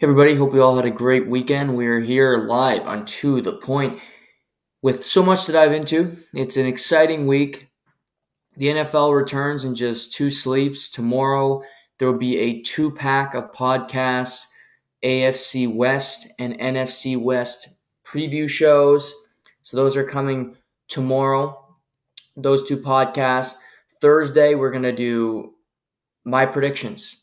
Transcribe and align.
Hey 0.00 0.06
everybody, 0.06 0.34
hope 0.34 0.54
you 0.54 0.62
all 0.62 0.76
had 0.76 0.86
a 0.86 0.90
great 0.90 1.26
weekend. 1.26 1.76
We're 1.76 2.00
here 2.00 2.38
live 2.38 2.86
on 2.86 3.04
To 3.04 3.42
The 3.42 3.58
Point 3.58 4.00
with 4.80 5.04
so 5.04 5.22
much 5.22 5.44
to 5.44 5.52
dive 5.52 5.72
into. 5.72 6.16
It's 6.32 6.56
an 6.56 6.64
exciting 6.64 7.26
week. 7.26 7.68
The 8.56 8.68
NFL 8.68 9.14
returns 9.14 9.62
in 9.62 9.74
just 9.74 10.14
two 10.14 10.30
sleeps. 10.30 10.90
Tomorrow 10.90 11.64
there 11.98 12.10
will 12.10 12.16
be 12.16 12.38
a 12.38 12.62
two 12.62 12.90
pack 12.90 13.34
of 13.34 13.52
podcasts, 13.52 14.46
AFC 15.04 15.70
West 15.70 16.28
and 16.38 16.58
NFC 16.58 17.20
West 17.20 17.68
preview 18.02 18.48
shows. 18.48 19.14
So 19.64 19.76
those 19.76 19.96
are 19.96 20.04
coming 20.04 20.56
tomorrow. 20.88 21.76
Those 22.38 22.66
two 22.66 22.78
podcasts. 22.78 23.56
Thursday, 24.00 24.54
we're 24.54 24.70
going 24.70 24.82
to 24.82 24.96
do 24.96 25.56
my 26.24 26.46
predictions 26.46 27.19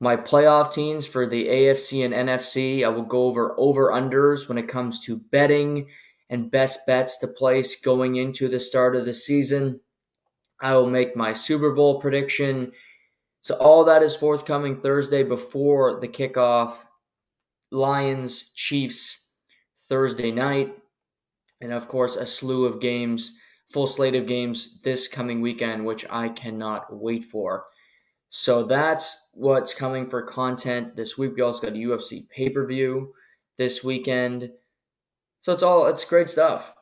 my 0.00 0.16
playoff 0.16 0.72
teams 0.72 1.06
for 1.06 1.26
the 1.26 1.46
AFC 1.46 2.04
and 2.04 2.14
NFC. 2.14 2.84
I 2.84 2.88
will 2.88 3.04
go 3.04 3.24
over 3.24 3.54
over 3.58 3.90
unders 3.90 4.48
when 4.48 4.56
it 4.56 4.68
comes 4.68 5.00
to 5.00 5.16
betting 5.16 5.88
and 6.30 6.50
best 6.50 6.86
bets 6.86 7.18
to 7.18 7.28
place 7.28 7.80
going 7.80 8.16
into 8.16 8.48
the 8.48 8.58
start 8.58 8.96
of 8.96 9.04
the 9.04 9.12
season. 9.12 9.80
I 10.60 10.74
will 10.74 10.88
make 10.88 11.16
my 11.16 11.34
Super 11.34 11.72
Bowl 11.72 12.00
prediction. 12.00 12.72
So 13.42 13.56
all 13.56 13.84
that 13.84 14.02
is 14.02 14.16
forthcoming 14.16 14.80
Thursday 14.80 15.22
before 15.22 16.00
the 16.00 16.08
kickoff. 16.08 16.76
Lions, 17.70 18.52
Chiefs, 18.54 19.28
Thursday 19.88 20.30
night. 20.30 20.74
And 21.60 21.72
of 21.72 21.88
course, 21.88 22.16
a 22.16 22.26
slew 22.26 22.64
of 22.64 22.80
games, 22.80 23.38
full 23.70 23.86
slate 23.86 24.14
of 24.14 24.26
games 24.26 24.80
this 24.80 25.08
coming 25.08 25.40
weekend, 25.40 25.84
which 25.84 26.06
I 26.10 26.30
cannot 26.30 26.94
wait 26.94 27.24
for. 27.24 27.66
So 28.30 28.62
that's 28.62 29.30
what's 29.34 29.74
coming 29.74 30.08
for 30.08 30.22
content 30.22 30.96
this 30.96 31.18
week. 31.18 31.34
We 31.34 31.42
also 31.42 31.62
got 31.62 31.76
a 31.76 31.80
UFC 31.80 32.28
pay 32.30 32.48
per 32.48 32.64
view 32.64 33.12
this 33.58 33.82
weekend. 33.82 34.52
So 35.42 35.52
it's 35.52 35.64
all 35.64 35.86
it's 35.88 36.04
great 36.04 36.30
stuff. 36.30 36.72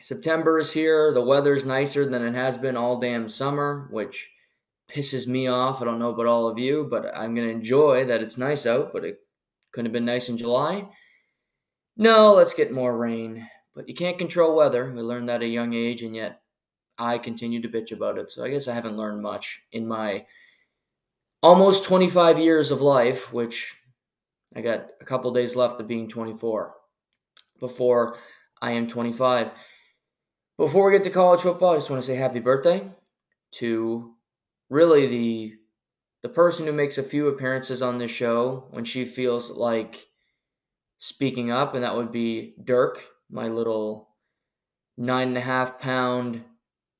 September 0.00 0.58
is 0.58 0.72
here. 0.72 1.12
The 1.12 1.22
weather's 1.22 1.64
nicer 1.64 2.08
than 2.08 2.24
it 2.24 2.34
has 2.34 2.56
been 2.56 2.76
all 2.76 3.00
damn 3.00 3.28
summer, 3.28 3.88
which 3.92 4.28
pisses 4.90 5.28
me 5.28 5.46
off. 5.46 5.80
I 5.80 5.84
don't 5.84 5.98
know 6.00 6.10
about 6.10 6.26
all 6.26 6.48
of 6.48 6.58
you, 6.58 6.88
but 6.90 7.16
I'm 7.16 7.36
gonna 7.36 7.48
enjoy 7.48 8.04
that 8.06 8.22
it's 8.22 8.36
nice 8.38 8.66
out, 8.66 8.92
but 8.92 9.04
it 9.04 9.20
couldn't 9.72 9.86
have 9.86 9.92
been 9.92 10.04
nice 10.04 10.28
in 10.28 10.38
July. 10.38 10.88
No, 11.96 12.32
let's 12.32 12.54
get 12.54 12.72
more 12.72 12.96
rain. 12.96 13.46
But 13.76 13.88
you 13.88 13.94
can't 13.94 14.18
control 14.18 14.56
weather. 14.56 14.90
We 14.92 15.02
learned 15.02 15.28
that 15.28 15.36
at 15.36 15.42
a 15.42 15.46
young 15.46 15.72
age, 15.72 16.02
and 16.02 16.16
yet 16.16 16.42
I 16.98 17.18
continue 17.18 17.62
to 17.62 17.68
bitch 17.68 17.92
about 17.92 18.18
it. 18.18 18.30
So 18.30 18.44
I 18.44 18.50
guess 18.50 18.66
I 18.66 18.74
haven't 18.74 18.96
learned 18.96 19.22
much 19.22 19.62
in 19.70 19.86
my 19.86 20.24
almost 21.42 21.84
25 21.84 22.38
years 22.38 22.70
of 22.70 22.80
life, 22.80 23.32
which 23.32 23.74
I 24.54 24.60
got 24.60 24.86
a 25.00 25.04
couple 25.04 25.32
days 25.32 25.56
left 25.56 25.80
of 25.80 25.88
being 25.88 26.08
24 26.08 26.74
before 27.60 28.16
I 28.60 28.72
am 28.72 28.88
25. 28.88 29.50
Before 30.56 30.86
we 30.86 30.96
get 30.96 31.04
to 31.04 31.10
college 31.10 31.40
football, 31.42 31.74
I 31.74 31.76
just 31.76 31.90
want 31.90 32.02
to 32.02 32.06
say 32.06 32.16
happy 32.16 32.40
birthday 32.40 32.90
to 33.52 34.14
really 34.68 35.06
the 35.06 35.54
the 36.22 36.28
person 36.28 36.66
who 36.66 36.72
makes 36.72 36.98
a 36.98 37.02
few 37.04 37.28
appearances 37.28 37.80
on 37.80 37.98
this 37.98 38.10
show 38.10 38.66
when 38.70 38.84
she 38.84 39.04
feels 39.04 39.52
like 39.52 40.08
speaking 40.98 41.52
up, 41.52 41.74
and 41.74 41.84
that 41.84 41.96
would 41.96 42.10
be 42.10 42.56
Dirk, 42.62 43.00
my 43.30 43.46
little 43.46 44.08
nine 44.96 45.28
and 45.28 45.36
a 45.36 45.42
half 45.42 45.78
pound 45.78 46.42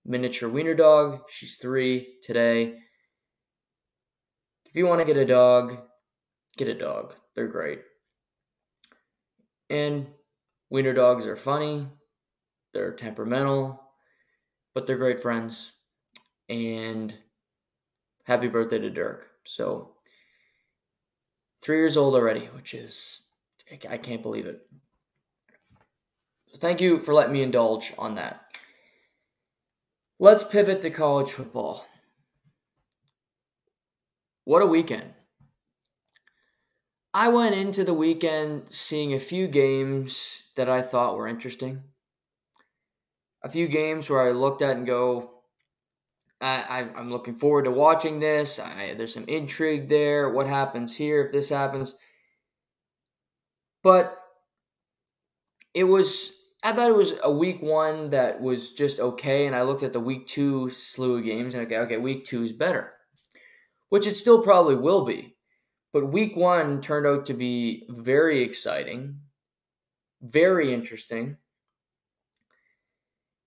miniature 0.05 0.49
wiener 0.49 0.75
dog. 0.75 1.23
She's 1.29 1.57
three 1.57 2.19
today. 2.23 2.77
If 4.69 4.77
you 4.77 4.87
want 4.87 5.01
to 5.01 5.07
get 5.07 5.17
a 5.17 5.25
dog, 5.25 5.79
get 6.57 6.69
a 6.69 6.79
dog. 6.79 7.15
They're 7.35 7.49
great. 7.49 7.81
And 9.71 10.07
wiener 10.71 10.93
dogs 10.93 11.25
are 11.25 11.37
funny, 11.37 11.87
they're 12.75 12.93
temperamental, 12.93 13.83
but 14.75 14.87
they're 14.87 14.99
great 14.99 15.23
friends. 15.23 15.73
And 16.51 17.15
happy 18.25 18.49
birthday 18.49 18.79
to 18.79 18.91
Dirk. 18.91 19.27
So, 19.47 19.95
three 21.63 21.79
years 21.79 21.97
old 21.97 22.15
already, 22.15 22.47
which 22.47 22.75
is, 22.75 23.23
I 23.89 23.97
can't 23.97 24.23
believe 24.23 24.47
it. 24.47 24.67
Thank 26.59 26.81
you 26.81 26.99
for 27.01 27.15
letting 27.15 27.33
me 27.33 27.43
indulge 27.43 27.93
on 27.99 28.15
that. 28.17 28.43
Let's 30.19 30.45
pivot 30.45 30.83
to 30.83 30.91
college 30.91 31.31
football. 31.31 31.87
What 34.49 34.63
a 34.63 34.67
weekend. 34.67 35.13
I 37.13 37.29
went 37.29 37.55
into 37.55 37.85
the 37.85 37.93
weekend 37.93 38.69
seeing 38.71 39.13
a 39.13 39.21
few 39.21 39.47
games 39.47 40.45
that 40.57 40.71
I 40.71 40.81
thought 40.81 41.19
were 41.19 41.29
interesting. 41.29 41.83
A 43.43 43.51
few 43.51 43.69
games 43.69 44.09
where 44.09 44.27
I 44.27 44.31
looked 44.31 44.63
at 44.63 44.75
and 44.75 44.87
go, 44.87 45.43
I, 46.41 46.89
am 46.97 47.11
looking 47.11 47.39
forward 47.39 47.67
to 47.67 47.71
watching 47.71 48.21
this. 48.21 48.59
I, 48.59 48.95
there's 48.97 49.13
some 49.13 49.27
intrigue 49.29 49.91
there. 49.91 50.31
What 50.31 50.47
happens 50.47 50.97
here 50.97 51.27
if 51.27 51.31
this 51.31 51.51
happens? 51.51 51.95
But 53.83 54.17
it 55.75 55.85
was, 55.85 56.33
I 56.63 56.73
thought 56.73 56.89
it 56.89 56.97
was 56.97 57.13
a 57.23 57.31
week 57.31 57.61
one 57.61 58.09
that 58.11 58.41
was 58.41 58.73
just 58.73 58.99
okay. 58.99 59.47
And 59.47 59.55
I 59.55 59.61
looked 59.61 59.83
at 59.83 59.93
the 59.93 60.01
week 60.01 60.27
two 60.27 60.71
slew 60.71 61.19
of 61.19 61.25
games 61.25 61.53
and 61.53 61.67
okay, 61.67 61.77
okay, 61.81 61.99
week 61.99 62.25
two 62.25 62.45
is 62.45 62.53
better 62.53 62.95
which 63.89 64.07
it 64.07 64.17
still 64.17 64.43
probably 64.43 64.77
will 64.77 65.05
be. 65.05 65.37
But 65.93 66.13
week 66.13 66.37
one 66.37 66.83
turned 66.83 67.07
out 67.07 67.27
to 67.27 67.35
be 67.35 67.87
very 67.89 68.43
exciting, 68.43 69.21
very 70.21 70.73
interesting. 70.73 71.39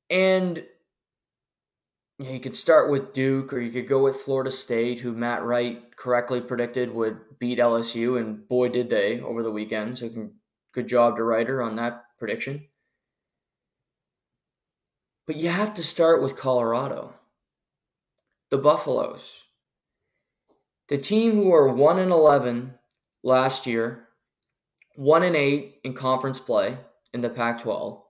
And 0.10 0.64
you, 2.18 2.26
know, 2.26 2.32
you 2.32 2.40
could 2.40 2.58
start 2.58 2.92
with 2.92 3.14
Duke 3.14 3.54
or 3.54 3.60
you 3.60 3.72
could 3.72 3.88
go 3.88 4.04
with 4.04 4.22
Florida 4.22 4.52
State, 4.52 5.00
who 5.00 5.14
Matt 5.14 5.44
Wright 5.44 5.96
correctly 5.96 6.42
predicted 6.42 6.94
would 6.94 7.20
beat 7.40 7.60
LSU, 7.60 8.20
and 8.20 8.48
boy, 8.48 8.70
did 8.70 8.90
they 8.90 9.22
over 9.22 9.44
the 9.44 9.52
weekend. 9.52 10.00
So, 10.00 10.10
good 10.74 10.88
job 10.88 11.18
to 11.18 11.24
Writer 11.24 11.62
on 11.62 11.76
that 11.78 12.06
prediction. 12.20 12.68
But 15.28 15.38
you 15.38 15.50
have 15.50 15.74
to 15.76 15.84
start 15.84 16.22
with 16.22 16.36
Colorado, 16.36 17.14
the 18.50 18.58
Buffaloes 18.58 19.41
the 20.92 20.98
team 20.98 21.36
who 21.36 21.54
are 21.54 21.70
1 21.70 22.00
and 22.00 22.12
11 22.12 22.74
last 23.24 23.66
year, 23.66 24.10
1 24.96 25.24
and 25.24 25.38
8 25.38 25.76
in 25.86 25.94
conference 25.94 26.38
play 26.38 26.78
in 27.14 27.22
the 27.22 27.30
Pac 27.30 27.62
12. 27.62 28.04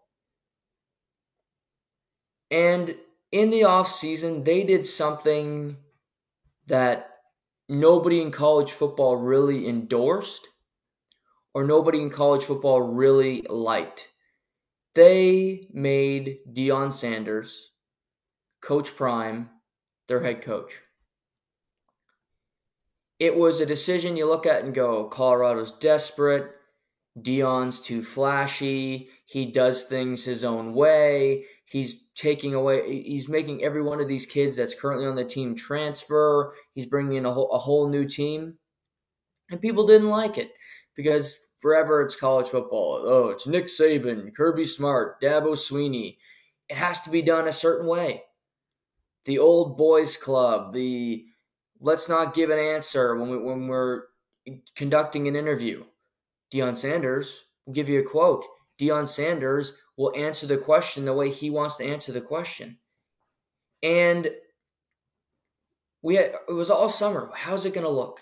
And 2.49 2.95
in 3.31 3.51
the 3.51 3.61
offseason, 3.61 4.43
they 4.45 4.63
did 4.63 4.87
something 4.87 5.77
that 6.65 7.17
nobody 7.69 8.19
in 8.19 8.31
college 8.31 8.71
football 8.71 9.15
really 9.15 9.69
endorsed 9.69 10.47
or 11.53 11.63
nobody 11.63 12.01
in 12.01 12.09
college 12.09 12.45
football 12.45 12.81
really 12.81 13.45
liked. 13.47 14.09
They 14.95 15.67
made 15.71 16.39
Deion 16.51 16.91
Sanders, 16.91 17.69
Coach 18.59 18.95
Prime, 18.95 19.51
their 20.07 20.23
head 20.23 20.41
coach 20.41 20.71
it 23.21 23.37
was 23.37 23.59
a 23.59 23.67
decision 23.67 24.17
you 24.17 24.25
look 24.25 24.47
at 24.47 24.63
and 24.63 24.73
go, 24.73 25.07
Colorado's 25.07 25.73
desperate. 25.73 26.55
Deion's 27.19 27.79
too 27.79 28.01
flashy. 28.01 29.09
He 29.25 29.45
does 29.45 29.83
things 29.83 30.25
his 30.25 30.43
own 30.43 30.73
way. 30.73 31.45
He's 31.65 32.07
taking 32.15 32.55
away, 32.55 33.03
he's 33.03 33.29
making 33.29 33.63
every 33.63 33.83
one 33.83 34.01
of 34.01 34.07
these 34.07 34.25
kids 34.25 34.57
that's 34.57 34.73
currently 34.73 35.05
on 35.05 35.13
the 35.13 35.23
team 35.23 35.55
transfer. 35.55 36.55
He's 36.73 36.87
bringing 36.87 37.17
in 37.17 37.27
a 37.27 37.31
whole, 37.31 37.51
a 37.51 37.59
whole 37.59 37.87
new 37.87 38.07
team. 38.07 38.55
And 39.51 39.61
people 39.61 39.85
didn't 39.85 40.09
like 40.09 40.39
it 40.39 40.53
because 40.95 41.37
forever 41.59 42.01
it's 42.01 42.15
college 42.15 42.49
football. 42.49 43.03
Oh, 43.05 43.29
it's 43.29 43.45
Nick 43.45 43.67
Saban, 43.67 44.33
Kirby 44.35 44.65
Smart, 44.65 45.21
Dabo 45.21 45.53
Swinney. 45.53 46.17
It 46.69 46.75
has 46.77 47.01
to 47.01 47.11
be 47.11 47.21
done 47.21 47.47
a 47.47 47.53
certain 47.53 47.85
way. 47.85 48.23
The 49.25 49.37
old 49.37 49.77
boys 49.77 50.17
club, 50.17 50.73
the 50.73 51.27
let's 51.81 52.07
not 52.07 52.33
give 52.33 52.49
an 52.49 52.59
answer 52.59 53.15
when 53.15 53.29
we 53.29 53.37
when 53.37 53.67
we're 53.67 54.03
conducting 54.75 55.27
an 55.27 55.35
interview. 55.35 55.83
Deion 56.53 56.77
Sanders 56.77 57.39
will 57.65 57.73
give 57.73 57.89
you 57.89 57.99
a 57.99 58.03
quote. 58.03 58.45
Deion 58.79 59.07
Sanders 59.07 59.77
will 59.97 60.13
answer 60.15 60.47
the 60.47 60.57
question 60.57 61.05
the 61.05 61.13
way 61.13 61.29
he 61.29 61.49
wants 61.49 61.75
to 61.77 61.85
answer 61.85 62.11
the 62.11 62.21
question. 62.21 62.77
And 63.83 64.31
we 66.01 66.15
had, 66.15 66.33
it 66.47 66.53
was 66.53 66.69
all 66.69 66.89
summer. 66.89 67.29
How's 67.33 67.65
it 67.65 67.73
going 67.73 67.85
to 67.85 67.91
look? 67.91 68.19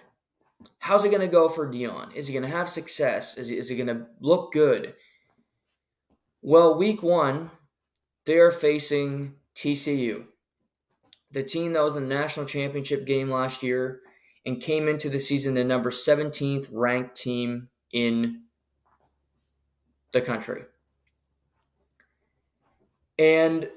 How's 0.79 1.05
it 1.05 1.09
going 1.09 1.21
to 1.21 1.27
go 1.27 1.47
for 1.47 1.71
Deion? 1.71 2.13
Is 2.13 2.27
he 2.27 2.33
going 2.33 2.43
to 2.43 2.49
have 2.49 2.69
success? 2.69 3.37
Is 3.37 3.47
he, 3.47 3.57
is 3.57 3.69
he 3.69 3.77
going 3.77 3.87
to 3.87 4.05
look 4.19 4.51
good? 4.51 4.93
Well, 6.41 6.77
week 6.77 7.01
one, 7.01 7.51
they 8.25 8.37
are 8.37 8.51
facing 8.51 9.35
TCU 9.55 10.25
the 11.31 11.43
team 11.43 11.73
that 11.73 11.83
was 11.83 11.95
in 11.95 12.07
the 12.07 12.15
national 12.15 12.45
championship 12.45 13.05
game 13.05 13.29
last 13.29 13.61
year 13.63 14.01
and 14.45 14.61
came 14.61 14.87
into 14.87 15.09
the 15.09 15.19
season 15.19 15.53
the 15.53 15.63
number 15.63 15.91
17th 15.91 16.67
ranked 16.71 17.15
team 17.15 17.69
in 17.91 18.43
the 20.11 20.21
country. 20.21 20.63
And 23.17 23.69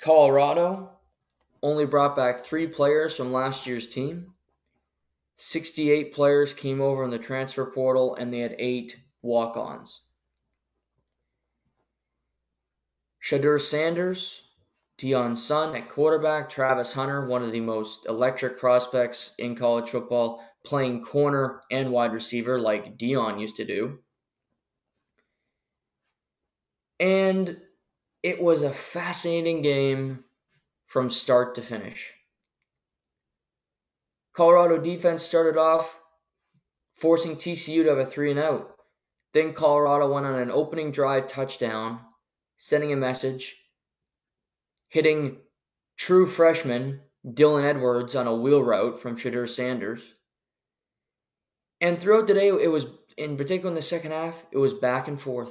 Colorado 0.00 0.90
only 1.62 1.84
brought 1.84 2.16
back 2.16 2.44
three 2.44 2.66
players 2.66 3.16
from 3.16 3.32
last 3.32 3.66
year's 3.66 3.88
team. 3.88 4.32
68 5.36 6.14
players 6.14 6.54
came 6.54 6.80
over 6.80 7.04
in 7.04 7.10
the 7.10 7.18
transfer 7.18 7.66
portal, 7.66 8.14
and 8.14 8.32
they 8.32 8.38
had 8.38 8.56
eight 8.58 8.96
walk 9.20 9.56
ons. 9.56 10.02
Shedeur 13.22 13.60
Sanders, 13.60 14.42
Deion 14.98 15.36
Sun 15.36 15.76
at 15.76 15.90
quarterback, 15.90 16.48
Travis 16.48 16.94
Hunter, 16.94 17.26
one 17.26 17.42
of 17.42 17.52
the 17.52 17.60
most 17.60 18.06
electric 18.06 18.58
prospects 18.58 19.34
in 19.38 19.54
college 19.54 19.90
football, 19.90 20.42
playing 20.64 21.02
corner 21.04 21.60
and 21.70 21.92
wide 21.92 22.12
receiver 22.12 22.58
like 22.58 22.96
Deion 22.96 23.40
used 23.40 23.56
to 23.56 23.64
do. 23.64 23.98
And 26.98 27.58
it 28.22 28.40
was 28.40 28.62
a 28.62 28.72
fascinating 28.72 29.60
game 29.60 30.24
from 30.86 31.10
start 31.10 31.54
to 31.56 31.62
finish. 31.62 32.12
Colorado 34.32 34.78
defense 34.78 35.22
started 35.22 35.58
off 35.58 35.98
forcing 36.94 37.36
TCU 37.36 37.82
to 37.82 37.90
have 37.90 37.98
a 37.98 38.06
three 38.06 38.30
and 38.30 38.40
out. 38.40 38.74
Then 39.34 39.52
Colorado 39.52 40.10
went 40.12 40.24
on 40.24 40.36
an 40.36 40.50
opening 40.50 40.90
drive 40.90 41.28
touchdown, 41.28 42.00
sending 42.56 42.92
a 42.92 42.96
message, 42.96 43.56
hitting 44.88 45.38
true 45.96 46.26
freshman 46.26 47.00
Dylan 47.26 47.68
Edwards 47.68 48.14
on 48.14 48.26
a 48.26 48.36
wheel 48.36 48.62
route 48.62 49.00
from 49.00 49.16
Shedeur 49.16 49.48
Sanders. 49.48 50.02
And 51.80 52.00
throughout 52.00 52.26
the 52.26 52.34
day, 52.34 52.48
it 52.48 52.70
was, 52.70 52.86
in 53.16 53.36
particular 53.36 53.70
in 53.70 53.74
the 53.74 53.82
second 53.82 54.12
half, 54.12 54.44
it 54.52 54.58
was 54.58 54.74
back 54.74 55.08
and 55.08 55.20
forth. 55.20 55.50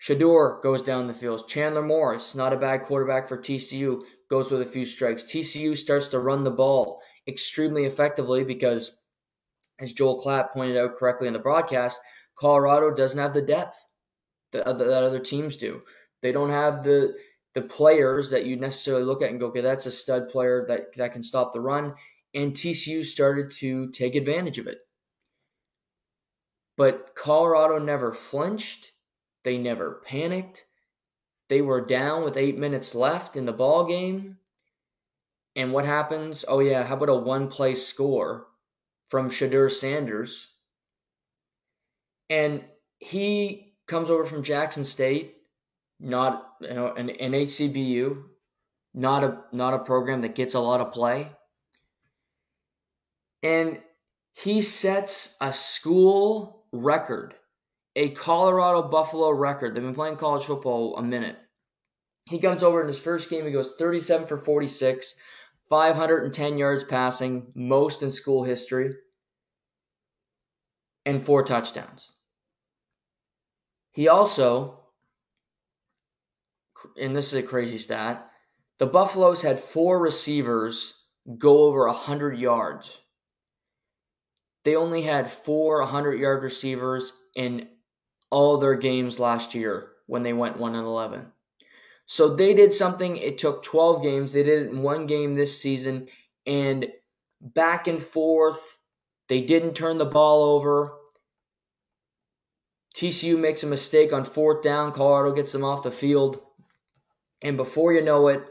Shedeur 0.00 0.62
goes 0.62 0.82
down 0.82 1.06
the 1.06 1.14
field. 1.14 1.48
Chandler 1.48 1.82
Morris, 1.82 2.34
not 2.34 2.52
a 2.52 2.58
bad 2.58 2.84
quarterback 2.84 3.28
for 3.28 3.38
TCU, 3.38 4.02
goes 4.30 4.50
with 4.50 4.62
a 4.62 4.66
few 4.66 4.86
strikes. 4.86 5.24
TCU 5.24 5.76
starts 5.76 6.08
to 6.08 6.20
run 6.20 6.44
the 6.44 6.50
ball 6.50 7.00
extremely 7.26 7.84
effectively 7.84 8.44
because, 8.44 9.00
as 9.80 9.92
Joel 9.92 10.22
Klatt 10.22 10.52
pointed 10.52 10.76
out 10.76 10.94
correctly 10.94 11.26
in 11.26 11.32
the 11.32 11.38
broadcast, 11.38 12.00
Colorado 12.38 12.94
doesn't 12.94 13.18
have 13.18 13.34
the 13.34 13.42
depth 13.42 13.78
that 14.52 14.66
other 14.66 15.20
teams 15.20 15.56
do. 15.56 15.80
They 16.22 16.32
don't 16.32 16.50
have 16.50 16.84
the 16.84 17.14
the 17.56 17.62
players 17.62 18.30
that 18.30 18.44
you 18.44 18.54
necessarily 18.54 19.04
look 19.04 19.22
at 19.22 19.30
and 19.30 19.40
go, 19.40 19.46
okay, 19.46 19.62
that's 19.62 19.86
a 19.86 19.90
stud 19.90 20.28
player 20.28 20.64
that, 20.68 20.94
that 20.96 21.12
can 21.12 21.24
stop 21.24 21.52
the 21.52 21.60
run. 21.60 21.94
And 22.34 22.52
TCU 22.52 23.04
started 23.04 23.50
to 23.54 23.90
take 23.90 24.14
advantage 24.14 24.58
of 24.58 24.68
it. 24.68 24.78
But 26.76 27.16
Colorado 27.16 27.78
never 27.78 28.14
flinched 28.14 28.92
they 29.46 29.58
never 29.58 30.02
panicked. 30.04 30.66
They 31.48 31.62
were 31.62 31.80
down 31.80 32.24
with 32.24 32.36
eight 32.36 32.58
minutes 32.58 32.96
left 32.96 33.36
in 33.36 33.46
the 33.46 33.52
ball 33.52 33.86
game. 33.86 34.38
And 35.54 35.72
what 35.72 35.86
happens? 35.86 36.44
Oh 36.48 36.58
yeah, 36.58 36.82
how 36.82 36.96
about 36.96 37.10
a 37.10 37.14
one 37.14 37.46
play 37.46 37.76
score 37.76 38.48
from 39.08 39.30
Shedeur 39.30 39.70
Sanders? 39.70 40.48
And 42.28 42.64
he 42.98 43.76
comes 43.86 44.10
over 44.10 44.24
from 44.24 44.42
Jackson 44.42 44.84
State, 44.84 45.35
not 46.00 46.54
you 46.60 46.74
know 46.74 46.92
an, 46.94 47.10
an 47.10 47.32
HBCU, 47.32 48.22
not 48.94 49.24
a 49.24 49.38
not 49.52 49.74
a 49.74 49.78
program 49.78 50.22
that 50.22 50.34
gets 50.34 50.54
a 50.54 50.60
lot 50.60 50.80
of 50.80 50.92
play. 50.92 51.30
And 53.42 53.80
he 54.32 54.62
sets 54.62 55.36
a 55.40 55.52
school 55.52 56.64
record 56.72 57.34
a 57.96 58.10
Colorado 58.10 58.82
Buffalo 58.82 59.30
record. 59.30 59.74
They've 59.74 59.82
been 59.82 59.94
playing 59.94 60.16
college 60.16 60.44
football 60.44 60.96
a 60.96 61.02
minute. 61.02 61.36
He 62.26 62.38
comes 62.38 62.62
over 62.62 62.82
in 62.82 62.88
his 62.88 63.00
first 63.00 63.30
game, 63.30 63.46
he 63.46 63.52
goes 63.52 63.74
37 63.78 64.26
for 64.26 64.36
46, 64.36 65.14
510 65.70 66.58
yards 66.58 66.84
passing, 66.84 67.46
most 67.54 68.02
in 68.02 68.10
school 68.10 68.44
history, 68.44 68.90
and 71.06 71.24
four 71.24 71.44
touchdowns. 71.44 72.12
He 73.92 74.08
also, 74.08 74.80
and 77.00 77.14
this 77.14 77.32
is 77.32 77.44
a 77.44 77.46
crazy 77.46 77.78
stat, 77.78 78.30
the 78.78 78.86
Buffaloes 78.86 79.42
had 79.42 79.60
four 79.60 79.98
receivers 79.98 81.02
go 81.38 81.64
over 81.64 81.86
100 81.86 82.38
yards. 82.38 82.98
They 84.64 84.76
only 84.76 85.02
had 85.02 85.30
four 85.30 85.80
100 85.80 86.20
yard 86.20 86.42
receivers 86.42 87.12
in 87.34 87.68
all 88.30 88.58
their 88.58 88.74
games 88.74 89.18
last 89.18 89.54
year 89.54 89.92
when 90.06 90.22
they 90.22 90.32
went 90.32 90.58
1 90.58 90.74
and 90.74 90.84
11. 90.84 91.26
So 92.06 92.34
they 92.34 92.54
did 92.54 92.72
something, 92.72 93.16
it 93.16 93.38
took 93.38 93.62
12 93.62 94.02
games. 94.02 94.32
They 94.32 94.42
did 94.42 94.66
it 94.66 94.70
in 94.70 94.82
one 94.82 95.06
game 95.06 95.34
this 95.34 95.60
season 95.60 96.08
and 96.46 96.86
back 97.40 97.88
and 97.88 98.02
forth. 98.02 98.78
They 99.28 99.40
didn't 99.40 99.74
turn 99.74 99.98
the 99.98 100.04
ball 100.04 100.44
over. 100.44 100.92
TCU 102.96 103.38
makes 103.38 103.62
a 103.62 103.66
mistake 103.66 104.12
on 104.12 104.24
fourth 104.24 104.62
down. 104.62 104.92
Colorado 104.92 105.34
gets 105.34 105.52
them 105.52 105.64
off 105.64 105.82
the 105.82 105.90
field. 105.90 106.40
And 107.46 107.56
before 107.56 107.92
you 107.92 108.02
know 108.02 108.26
it, 108.26 108.42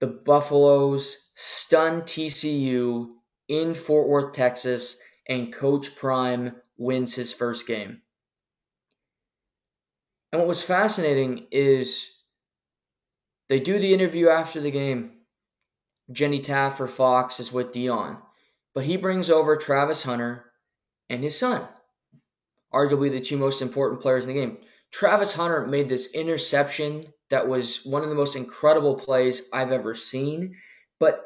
the 0.00 0.06
Buffaloes 0.06 1.32
stun 1.34 2.00
TCU 2.00 3.08
in 3.46 3.74
Fort 3.74 4.08
Worth, 4.08 4.32
Texas, 4.32 4.98
and 5.28 5.52
Coach 5.52 5.94
Prime 5.94 6.56
wins 6.78 7.14
his 7.14 7.30
first 7.30 7.66
game. 7.66 8.00
And 10.32 10.40
what 10.40 10.48
was 10.48 10.62
fascinating 10.62 11.46
is 11.50 12.12
they 13.50 13.60
do 13.60 13.78
the 13.78 13.92
interview 13.92 14.30
after 14.30 14.58
the 14.58 14.70
game. 14.70 15.10
Jenny 16.10 16.40
Taft 16.40 16.78
for 16.78 16.88
Fox 16.88 17.38
is 17.38 17.52
with 17.52 17.74
Deion, 17.74 18.16
but 18.74 18.84
he 18.84 18.96
brings 18.96 19.28
over 19.28 19.58
Travis 19.58 20.04
Hunter 20.04 20.46
and 21.10 21.22
his 21.22 21.38
son, 21.38 21.68
arguably 22.72 23.12
the 23.12 23.20
two 23.20 23.36
most 23.36 23.60
important 23.60 24.00
players 24.00 24.24
in 24.24 24.28
the 24.28 24.40
game. 24.40 24.56
Travis 24.90 25.34
Hunter 25.34 25.66
made 25.66 25.90
this 25.90 26.14
interception 26.14 27.12
that 27.32 27.48
was 27.48 27.82
one 27.86 28.02
of 28.02 28.10
the 28.10 28.14
most 28.14 28.36
incredible 28.36 28.94
plays 28.94 29.48
I've 29.54 29.72
ever 29.72 29.94
seen. 29.94 30.54
But 31.00 31.24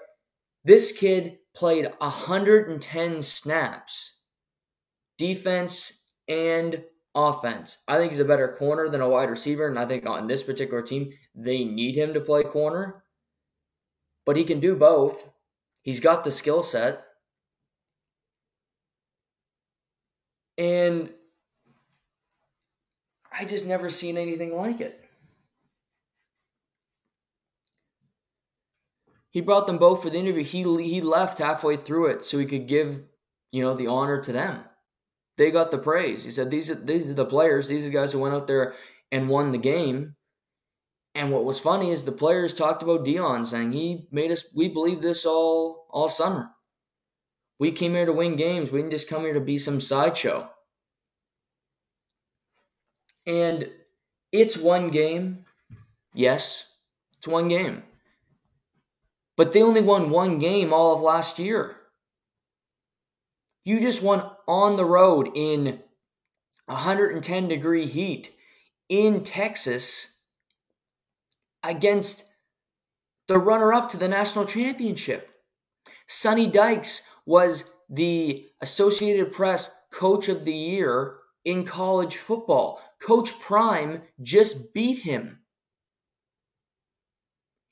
this 0.64 0.96
kid 0.96 1.38
played 1.52 1.90
110 1.98 3.22
snaps, 3.22 4.20
defense 5.18 6.12
and 6.28 6.84
offense. 7.12 7.78
I 7.88 7.98
think 7.98 8.12
he's 8.12 8.20
a 8.20 8.24
better 8.24 8.54
corner 8.56 8.88
than 8.88 9.00
a 9.00 9.08
wide 9.08 9.30
receiver, 9.30 9.66
and 9.66 9.76
I 9.76 9.84
think 9.84 10.06
on 10.06 10.28
this 10.28 10.44
particular 10.44 10.80
team, 10.80 11.12
they 11.34 11.64
need 11.64 11.96
him 11.96 12.14
to 12.14 12.20
play 12.20 12.44
corner. 12.44 13.02
But 14.24 14.36
he 14.36 14.44
can 14.44 14.60
do 14.60 14.76
both. 14.76 15.28
He's 15.82 15.98
got 15.98 16.22
the 16.22 16.30
skill 16.30 16.62
set. 16.62 17.02
And 20.56 21.10
I 23.36 23.44
just 23.44 23.66
never 23.66 23.90
seen 23.90 24.16
anything 24.16 24.54
like 24.54 24.80
it. 24.80 25.05
He 29.36 29.42
brought 29.42 29.66
them 29.66 29.76
both 29.76 30.02
for 30.02 30.08
the 30.08 30.18
interview. 30.18 30.44
He 30.44 30.62
he 30.82 31.02
left 31.02 31.38
halfway 31.38 31.76
through 31.76 32.06
it 32.06 32.24
so 32.24 32.38
he 32.38 32.46
could 32.46 32.66
give, 32.66 33.02
you 33.52 33.62
know, 33.62 33.74
the 33.74 33.86
honor 33.86 34.22
to 34.22 34.32
them 34.32 34.64
they 35.36 35.50
got 35.50 35.70
the 35.70 35.78
praise. 35.78 36.24
He 36.24 36.30
said 36.30 36.50
these 36.50 36.70
are 36.70 36.74
these 36.74 37.10
are 37.10 37.14
the 37.14 37.24
players, 37.24 37.68
these 37.68 37.82
are 37.82 37.88
the 37.88 37.94
guys 37.94 38.12
who 38.12 38.18
went 38.18 38.34
out 38.34 38.46
there 38.46 38.74
and 39.12 39.28
won 39.28 39.52
the 39.52 39.58
game. 39.58 40.14
And 41.14 41.30
what 41.30 41.44
was 41.44 41.60
funny 41.60 41.90
is 41.90 42.04
the 42.04 42.12
players 42.12 42.52
talked 42.52 42.82
about 42.82 43.04
Deion 43.04 43.46
saying 43.46 43.72
he 43.72 44.06
made 44.10 44.30
us 44.30 44.44
we 44.54 44.68
believe 44.68 45.00
this 45.00 45.24
all 45.24 45.86
all 45.90 46.08
summer. 46.08 46.50
We 47.58 47.72
came 47.72 47.92
here 47.92 48.06
to 48.06 48.12
win 48.12 48.36
games. 48.36 48.70
We 48.70 48.80
didn't 48.80 48.92
just 48.92 49.08
come 49.08 49.22
here 49.22 49.34
to 49.34 49.40
be 49.40 49.58
some 49.58 49.80
sideshow. 49.80 50.50
And 53.26 53.70
it's 54.30 54.58
one 54.58 54.90
game. 54.90 55.46
Yes, 56.12 56.72
it's 57.18 57.26
one 57.26 57.48
game. 57.48 57.82
But 59.36 59.52
they 59.52 59.62
only 59.62 59.82
won 59.82 60.10
one 60.10 60.38
game 60.38 60.72
all 60.72 60.96
of 60.96 61.02
last 61.02 61.38
year. 61.38 61.76
You 63.64 63.80
just 63.80 64.02
won 64.02 64.30
on 64.46 64.76
the 64.76 64.84
road 64.84 65.30
in 65.34 65.80
110 66.66 67.48
degree 67.48 67.86
heat 67.86 68.32
in 68.88 69.24
Texas 69.24 70.20
against 71.62 72.24
the 73.28 73.38
runner 73.38 73.72
up 73.72 73.90
to 73.90 73.96
the 73.96 74.08
national 74.08 74.44
championship. 74.44 75.28
Sonny 76.06 76.46
Dykes 76.46 77.10
was 77.26 77.72
the 77.90 78.46
Associated 78.60 79.32
Press 79.32 79.74
Coach 79.90 80.28
of 80.28 80.44
the 80.44 80.54
Year 80.54 81.18
in 81.44 81.64
college 81.64 82.16
football. 82.16 82.80
Coach 83.00 83.38
Prime 83.40 84.02
just 84.22 84.72
beat 84.72 85.00
him 85.00 85.40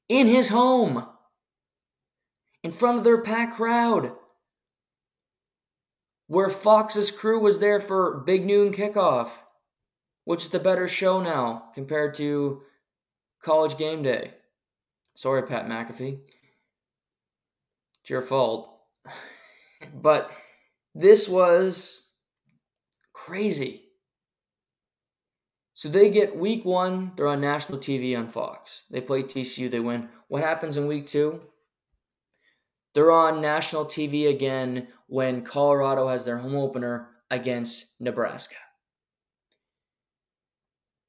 in 0.09 0.27
his 0.27 0.49
home. 0.49 1.07
In 2.65 2.73
front 2.73 2.99
of 2.99 3.05
their 3.05 3.21
packed 3.21 3.55
crowd. 3.55 4.13
Where 6.27 6.49
Fox's 6.49 7.11
crew 7.11 7.39
was 7.39 7.59
there 7.59 7.79
for 7.79 8.23
Big 8.27 8.47
Noon 8.47 8.73
Kickoff, 8.73 9.29
which 10.25 10.45
is 10.45 10.49
the 10.49 10.59
better 10.59 10.89
show 10.89 11.21
now 11.21 11.67
compared 11.75 12.17
to 12.17 12.63
College 13.43 13.77
Game 13.77 14.03
Day. 14.03 14.33
Sorry, 15.15 15.43
Pat 15.43 15.69
McAfee. 15.69 16.19
It's 18.01 18.11
your 18.11 18.23
fault. 18.23 18.81
but 19.95 20.31
this 20.95 21.29
was 21.29 22.09
crazy. 23.13 23.83
So 25.75 25.91
they 25.91 26.09
get 26.09 26.37
week 26.37 26.65
one, 26.65 27.13
they're 27.17 27.27
on 27.27 27.43
national 27.43 27.79
TV 27.79 28.17
on 28.17 28.29
Fox. 28.29 28.83
They 28.91 29.03
play 29.03 29.25
TCU, 29.25 29.71
they 29.71 29.81
win. 29.81 30.09
What 30.29 30.43
happens 30.43 30.79
in 30.79 30.87
week 30.87 31.07
two? 31.07 31.43
They're 32.95 33.11
on 33.11 33.41
national 33.41 33.87
TV 33.87 34.29
again 34.29 34.89
when 35.09 35.43
Colorado 35.43 36.09
has 36.09 36.25
their 36.25 36.39
home 36.39 36.55
opener 36.57 37.09
against 37.31 38.01
Nebraska. 38.01 38.55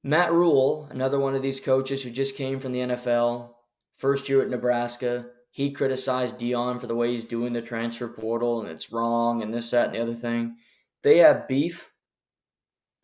Matt 0.03 0.31
Rhule, 0.31 0.87
another 0.91 1.19
one 1.19 1.35
of 1.35 1.41
these 1.41 1.59
coaches 1.59 2.03
who 2.03 2.09
just 2.09 2.35
came 2.35 2.59
from 2.59 2.71
the 2.71 2.79
NFL, 2.79 3.53
first 3.97 4.27
year 4.27 4.41
at 4.41 4.49
Nebraska, 4.49 5.27
he 5.51 5.71
criticized 5.71 6.39
Deion 6.39 6.81
for 6.81 6.87
the 6.87 6.95
way 6.95 7.11
he's 7.11 7.25
doing 7.25 7.53
the 7.53 7.61
transfer 7.61 8.07
portal 8.07 8.61
and 8.61 8.69
it's 8.69 8.91
wrong 8.91 9.41
and 9.41 9.53
this, 9.53 9.71
that, 9.71 9.87
and 9.87 9.95
the 9.95 10.01
other 10.01 10.13
thing. 10.13 10.57
They 11.03 11.19
have 11.19 11.47
beef. 11.47 11.89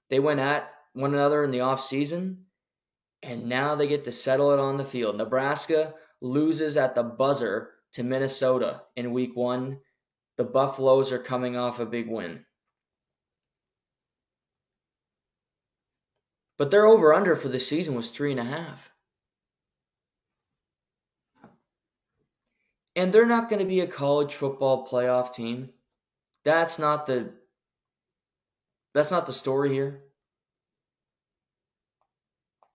They 0.10 0.20
went 0.20 0.40
at 0.40 0.70
one 0.94 1.14
another 1.14 1.44
in 1.44 1.52
the 1.52 1.60
offseason, 1.60 2.38
and 3.24 3.46
now 3.48 3.76
they 3.76 3.88
get 3.88 4.04
to 4.04 4.12
settle 4.12 4.52
it 4.52 4.60
on 4.60 4.78
the 4.78 4.86
field. 4.86 5.18
Nebraska 5.18 5.94
loses 6.20 6.78
at 6.78 6.96
the 6.96 7.04
buzzer 7.04 7.70
to 7.94 8.04
Minnesota 8.04 8.84
in 8.96 9.12
week 9.12 9.36
one. 9.36 9.80
The 10.38 10.44
Buffaloes 10.44 11.12
are 11.12 11.20
coming 11.20 11.58
off 11.58 11.80
a 11.80 11.86
big 11.86 12.08
win. 12.08 12.46
But 16.58 16.72
their 16.72 16.86
over 16.86 17.14
under 17.14 17.36
for 17.36 17.50
the 17.50 17.60
season 17.60 17.96
was 17.96 18.12
three 18.12 18.32
and 18.32 18.40
a 18.40 18.44
half. 18.44 18.92
And 22.96 23.14
they're 23.14 23.26
not 23.26 23.50
going 23.50 23.62
to 23.62 23.68
be 23.68 23.80
a 23.80 23.88
college 23.88 24.34
football 24.34 24.88
playoff 24.88 25.34
team. 25.34 25.70
That's 26.44 26.78
not 26.78 27.08
the 27.08 27.32
that's 28.94 29.12
not 29.12 29.26
the 29.26 29.34
story 29.34 29.72
here. 29.74 30.02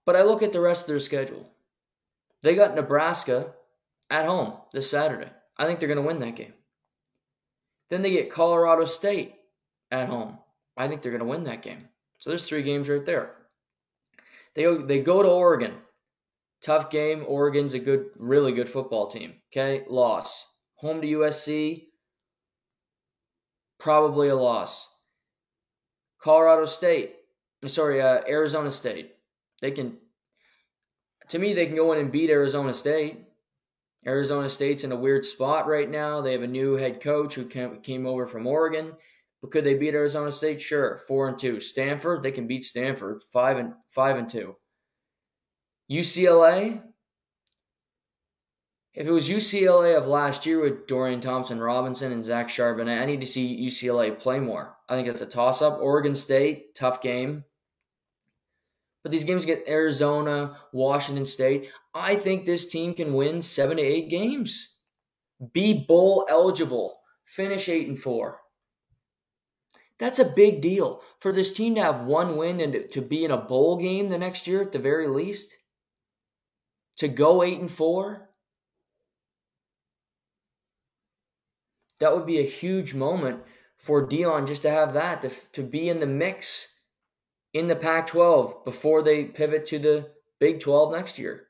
But 0.06 0.16
I 0.16 0.22
look 0.22 0.42
at 0.42 0.52
the 0.52 0.60
rest 0.60 0.82
of 0.82 0.86
their 0.88 1.00
schedule. 1.00 1.50
They 2.42 2.54
got 2.54 2.74
Nebraska 2.74 3.54
at 4.10 4.26
home 4.26 4.54
this 4.72 4.90
Saturday. 4.90 5.30
I 5.56 5.66
think 5.66 5.78
they're 5.78 5.88
going 5.88 6.02
to 6.02 6.06
win 6.06 6.20
that 6.20 6.36
game. 6.36 6.52
Then 7.90 8.02
they 8.02 8.10
get 8.10 8.32
Colorado 8.32 8.84
State 8.84 9.34
at 9.90 10.08
home. 10.08 10.38
I 10.76 10.88
think 10.88 11.02
they're 11.02 11.12
going 11.12 11.20
to 11.20 11.26
win 11.26 11.44
that 11.44 11.62
game. 11.62 11.88
So 12.18 12.30
there's 12.30 12.46
three 12.46 12.62
games 12.62 12.88
right 12.88 13.04
there. 13.04 13.32
They 14.54 14.64
they 14.76 15.00
go 15.00 15.22
to 15.22 15.28
Oregon. 15.28 15.74
Tough 16.62 16.90
game. 16.90 17.24
Oregon's 17.26 17.74
a 17.74 17.78
good, 17.78 18.06
really 18.16 18.52
good 18.52 18.68
football 18.68 19.08
team. 19.08 19.34
Okay, 19.52 19.84
loss. 19.88 20.46
Home 20.76 21.00
to 21.00 21.06
USC. 21.06 21.84
Probably 23.78 24.28
a 24.28 24.34
loss. 24.34 24.88
Colorado 26.20 26.66
State. 26.66 27.14
I'm 27.62 27.68
Sorry, 27.68 28.00
uh, 28.00 28.22
Arizona 28.28 28.70
State. 28.70 29.14
They 29.60 29.70
can, 29.70 29.96
to 31.28 31.38
me, 31.38 31.52
they 31.52 31.66
can 31.66 31.76
go 31.76 31.92
in 31.92 31.98
and 31.98 32.12
beat 32.12 32.30
Arizona 32.30 32.74
State. 32.74 33.25
Arizona 34.06 34.48
State's 34.48 34.84
in 34.84 34.92
a 34.92 34.96
weird 34.96 35.24
spot 35.24 35.66
right 35.66 35.90
now. 35.90 36.20
They 36.20 36.32
have 36.32 36.42
a 36.42 36.46
new 36.46 36.74
head 36.74 37.00
coach 37.00 37.34
who 37.34 37.44
came 37.44 38.06
over 38.06 38.26
from 38.26 38.46
Oregon. 38.46 38.92
But 39.42 39.50
could 39.50 39.64
they 39.64 39.74
beat 39.74 39.94
Arizona 39.94 40.32
State? 40.32 40.62
Sure, 40.62 41.00
four 41.06 41.28
and 41.28 41.38
two. 41.38 41.60
Stanford, 41.60 42.22
they 42.22 42.32
can 42.32 42.46
beat 42.46 42.64
Stanford, 42.64 43.22
five 43.32 43.58
and 43.58 43.74
five 43.90 44.16
and 44.16 44.28
two. 44.28 44.56
UCLA, 45.90 46.82
if 48.94 49.06
it 49.06 49.12
was 49.12 49.28
UCLA 49.28 49.96
of 49.96 50.06
last 50.06 50.46
year 50.46 50.60
with 50.60 50.86
Dorian 50.86 51.20
Thompson 51.20 51.60
Robinson 51.60 52.12
and 52.12 52.24
Zach 52.24 52.48
Charbonnet, 52.48 53.00
I 53.00 53.04
need 53.04 53.20
to 53.20 53.26
see 53.26 53.66
UCLA 53.66 54.18
play 54.18 54.40
more. 54.40 54.76
I 54.88 54.96
think 54.96 55.08
it's 55.08 55.22
a 55.22 55.26
toss 55.26 55.60
up. 55.62 55.80
Oregon 55.80 56.14
State, 56.14 56.74
tough 56.74 57.00
game. 57.02 57.44
But 59.06 59.12
these 59.12 59.22
games 59.22 59.44
get 59.44 59.68
Arizona, 59.68 60.56
Washington 60.72 61.24
State. 61.24 61.70
I 61.94 62.16
think 62.16 62.44
this 62.44 62.68
team 62.68 62.92
can 62.92 63.14
win 63.14 63.40
seven 63.40 63.76
to 63.76 63.82
eight 63.84 64.10
games. 64.10 64.78
Be 65.52 65.86
bowl 65.86 66.26
eligible. 66.28 66.98
Finish 67.24 67.68
eight 67.68 67.86
and 67.86 67.96
four. 67.96 68.40
That's 70.00 70.18
a 70.18 70.24
big 70.24 70.60
deal 70.60 71.02
for 71.20 71.32
this 71.32 71.54
team 71.54 71.76
to 71.76 71.82
have 71.82 72.00
one 72.00 72.36
win 72.36 72.58
and 72.60 72.90
to 72.90 73.00
be 73.00 73.24
in 73.24 73.30
a 73.30 73.36
bowl 73.36 73.76
game 73.76 74.08
the 74.08 74.18
next 74.18 74.48
year 74.48 74.60
at 74.60 74.72
the 74.72 74.80
very 74.80 75.06
least. 75.06 75.54
To 76.96 77.06
go 77.06 77.44
eight 77.44 77.60
and 77.60 77.70
four. 77.70 78.30
That 82.00 82.12
would 82.12 82.26
be 82.26 82.40
a 82.40 82.42
huge 82.42 82.92
moment 82.92 83.44
for 83.78 84.04
Deion 84.04 84.48
just 84.48 84.62
to 84.62 84.70
have 84.70 84.94
that, 84.94 85.22
to, 85.22 85.30
to 85.52 85.62
be 85.62 85.88
in 85.88 86.00
the 86.00 86.06
mix 86.06 86.75
in 87.56 87.68
the 87.68 87.76
Pac 87.76 88.08
12 88.08 88.66
before 88.66 89.02
they 89.02 89.24
pivot 89.24 89.66
to 89.68 89.78
the 89.78 90.10
Big 90.38 90.60
12 90.60 90.92
next 90.92 91.18
year. 91.18 91.44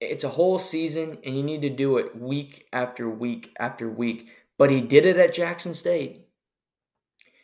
It's 0.00 0.24
a 0.24 0.30
whole 0.30 0.58
season, 0.58 1.18
and 1.26 1.36
you 1.36 1.42
need 1.42 1.60
to 1.60 1.68
do 1.68 1.98
it 1.98 2.18
week 2.18 2.66
after 2.72 3.06
week 3.10 3.54
after 3.60 3.90
week. 3.90 4.30
But 4.56 4.70
he 4.70 4.80
did 4.80 5.04
it 5.04 5.18
at 5.18 5.34
Jackson 5.34 5.74
State. 5.74 6.26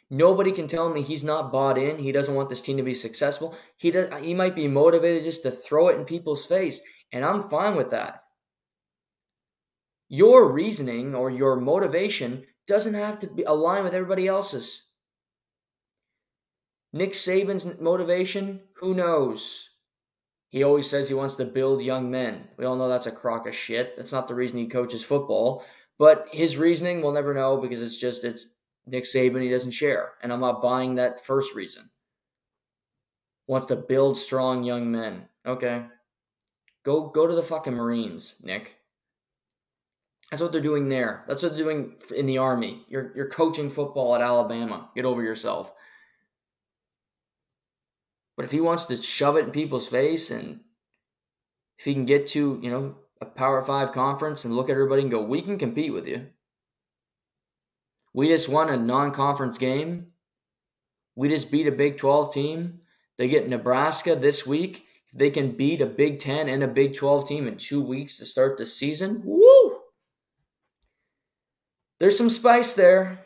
Nobody 0.09 0.50
can 0.53 0.67
tell 0.67 0.88
me 0.88 1.03
he's 1.03 1.25
not 1.25 1.53
bought 1.53 1.76
in. 1.76 1.99
He 1.99 2.12
doesn't 2.12 2.35
want 2.35 2.49
this 2.49 2.62
team 2.62 2.79
to 2.79 2.83
be 2.83 2.95
successful. 2.95 3.55
He 3.76 3.91
does. 3.91 4.11
He 4.23 4.33
might 4.33 4.55
be 4.55 4.69
motivated 4.69 5.25
just 5.25 5.43
to 5.43 5.50
throw 5.50 5.88
it 5.88 5.99
in 5.99 6.07
people's 6.07 6.47
face, 6.47 6.81
and 7.12 7.26
I'm 7.26 7.50
fine 7.50 7.76
with 7.76 7.91
that. 7.91 8.23
Your 10.09 10.50
reasoning 10.50 11.15
or 11.15 11.29
your 11.31 11.57
motivation 11.57 12.47
doesn't 12.67 12.95
have 12.95 13.21
to 13.21 13.27
be 13.27 13.43
align 13.45 13.85
with 13.85 13.95
everybody 13.95 14.27
else's. 14.27 14.83
Nick 16.93 17.13
Saban's 17.13 17.79
motivation, 17.81 18.61
who 18.81 18.95
knows? 18.95 19.69
He 20.49 20.63
always 20.63 20.89
says 20.89 21.09
he 21.09 21.15
wants 21.15 21.35
to 21.37 21.45
build 21.45 21.83
young 21.83 22.11
men. 22.11 22.49
We 22.57 22.65
all 22.65 22.77
know 22.77 22.89
that's 22.89 23.07
a 23.07 23.13
crock 23.13 23.47
of 23.47 23.55
shit. 23.55 23.97
That's 23.97 24.13
not 24.13 24.29
the 24.29 24.35
reason 24.35 24.59
he 24.59 24.69
coaches 24.69 25.05
football. 25.05 25.65
But 25.99 26.29
his 26.31 26.57
reasoning, 26.57 27.03
we'll 27.03 27.13
never 27.13 27.35
know 27.35 27.61
because 27.61 27.83
it's 27.83 27.99
just 27.99 28.25
it's 28.25 28.47
Nick 28.87 29.05
Saban. 29.05 29.43
He 29.43 29.49
doesn't 29.49 29.73
share, 29.73 30.13
and 30.23 30.33
I'm 30.33 30.41
not 30.41 30.63
buying 30.63 30.95
that 30.95 31.25
first 31.25 31.55
reason. 31.55 31.91
Wants 33.47 33.67
to 33.69 33.77
build 33.77 34.17
strong 34.17 34.65
young 34.65 34.91
men. 34.91 35.29
Okay, 35.47 35.85
go 36.85 37.09
go 37.09 37.27
to 37.27 37.35
the 37.35 37.43
fucking 37.43 37.75
Marines, 37.75 38.35
Nick. 38.43 38.77
That's 40.30 40.42
what 40.42 40.52
they're 40.52 40.61
doing 40.61 40.88
there. 40.88 41.25
That's 41.28 41.42
what 41.42 41.54
they're 41.54 41.64
doing 41.64 41.95
in 42.14 42.26
the 42.26 42.38
army. 42.38 42.85
You're 42.88 43.12
you're 43.14 43.28
coaching 43.28 43.71
football 43.71 44.14
at 44.14 44.21
Alabama. 44.21 44.90
Get 44.95 45.04
over 45.04 45.23
yourself. 45.23 45.73
But 48.37 48.45
if 48.45 48.52
he 48.52 48.61
wants 48.61 48.85
to 48.87 49.00
shove 49.00 49.37
it 49.37 49.47
in 49.47 49.50
people's 49.50 49.88
face 49.88 50.30
and 50.30 50.61
if 51.78 51.85
he 51.85 51.95
can 51.95 52.06
get 52.06 52.26
to, 52.28 52.59
you 52.62 52.71
know, 52.71 52.97
a 53.21 53.25
Power 53.25 53.64
5 53.64 53.92
conference 53.92 54.45
and 54.45 54.54
look 54.54 54.68
at 54.68 54.73
everybody 54.73 55.02
and 55.02 55.11
go, 55.11 55.23
"We 55.23 55.42
can 55.42 55.59
compete 55.59 55.92
with 55.92 56.06
you." 56.06 56.26
We 58.12 58.28
just 58.28 58.49
won 58.49 58.68
a 58.68 58.76
non-conference 58.76 59.59
game. 59.59 60.12
We 61.14 61.28
just 61.28 61.50
beat 61.50 61.66
a 61.66 61.73
Big 61.73 61.99
12 61.99 62.33
team. 62.35 62.80
They 63.16 63.28
get 63.28 63.49
Nebraska 63.49 64.16
this 64.16 64.47
week. 64.47 64.85
If 65.12 65.18
they 65.18 65.30
can 65.30 65.56
beat 65.56 65.80
a 65.80 65.87
Big 65.87 66.21
10 66.21 66.49
and 66.49 66.62
a 66.62 66.68
Big 66.68 66.95
12 66.95 67.28
team 67.28 67.47
in 67.47 67.56
2 67.56 67.80
weeks 67.80 68.18
to 68.18 68.26
start 68.26 68.59
the 68.59 68.66
season, 68.66 69.23
woo! 69.25 69.75
There's 71.99 72.19
some 72.19 72.31
spice 72.31 72.75
there. 72.75 73.21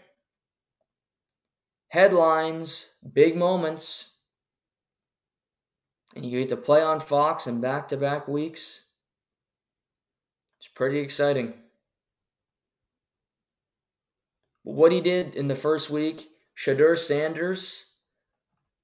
Headlines, 1.88 2.86
big 3.12 3.36
moments. 3.36 4.10
And 6.14 6.24
you 6.24 6.40
get 6.40 6.48
to 6.50 6.56
play 6.56 6.82
on 6.82 7.00
Fox 7.00 7.46
in 7.46 7.60
back 7.60 7.88
to 7.88 7.96
back 7.96 8.28
weeks. 8.28 8.80
It's 10.58 10.68
pretty 10.68 11.00
exciting. 11.00 11.54
What 14.62 14.92
he 14.92 15.00
did 15.00 15.34
in 15.34 15.48
the 15.48 15.54
first 15.54 15.90
week, 15.90 16.28
Shedeur 16.56 16.98
Sanders 16.98 17.84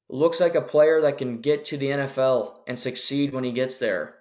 looks 0.08 0.40
like 0.40 0.54
a 0.54 0.62
player 0.62 1.00
that 1.02 1.18
can 1.18 1.40
get 1.40 1.64
to 1.66 1.76
the 1.76 1.86
NFL 1.86 2.60
and 2.66 2.78
succeed 2.78 3.32
when 3.32 3.44
he 3.44 3.52
gets 3.52 3.78
there. 3.78 4.14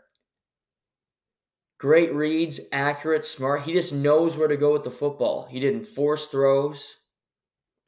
Great 1.86 2.16
reads, 2.16 2.62
accurate, 2.72 3.24
smart. 3.24 3.62
He 3.62 3.74
just 3.74 3.94
knows 3.94 4.36
where 4.36 4.48
to 4.48 4.58
go 4.58 4.74
with 4.74 4.84
the 4.84 4.90
football. 4.90 5.46
He 5.52 5.60
didn't 5.60 5.86
force 5.86 6.26
throws, 6.26 6.96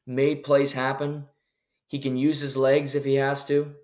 made 0.06 0.44
plays 0.44 0.74
happen. 0.74 1.24
He 1.88 1.98
can 1.98 2.16
use 2.16 2.38
his 2.38 2.56
legs 2.56 2.94
if 2.94 3.04
he 3.04 3.16
has 3.16 3.44
to. 3.46 3.74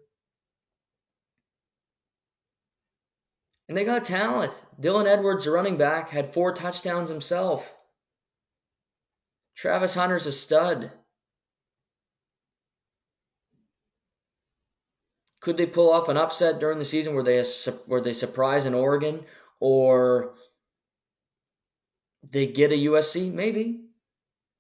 And 3.68 3.76
they 3.76 3.84
got 3.84 4.04
talent. 4.04 4.52
Dylan 4.80 5.08
Edwards, 5.08 5.46
the 5.46 5.50
running 5.50 5.76
back, 5.76 6.10
had 6.10 6.32
four 6.32 6.54
touchdowns 6.54 7.08
himself. 7.08 7.72
Travis 9.56 9.96
Hunter's 9.96 10.26
a 10.26 10.32
stud. 10.32 10.92
Could 15.40 15.56
they 15.56 15.66
pull 15.66 15.92
off 15.92 16.08
an 16.08 16.16
upset 16.16 16.60
during 16.60 16.78
the 16.78 16.84
season 16.84 17.16
where 17.16 17.24
they 17.24 17.42
where 17.86 18.00
they 18.00 18.12
surprise 18.12 18.64
in 18.64 18.74
Oregon 18.74 19.24
or 19.64 20.34
they 22.30 22.46
get 22.46 22.70
a 22.70 22.74
USC? 22.74 23.32
Maybe. 23.32 23.80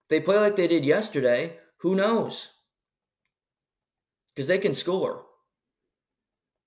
they 0.08 0.18
play 0.18 0.38
like 0.38 0.56
they 0.56 0.66
did 0.66 0.82
yesterday, 0.82 1.58
who 1.80 1.94
knows? 1.94 2.48
Because 4.28 4.46
they 4.48 4.56
can 4.56 4.72
score. 4.72 5.26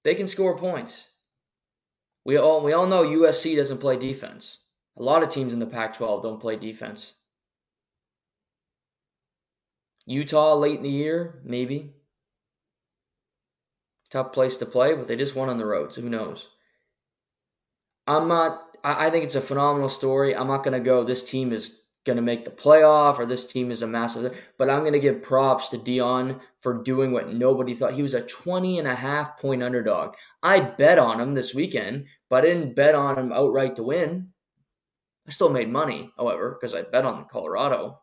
They 0.04 0.14
can 0.14 0.28
score 0.28 0.56
points. 0.56 1.06
We 2.26 2.38
all 2.38 2.64
we 2.64 2.74
all 2.74 2.86
know 2.86 3.04
USC 3.04 3.56
doesn't 3.56 3.80
play 3.80 3.98
defense. 3.98 4.60
A 4.98 5.02
lot 5.02 5.24
of 5.24 5.30
teams 5.30 5.52
in 5.52 5.60
the 5.60 5.66
Pac-12 5.66 6.22
don't 6.22 6.40
play 6.40 6.58
defense. 6.58 7.14
Utah 10.06 10.54
late 10.54 10.78
in 10.78 10.84
the 10.84 10.90
year, 10.90 11.42
maybe. 11.44 11.96
Tough 14.12 14.32
place 14.32 14.58
to 14.58 14.66
play, 14.68 14.94
but 14.94 15.08
they 15.08 15.16
just 15.16 15.36
won 15.36 15.50
on 15.50 15.58
the 15.58 15.66
road, 15.66 15.94
so 15.94 16.02
who 16.02 16.10
knows? 16.10 16.48
I'm 18.08 18.28
not. 18.28 18.64
I 18.84 19.10
think 19.10 19.26
it's 19.26 19.36
a 19.36 19.42
phenomenal 19.42 19.90
story. 19.90 20.36
I'm 20.36 20.48
not 20.48 20.64
going 20.64 20.78
to 20.78 20.84
go. 20.84 21.04
This 21.04 21.30
team 21.30 21.52
is 21.52 21.82
going 22.06 22.16
to 22.16 22.22
make 22.22 22.46
the 22.46 22.52
playoff, 22.52 23.20
or 23.20 23.26
this 23.26 23.46
team 23.46 23.70
is 23.70 23.82
a 23.82 23.88
massive. 23.88 24.36
But 24.58 24.70
I'm 24.70 24.82
going 24.82 24.94
to 24.94 25.00
give 25.00 25.22
props 25.22 25.70
to 25.70 25.78
Deion 25.78 26.40
for 26.62 26.82
doing 26.82 27.12
what 27.12 27.34
nobody 27.34 27.76
thought. 27.76 27.94
He 27.94 28.02
was 28.02 28.14
a 28.14 28.22
20 28.22 28.80
and 28.80 28.88
a 28.88 28.96
half 28.96 29.38
point 29.38 29.62
underdog. 29.62 30.16
I 30.42 30.62
bet 30.62 31.00
on 31.00 31.20
him 31.20 31.34
this 31.34 31.54
weekend, 31.54 32.06
but 32.30 32.44
I 32.44 32.48
didn't 32.48 32.76
bet 32.76 32.96
on 32.96 33.20
him 33.20 33.34
outright 33.34 33.76
to 33.76 33.84
win. 33.84 34.30
I 35.28 35.32
still 35.32 35.50
made 35.50 35.70
money, 35.70 36.12
however, 36.18 36.58
because 36.58 36.74
I 36.74 36.84
bet 36.84 37.04
on 37.04 37.26
Colorado. 37.30 38.00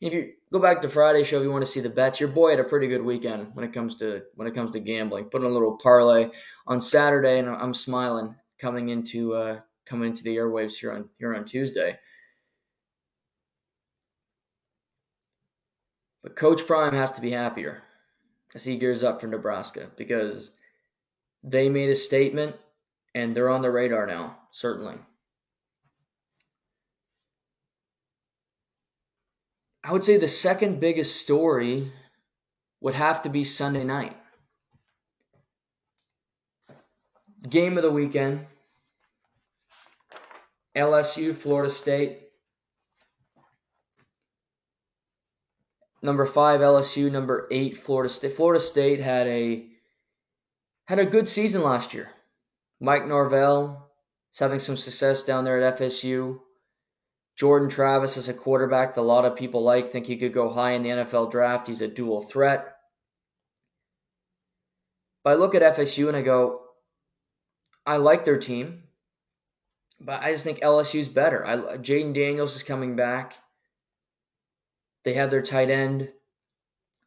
If 0.00 0.12
you 0.12 0.32
go 0.52 0.58
back 0.58 0.82
to 0.82 0.88
Friday 0.88 1.22
show, 1.22 1.38
if 1.38 1.44
you 1.44 1.50
want 1.50 1.64
to 1.64 1.70
see 1.70 1.80
the 1.80 1.88
bets, 1.88 2.18
your 2.18 2.30
boy 2.30 2.50
had 2.50 2.60
a 2.60 2.64
pretty 2.64 2.88
good 2.88 3.04
weekend 3.04 3.48
when 3.52 3.64
it 3.64 3.72
comes 3.72 3.96
to 3.96 4.22
when 4.34 4.48
it 4.48 4.54
comes 4.54 4.72
to 4.72 4.80
gambling. 4.80 5.26
Put 5.26 5.42
in 5.42 5.46
a 5.46 5.50
little 5.50 5.76
parlay 5.76 6.30
on 6.66 6.80
Saturday, 6.80 7.38
and 7.38 7.48
I'm 7.48 7.74
smiling 7.74 8.34
coming 8.62 8.90
into 8.90 9.34
uh, 9.34 9.58
coming 9.84 10.10
into 10.10 10.22
the 10.22 10.36
airwaves 10.36 10.74
here 10.74 10.92
on 10.92 11.08
here 11.18 11.34
on 11.34 11.44
Tuesday. 11.44 11.98
But 16.22 16.36
Coach 16.36 16.66
Prime 16.66 16.94
has 16.94 17.10
to 17.12 17.20
be 17.20 17.32
happier 17.32 17.82
as 18.54 18.62
he 18.62 18.78
gears 18.78 19.02
up 19.02 19.20
for 19.20 19.26
Nebraska 19.26 19.90
because 19.96 20.56
they 21.42 21.68
made 21.68 21.90
a 21.90 21.96
statement 21.96 22.54
and 23.12 23.34
they're 23.34 23.50
on 23.50 23.62
the 23.62 23.70
radar 23.70 24.06
now, 24.06 24.38
certainly. 24.52 24.94
I 29.82 29.90
would 29.90 30.04
say 30.04 30.16
the 30.16 30.28
second 30.28 30.78
biggest 30.78 31.20
story 31.20 31.90
would 32.80 32.94
have 32.94 33.22
to 33.22 33.28
be 33.28 33.42
Sunday 33.42 33.82
night. 33.82 34.16
Game 37.50 37.76
of 37.76 37.82
the 37.82 37.90
weekend 37.90 38.46
LSU, 40.76 41.34
Florida 41.34 41.70
State. 41.70 42.18
Number 46.02 46.26
five, 46.26 46.60
LSU. 46.60 47.10
Number 47.10 47.46
eight, 47.50 47.76
Florida 47.76 48.12
State. 48.12 48.34
Florida 48.34 48.62
State 48.62 49.00
had 49.00 49.26
a 49.26 49.66
had 50.86 50.98
a 50.98 51.06
good 51.06 51.28
season 51.28 51.62
last 51.62 51.94
year. 51.94 52.10
Mike 52.80 53.06
Norvell 53.06 53.90
is 54.32 54.38
having 54.40 54.58
some 54.58 54.76
success 54.76 55.22
down 55.22 55.44
there 55.44 55.62
at 55.62 55.78
FSU. 55.78 56.40
Jordan 57.36 57.68
Travis 57.68 58.16
is 58.16 58.28
a 58.28 58.34
quarterback 58.34 58.94
that 58.94 59.00
a 59.00 59.02
lot 59.02 59.24
of 59.24 59.36
people 59.36 59.62
like, 59.62 59.90
think 59.90 60.06
he 60.06 60.16
could 60.16 60.34
go 60.34 60.50
high 60.50 60.72
in 60.72 60.82
the 60.82 60.90
NFL 60.90 61.30
draft. 61.30 61.66
He's 61.66 61.80
a 61.80 61.88
dual 61.88 62.22
threat. 62.22 62.76
But 65.24 65.30
I 65.30 65.34
look 65.34 65.54
at 65.54 65.76
FSU 65.76 66.08
and 66.08 66.16
I 66.16 66.22
go, 66.22 66.60
I 67.86 67.96
like 67.96 68.24
their 68.24 68.38
team, 68.38 68.82
but 70.04 70.22
I 70.22 70.32
just 70.32 70.44
think 70.44 70.60
LSU's 70.60 71.08
better. 71.08 71.46
I, 71.46 71.56
Jayden 71.78 72.14
Daniels 72.14 72.56
is 72.56 72.62
coming 72.62 72.96
back. 72.96 73.34
They 75.04 75.14
have 75.14 75.30
their 75.30 75.42
tight 75.42 75.70
end, 75.70 76.10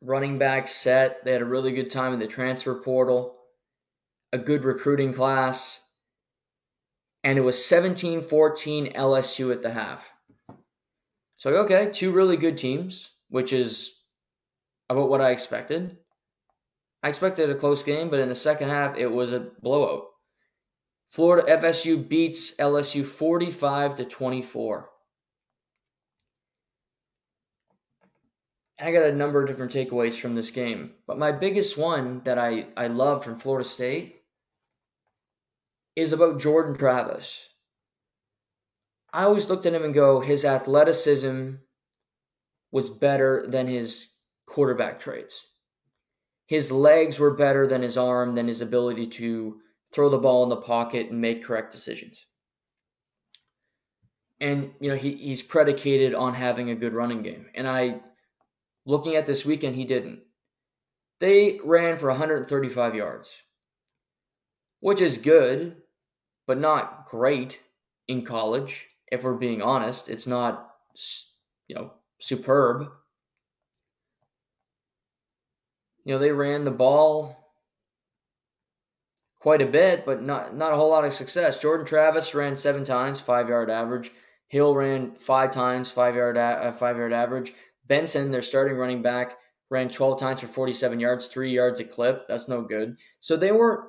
running 0.01 0.37
back 0.37 0.67
set. 0.67 1.23
They 1.23 1.31
had 1.31 1.41
a 1.41 1.45
really 1.45 1.73
good 1.73 1.89
time 1.89 2.13
in 2.13 2.19
the 2.19 2.27
transfer 2.27 2.75
portal, 2.75 3.37
a 4.33 4.37
good 4.37 4.63
recruiting 4.63 5.13
class. 5.13 5.81
And 7.23 7.37
it 7.37 7.41
was 7.41 7.63
17 7.63 8.21
14 8.21 8.93
LSU 8.93 9.51
at 9.51 9.61
the 9.61 9.71
half. 9.71 10.05
So, 11.37 11.51
okay, 11.51 11.91
two 11.91 12.11
really 12.11 12.37
good 12.37 12.57
teams, 12.57 13.11
which 13.29 13.51
is 13.51 14.01
about 14.89 15.09
what 15.09 15.21
I 15.21 15.31
expected. 15.31 15.97
I 17.03 17.09
expected 17.09 17.49
a 17.49 17.55
close 17.55 17.83
game, 17.83 18.09
but 18.09 18.19
in 18.19 18.29
the 18.29 18.35
second 18.35 18.69
half, 18.69 18.97
it 18.97 19.07
was 19.07 19.31
a 19.31 19.51
blowout. 19.61 20.05
Florida 21.15 21.47
FSU 21.49 22.09
beats 22.09 22.57
LSU 22.57 23.05
45 23.05 23.95
to 23.95 24.03
24. 24.03 24.89
I 28.77 28.91
got 28.91 29.05
a 29.05 29.15
number 29.15 29.41
of 29.41 29.47
different 29.47 29.71
takeaways 29.71 30.19
from 30.19 30.35
this 30.35 30.51
game, 30.51 30.91
but 31.07 31.17
my 31.17 31.31
biggest 31.31 31.77
one 31.77 32.19
that 32.25 32.37
I, 32.37 32.65
I 32.75 32.87
love 32.87 33.23
from 33.23 33.39
Florida 33.39 33.65
State 33.65 34.23
is 35.95 36.11
about 36.11 36.41
Jordan 36.41 36.75
Travis. 36.77 37.47
I 39.13 39.23
always 39.23 39.49
looked 39.49 39.65
at 39.65 39.73
him 39.73 39.85
and 39.85 39.93
go, 39.93 40.19
his 40.19 40.43
athleticism 40.43 41.51
was 42.73 42.89
better 42.89 43.45
than 43.47 43.67
his 43.67 44.17
quarterback 44.45 44.99
traits. 44.99 45.45
His 46.45 46.73
legs 46.73 47.19
were 47.19 47.33
better 47.33 47.65
than 47.65 47.83
his 47.83 47.97
arm, 47.97 48.35
than 48.35 48.49
his 48.49 48.59
ability 48.59 49.07
to 49.11 49.61
throw 49.95 50.09
the 50.09 50.17
ball 50.17 50.43
in 50.43 50.49
the 50.49 50.57
pocket 50.57 51.09
and 51.09 51.21
make 51.21 51.45
correct 51.45 51.71
decisions. 51.71 52.25
And, 54.41 54.71
you 54.81 54.89
know, 54.89 54.97
he, 54.97 55.15
he's 55.15 55.41
predicated 55.41 56.13
on 56.13 56.33
having 56.33 56.69
a 56.69 56.75
good 56.75 56.93
running 56.93 57.23
game. 57.23 57.45
And 57.55 57.65
I, 57.65 58.01
looking 58.85 59.15
at 59.15 59.25
this 59.25 59.45
weekend, 59.45 59.77
he 59.77 59.85
didn't. 59.85 60.19
They 61.21 61.61
ran 61.63 61.97
for 61.97 62.09
135 62.09 62.93
yards, 62.93 63.31
which 64.81 64.99
is 64.99 65.17
good, 65.17 65.77
but 66.45 66.59
not 66.59 67.05
great 67.05 67.57
in 68.09 68.25
college 68.25 68.87
if 69.09 69.23
we're 69.23 69.35
being 69.35 69.61
honest. 69.61 70.09
It's 70.09 70.27
not, 70.27 70.71
you 71.69 71.75
know, 71.75 71.93
superb. 72.19 72.87
You 76.03 76.13
know, 76.15 76.19
they 76.19 76.31
ran 76.31 76.65
the 76.65 76.71
ball 76.71 77.44
quite 79.45 79.61
a 79.61 79.67
bit, 79.67 80.07
but 80.07 80.23
not 80.23 80.55
not 80.55 80.73
a 80.73 80.75
whole 80.75 80.89
lot 80.89 81.05
of 81.05 81.13
success. 81.13 81.59
Jordan 81.59 81.85
Travis 81.85 82.33
ran 82.33 82.57
seven 82.57 82.83
times, 82.83 83.19
five 83.19 83.47
yard 83.47 83.69
average. 83.69 84.11
Hill 84.47 84.73
ran 84.73 85.13
five 85.13 85.51
times, 85.51 85.91
five 85.91 86.15
yard 86.15 86.35
uh, 86.35 86.71
five 86.71 86.97
yard 86.97 87.13
average. 87.13 87.53
Benson, 87.85 88.31
their 88.31 88.41
starting 88.41 88.75
running 88.75 89.03
back, 89.03 89.37
ran 89.69 89.89
12 89.89 90.19
times 90.19 90.41
for 90.41 90.47
47 90.47 90.99
yards, 90.99 91.27
three 91.27 91.51
yards 91.51 91.79
a 91.79 91.83
clip. 91.83 92.27
That's 92.27 92.47
no 92.47 92.63
good. 92.63 92.97
So 93.19 93.37
they 93.37 93.51
weren't 93.51 93.87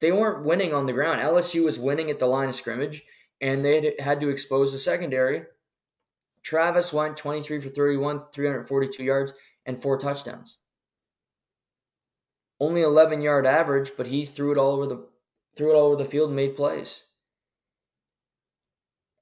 they 0.00 0.12
weren't 0.12 0.46
winning 0.46 0.72
on 0.72 0.86
the 0.86 0.94
ground. 0.94 1.20
LSU 1.20 1.62
was 1.62 1.78
winning 1.78 2.10
at 2.10 2.18
the 2.18 2.24
line 2.24 2.48
of 2.48 2.54
scrimmage, 2.54 3.02
and 3.42 3.62
they 3.62 3.96
had 3.98 4.18
to 4.22 4.30
expose 4.30 4.72
the 4.72 4.78
secondary. 4.78 5.42
Travis 6.42 6.90
went 6.90 7.18
23 7.18 7.60
for 7.60 7.68
31, 7.68 8.22
342 8.32 9.04
yards, 9.04 9.34
and 9.66 9.82
four 9.82 9.98
touchdowns. 9.98 10.56
Only 12.60 12.82
11 12.82 13.22
yard 13.22 13.46
average, 13.46 13.92
but 13.96 14.06
he 14.06 14.24
threw 14.24 14.52
it 14.52 14.58
all 14.58 14.72
over 14.72 14.86
the 14.86 15.06
threw 15.56 15.72
it 15.72 15.74
all 15.74 15.86
over 15.92 16.02
the 16.02 16.08
field 16.08 16.28
and 16.28 16.36
made 16.36 16.56
plays. 16.56 17.02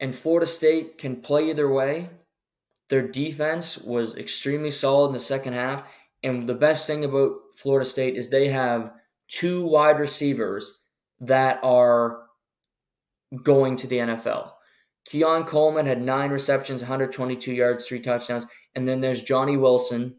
And 0.00 0.14
Florida 0.14 0.46
State 0.46 0.98
can 0.98 1.16
play 1.16 1.50
either 1.50 1.72
way. 1.72 2.10
Their 2.88 3.06
defense 3.06 3.78
was 3.78 4.16
extremely 4.16 4.70
solid 4.70 5.08
in 5.08 5.12
the 5.14 5.20
second 5.20 5.54
half. 5.54 5.92
And 6.22 6.48
the 6.48 6.54
best 6.54 6.86
thing 6.86 7.04
about 7.04 7.36
Florida 7.54 7.88
State 7.88 8.16
is 8.16 8.28
they 8.28 8.48
have 8.48 8.94
two 9.28 9.64
wide 9.64 9.98
receivers 9.98 10.78
that 11.20 11.60
are 11.62 12.22
going 13.42 13.76
to 13.76 13.86
the 13.86 13.98
NFL. 13.98 14.52
Keon 15.04 15.44
Coleman 15.44 15.86
had 15.86 16.02
nine 16.02 16.30
receptions, 16.30 16.82
122 16.82 17.52
yards, 17.52 17.86
three 17.86 18.00
touchdowns. 18.00 18.46
And 18.74 18.86
then 18.86 19.00
there's 19.00 19.22
Johnny 19.22 19.56
Wilson, 19.56 20.16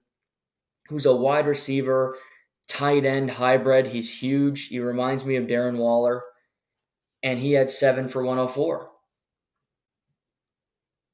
who's 0.88 1.06
a 1.06 1.16
wide 1.16 1.48
receiver, 1.48 2.18
tight 2.70 3.04
end 3.04 3.32
hybrid. 3.32 3.88
He's 3.88 4.22
huge. 4.22 4.68
He 4.68 4.80
reminds 4.80 5.26
me 5.26 5.36
of 5.36 5.48
Darren 5.48 5.78
Waller. 5.78 6.22
And 7.22 7.40
he 7.40 7.52
had 7.52 7.70
seven 7.70 8.08
for 8.08 8.24
104. 8.24 8.90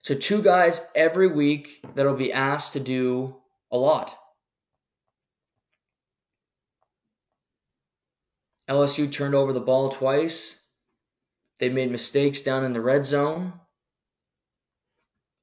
So, 0.01 0.13
two 0.13 0.43
guys 0.43 0.85
every 0.93 1.27
week 1.27 1.83
that'll 1.95 2.13
be 2.13 2.31
asked 2.31 2.73
to 2.73 2.79
do 2.79 3.37
a 3.71 3.77
lot. 3.77 4.15
LSU 8.69 9.11
turned 9.11 9.33
over 9.33 9.51
the 9.51 9.59
ball 9.59 9.89
twice. 9.89 10.59
They 11.59 11.69
made 11.69 11.91
mistakes 11.91 12.41
down 12.41 12.63
in 12.63 12.73
the 12.73 12.81
red 12.81 13.05
zone. 13.05 13.53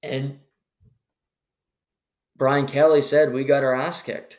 And 0.02 0.38
Brian 2.36 2.66
Kelly 2.66 3.02
said, 3.02 3.32
We 3.32 3.44
got 3.44 3.64
our 3.64 3.74
ass 3.74 4.02
kicked. 4.02 4.38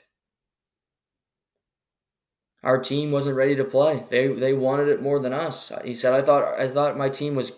Our 2.63 2.78
team 2.78 3.12
wasn't 3.12 3.36
ready 3.36 3.56
to 3.58 3.65
play. 3.65 4.06
They 4.10 4.28
they 4.28 4.54
wanted 4.54 4.88
it 4.88 5.02
more 5.02 5.19
than 5.19 5.34
us. 5.34 5.71
He 5.84 5.95
said, 5.95 6.13
I 6.13 6.21
thought 6.21 6.60
I 6.60 6.69
thought 6.69 6.97
my 6.97 7.10
team 7.10 7.36
was 7.36 7.52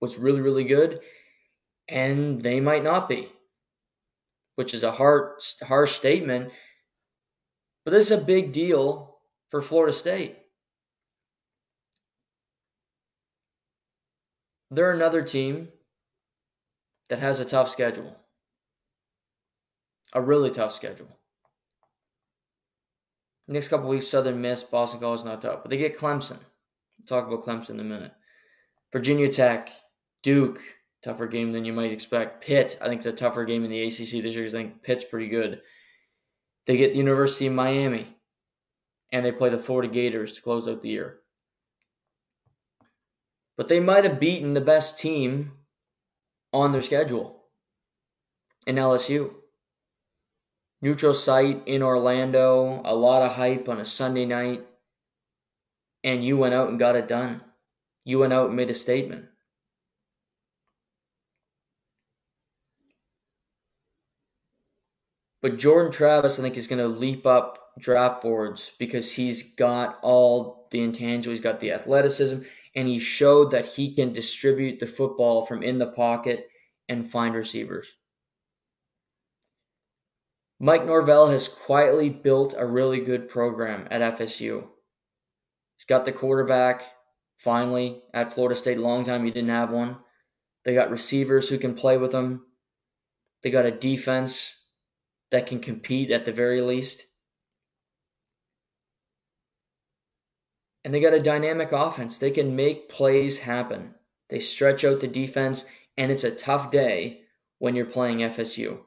was 0.00 0.16
really, 0.16 0.40
really 0.40 0.64
good, 0.64 1.00
and 1.88 2.42
they 2.42 2.60
might 2.60 2.84
not 2.84 3.08
be. 3.08 3.30
Which 4.54 4.72
is 4.72 4.82
a 4.82 4.92
hard 4.92 5.40
harsh 5.62 5.92
statement. 5.92 6.52
But 7.84 7.92
this 7.92 8.10
is 8.10 8.22
a 8.22 8.24
big 8.24 8.52
deal 8.52 9.18
for 9.50 9.62
Florida 9.62 9.92
State. 9.92 10.36
They're 14.70 14.92
another 14.92 15.22
team 15.22 15.68
that 17.08 17.20
has 17.20 17.40
a 17.40 17.44
tough 17.44 17.70
schedule. 17.70 18.16
A 20.12 20.20
really 20.20 20.50
tough 20.50 20.74
schedule. 20.74 21.18
Next 23.48 23.68
couple 23.68 23.88
weeks, 23.88 24.06
Southern 24.06 24.42
Miss, 24.42 24.62
Boston 24.62 25.00
College, 25.00 25.20
is 25.20 25.24
not 25.24 25.40
tough. 25.40 25.60
But 25.62 25.70
they 25.70 25.78
get 25.78 25.98
Clemson. 25.98 26.38
We'll 26.98 27.06
talk 27.06 27.26
about 27.26 27.44
Clemson 27.44 27.70
in 27.70 27.80
a 27.80 27.84
minute. 27.84 28.12
Virginia 28.92 29.32
Tech, 29.32 29.70
Duke, 30.22 30.60
tougher 31.02 31.26
game 31.26 31.52
than 31.52 31.64
you 31.64 31.72
might 31.72 31.92
expect. 31.92 32.44
Pitt, 32.44 32.78
I 32.80 32.88
think 32.88 32.98
it's 32.98 33.06
a 33.06 33.12
tougher 33.12 33.46
game 33.46 33.64
in 33.64 33.70
the 33.70 33.82
ACC 33.82 33.96
this 33.96 34.10
year 34.10 34.22
because 34.42 34.54
I 34.54 34.58
think 34.58 34.82
Pitt's 34.82 35.04
pretty 35.04 35.28
good. 35.28 35.62
They 36.66 36.76
get 36.76 36.92
the 36.92 36.98
University 36.98 37.46
of 37.46 37.54
Miami, 37.54 38.14
and 39.10 39.24
they 39.24 39.32
play 39.32 39.48
the 39.48 39.58
Florida 39.58 39.92
Gators 39.92 40.34
to 40.34 40.42
close 40.42 40.68
out 40.68 40.82
the 40.82 40.90
year. 40.90 41.20
But 43.56 43.68
they 43.68 43.80
might 43.80 44.04
have 44.04 44.20
beaten 44.20 44.52
the 44.52 44.60
best 44.60 44.98
team 44.98 45.52
on 46.52 46.72
their 46.72 46.82
schedule 46.82 47.44
in 48.66 48.76
LSU. 48.76 49.32
Neutral 50.80 51.14
site 51.14 51.66
in 51.66 51.82
Orlando, 51.82 52.80
a 52.84 52.94
lot 52.94 53.22
of 53.22 53.32
hype 53.32 53.68
on 53.68 53.80
a 53.80 53.84
Sunday 53.84 54.24
night, 54.24 54.64
and 56.04 56.24
you 56.24 56.36
went 56.36 56.54
out 56.54 56.68
and 56.68 56.78
got 56.78 56.94
it 56.94 57.08
done. 57.08 57.40
You 58.04 58.20
went 58.20 58.32
out 58.32 58.46
and 58.46 58.56
made 58.56 58.70
a 58.70 58.74
statement. 58.74 59.26
But 65.40 65.56
Jordan 65.56 65.92
Travis, 65.92 66.38
I 66.38 66.42
think, 66.42 66.56
is 66.56 66.66
going 66.66 66.80
to 66.80 66.88
leap 66.88 67.26
up 67.26 67.72
draft 67.78 68.22
boards 68.22 68.72
because 68.78 69.12
he's 69.12 69.54
got 69.54 69.98
all 70.02 70.68
the 70.70 70.80
intangible. 70.80 71.32
He's 71.32 71.40
got 71.40 71.60
the 71.60 71.72
athleticism, 71.72 72.38
and 72.74 72.88
he 72.88 72.98
showed 72.98 73.50
that 73.50 73.64
he 73.64 73.94
can 73.94 74.12
distribute 74.12 74.78
the 74.78 74.86
football 74.86 75.44
from 75.44 75.62
in 75.62 75.78
the 75.78 75.90
pocket 75.92 76.48
and 76.88 77.08
find 77.08 77.34
receivers. 77.34 77.86
Mike 80.60 80.84
Norvell 80.84 81.28
has 81.28 81.46
quietly 81.46 82.08
built 82.08 82.54
a 82.56 82.66
really 82.66 83.00
good 83.00 83.28
program 83.28 83.86
at 83.90 84.18
FSU. 84.18 84.66
He's 85.76 85.84
got 85.86 86.04
the 86.04 86.12
quarterback 86.12 86.82
finally 87.38 88.02
at 88.12 88.34
Florida 88.34 88.56
State. 88.56 88.78
Long 88.78 89.04
time 89.04 89.24
he 89.24 89.30
didn't 89.30 89.50
have 89.50 89.70
one. 89.70 89.98
They 90.64 90.74
got 90.74 90.90
receivers 90.90 91.48
who 91.48 91.58
can 91.58 91.74
play 91.74 91.96
with 91.96 92.12
him. 92.12 92.44
They 93.42 93.50
got 93.50 93.66
a 93.66 93.70
defense 93.70 94.64
that 95.30 95.46
can 95.46 95.60
compete 95.60 96.10
at 96.10 96.24
the 96.24 96.32
very 96.32 96.60
least. 96.60 97.04
And 100.84 100.92
they 100.92 101.00
got 101.00 101.14
a 101.14 101.20
dynamic 101.20 101.70
offense. 101.70 102.18
They 102.18 102.32
can 102.32 102.56
make 102.56 102.88
plays 102.88 103.38
happen. 103.38 103.94
They 104.28 104.40
stretch 104.40 104.84
out 104.84 105.00
the 105.00 105.06
defense, 105.06 105.70
and 105.96 106.10
it's 106.10 106.24
a 106.24 106.34
tough 106.34 106.70
day 106.72 107.22
when 107.58 107.76
you're 107.76 107.86
playing 107.86 108.18
FSU. 108.18 108.80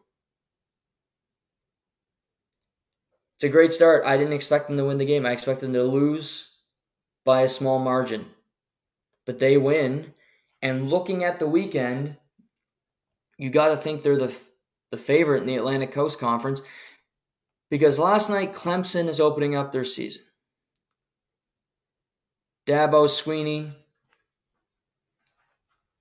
It's 3.41 3.47
a 3.47 3.49
great 3.49 3.73
start. 3.73 4.05
I 4.05 4.17
didn't 4.17 4.33
expect 4.33 4.67
them 4.67 4.77
to 4.77 4.85
win 4.85 4.99
the 4.99 5.05
game. 5.05 5.25
I 5.25 5.31
expected 5.31 5.65
them 5.65 5.73
to 5.73 5.81
lose 5.81 6.57
by 7.25 7.41
a 7.41 7.49
small 7.49 7.79
margin. 7.79 8.27
But 9.25 9.39
they 9.39 9.57
win. 9.57 10.13
And 10.61 10.91
looking 10.91 11.23
at 11.23 11.39
the 11.39 11.47
weekend, 11.47 12.17
you 13.39 13.49
got 13.49 13.69
to 13.69 13.77
think 13.77 14.03
they're 14.03 14.15
the 14.15 14.31
the 14.91 14.97
favorite 14.99 15.41
in 15.41 15.47
the 15.47 15.55
Atlantic 15.55 15.91
Coast 15.91 16.19
Conference 16.19 16.61
because 17.71 17.97
last 17.97 18.29
night 18.29 18.53
Clemson 18.53 19.07
is 19.07 19.19
opening 19.19 19.55
up 19.55 19.71
their 19.71 19.85
season. 19.85 20.21
Dabo 22.67 23.07
Swinney 23.07 23.73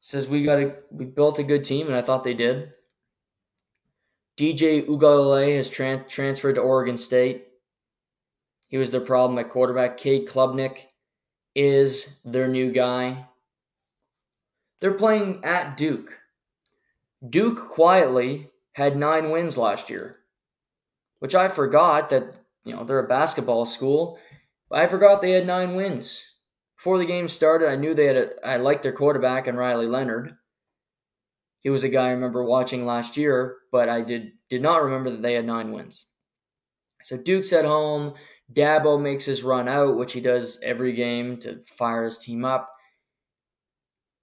says 0.00 0.28
we 0.28 0.44
got 0.44 0.58
a 0.58 0.74
we 0.90 1.06
built 1.06 1.38
a 1.38 1.42
good 1.42 1.64
team, 1.64 1.86
and 1.86 1.96
I 1.96 2.02
thought 2.02 2.22
they 2.22 2.34
did. 2.34 2.74
DJ 4.40 4.86
Uiagalelei 4.86 5.54
has 5.58 5.68
tran- 5.68 6.08
transferred 6.08 6.54
to 6.54 6.62
Oregon 6.62 6.96
State. 6.96 7.46
He 8.68 8.78
was 8.78 8.90
their 8.90 9.02
problem 9.02 9.38
at 9.38 9.50
quarterback. 9.50 9.98
Cade 9.98 10.26
Klubnik 10.26 10.78
is 11.54 12.18
their 12.24 12.48
new 12.48 12.72
guy. 12.72 13.26
They're 14.80 14.94
playing 14.94 15.44
at 15.44 15.76
Duke. 15.76 16.18
Duke 17.28 17.68
quietly 17.68 18.48
had 18.72 18.96
nine 18.96 19.30
wins 19.30 19.58
last 19.58 19.90
year, 19.90 20.16
which 21.18 21.34
I 21.34 21.48
forgot 21.48 22.08
that, 22.08 22.34
you 22.64 22.74
know, 22.74 22.84
they're 22.84 23.04
a 23.04 23.08
basketball 23.08 23.66
school. 23.66 24.18
I 24.72 24.86
forgot 24.86 25.20
they 25.20 25.32
had 25.32 25.46
nine 25.46 25.74
wins. 25.74 26.24
Before 26.78 26.96
the 26.96 27.04
game 27.04 27.28
started, 27.28 27.68
I 27.68 27.76
knew 27.76 27.92
they 27.92 28.06
had 28.06 28.16
a, 28.16 28.46
I 28.46 28.56
liked 28.56 28.84
their 28.84 28.92
quarterback 28.92 29.46
and 29.46 29.58
Riley 29.58 29.86
Leonard. 29.86 30.34
He 31.60 31.70
was 31.70 31.84
a 31.84 31.88
guy 31.88 32.08
I 32.08 32.12
remember 32.12 32.42
watching 32.42 32.86
last 32.86 33.16
year, 33.16 33.58
but 33.70 33.88
I 33.88 34.00
did 34.00 34.32
did 34.48 34.62
not 34.62 34.82
remember 34.82 35.10
that 35.10 35.22
they 35.22 35.34
had 35.34 35.44
nine 35.44 35.72
wins. 35.72 36.06
So 37.02 37.16
Duke's 37.16 37.52
at 37.52 37.64
home. 37.64 38.14
Dabo 38.52 39.00
makes 39.00 39.24
his 39.24 39.42
run 39.42 39.68
out, 39.68 39.96
which 39.96 40.12
he 40.12 40.20
does 40.20 40.58
every 40.62 40.92
game 40.92 41.38
to 41.38 41.60
fire 41.66 42.04
his 42.04 42.18
team 42.18 42.44
up. 42.44 42.72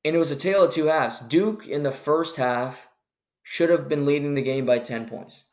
And 0.03 0.15
it 0.15 0.19
was 0.19 0.31
a 0.31 0.35
tale 0.35 0.63
of 0.63 0.73
two 0.73 0.85
halves. 0.85 1.19
Duke 1.19 1.67
in 1.67 1.83
the 1.83 1.91
first 1.91 2.35
half 2.35 2.87
should 3.43 3.69
have 3.69 3.87
been 3.87 4.05
leading 4.05 4.35
the 4.35 4.41
game 4.41 4.65
by 4.65 4.79
10 4.79 5.07
points. 5.07 5.43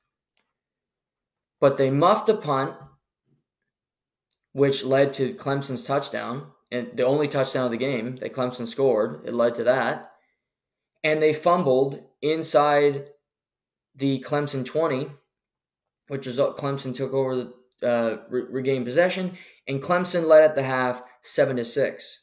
But 1.60 1.76
they 1.76 1.90
muffed 1.90 2.28
a 2.28 2.34
punt, 2.34 2.74
which 4.52 4.84
led 4.84 5.12
to 5.14 5.34
Clemson's 5.34 5.84
touchdown, 5.84 6.48
and 6.72 6.88
the 6.94 7.06
only 7.06 7.28
touchdown 7.28 7.66
of 7.66 7.70
the 7.70 7.76
game 7.76 8.16
that 8.16 8.34
Clemson 8.34 8.66
scored. 8.66 9.20
It 9.24 9.34
led 9.34 9.54
to 9.56 9.64
that. 9.64 10.13
And 11.04 11.22
they 11.22 11.32
fumbled 11.32 12.02
inside 12.22 13.06
the 13.94 14.20
Clemson 14.20 14.64
20, 14.64 15.08
which 16.08 16.26
result 16.26 16.58
Clemson 16.58 16.94
took 16.94 17.12
over 17.12 17.36
the 17.36 17.54
uh, 17.86 18.18
re- 18.28 18.46
regained 18.50 18.86
possession, 18.86 19.36
and 19.68 19.82
Clemson 19.82 20.26
led 20.26 20.42
at 20.42 20.54
the 20.54 20.62
half 20.62 21.02
seven 21.22 21.56
to 21.56 21.64
six. 21.64 22.20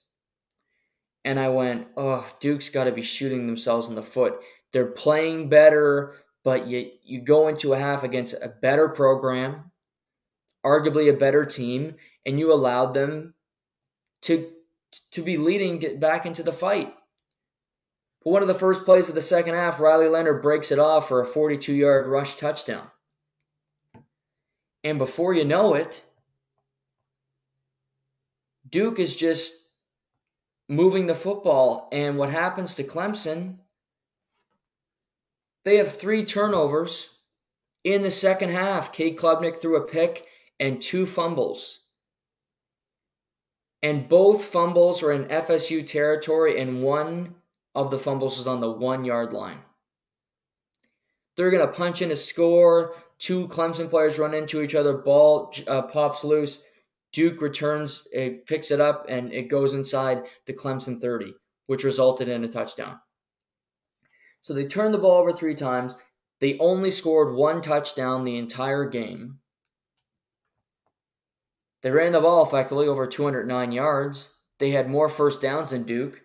And 1.24 1.40
I 1.40 1.50
went, 1.50 1.88
oh, 1.96 2.28
Duke's 2.40 2.70
got 2.70 2.86
to 2.86 2.92
be 2.92 3.04
shooting 3.04 3.46
themselves 3.46 3.88
in 3.88 3.96
the 3.96 4.04
foot. 4.04 4.40
They're 4.74 4.88
playing 4.88 5.50
better, 5.50 6.16
but 6.44 6.68
you 6.68 6.90
you 7.04 7.22
go 7.22 7.48
into 7.48 7.74
a 7.74 7.78
half 7.78 8.04
against 8.04 8.34
a 8.42 8.50
better 8.50 8.90
program, 8.90 9.72
arguably 10.66 11.10
a 11.10 11.18
better 11.18 11.46
team, 11.46 11.96
and 12.26 12.40
you 12.40 12.52
allowed 12.52 12.94
them 12.94 13.36
to 14.24 14.52
to 15.12 15.22
be 15.22 15.38
leading 15.38 15.80
get 15.80 16.00
back 16.00 16.26
into 16.26 16.42
the 16.42 16.54
fight. 16.54 16.94
But 18.24 18.32
one 18.32 18.42
of 18.42 18.48
the 18.48 18.54
first 18.54 18.86
plays 18.86 19.10
of 19.10 19.16
the 19.16 19.22
second 19.22 19.56
half, 19.56 19.80
Riley 19.80 20.08
Leonard 20.08 20.42
breaks 20.42 20.72
it 20.72 20.80
off 20.80 21.08
for 21.08 21.22
a 21.22 21.26
42 21.26 21.74
yard 21.74 22.08
rush 22.08 22.36
touchdown. 22.38 22.88
And 24.84 24.98
before 24.98 25.34
you 25.34 25.44
know 25.44 25.74
it, 25.74 26.02
Duke 28.70 29.00
is 29.00 29.16
just 29.16 29.54
moving 30.70 31.08
the 31.08 31.16
football. 31.16 31.90
And 31.92 32.18
what 32.18 32.30
happens 32.30 32.76
to 32.76 32.84
Clemson? 32.84 33.58
They 35.66 35.78
have 35.78 35.96
three 35.96 36.26
turnovers 36.26 37.10
in 37.84 38.04
the 38.04 38.12
second 38.12 38.50
half. 38.50 38.94
Cade 38.94 39.18
Klubnik 39.18 39.62
threw 39.62 39.76
a 39.76 39.88
pick 39.88 40.26
and 40.60 40.82
two 40.82 41.06
fumbles. 41.06 41.80
And 43.84 44.08
both 44.08 44.46
fumbles 44.46 45.02
were 45.02 45.12
in 45.12 45.26
FSU 45.26 45.86
territory, 45.86 46.62
and 46.62 46.84
one 46.84 47.36
of 47.76 47.92
the 47.92 48.00
fumbles 48.00 48.38
was 48.38 48.48
on 48.48 48.62
the 48.62 48.72
one 48.72 49.06
yard 49.06 49.34
line. 49.34 49.60
They're 51.38 51.52
going 51.52 51.66
to 51.66 51.74
punch 51.74 52.02
in 52.02 52.12
a 52.12 52.16
score. 52.16 52.96
Two 53.18 53.48
Clemson 53.48 53.90
players 53.90 54.20
run 54.20 54.34
into 54.34 54.62
each 54.62 54.76
other. 54.76 54.98
Ball 54.98 55.54
uh, 55.68 55.84
pops 55.84 56.24
loose. 56.24 56.66
Duke 57.14 57.42
returns, 57.42 58.08
it 58.14 58.46
picks 58.46 58.72
it 58.72 58.80
up, 58.80 59.06
and 59.10 59.34
it 59.34 59.50
goes 59.50 59.74
inside 59.74 60.24
the 60.46 60.54
Clemson 60.54 61.02
30, 61.02 61.34
which 61.68 61.84
resulted 61.84 62.30
in 62.30 62.44
a 62.44 62.48
touchdown. 62.48 63.00
So 64.40 64.54
they 64.54 64.66
turned 64.66 64.94
the 64.94 64.98
ball 64.98 65.20
over 65.20 65.34
three 65.34 65.56
times. 65.56 65.94
They 66.40 66.58
only 66.58 66.90
scored 66.90 67.36
one 67.36 67.62
touchdown 67.62 68.24
the 68.24 68.38
entire 68.38 68.86
game. 68.86 69.40
They 71.84 71.92
ran 71.92 72.14
the 72.14 72.22
ball 72.22 72.46
effectively 72.46 72.88
over 72.88 73.08
209 73.08 73.72
yards. 73.72 74.34
They 74.60 74.72
had 74.72 74.90
more 74.90 75.10
first 75.10 75.42
downs 75.42 75.72
than 75.72 75.84
Duke, 75.84 76.22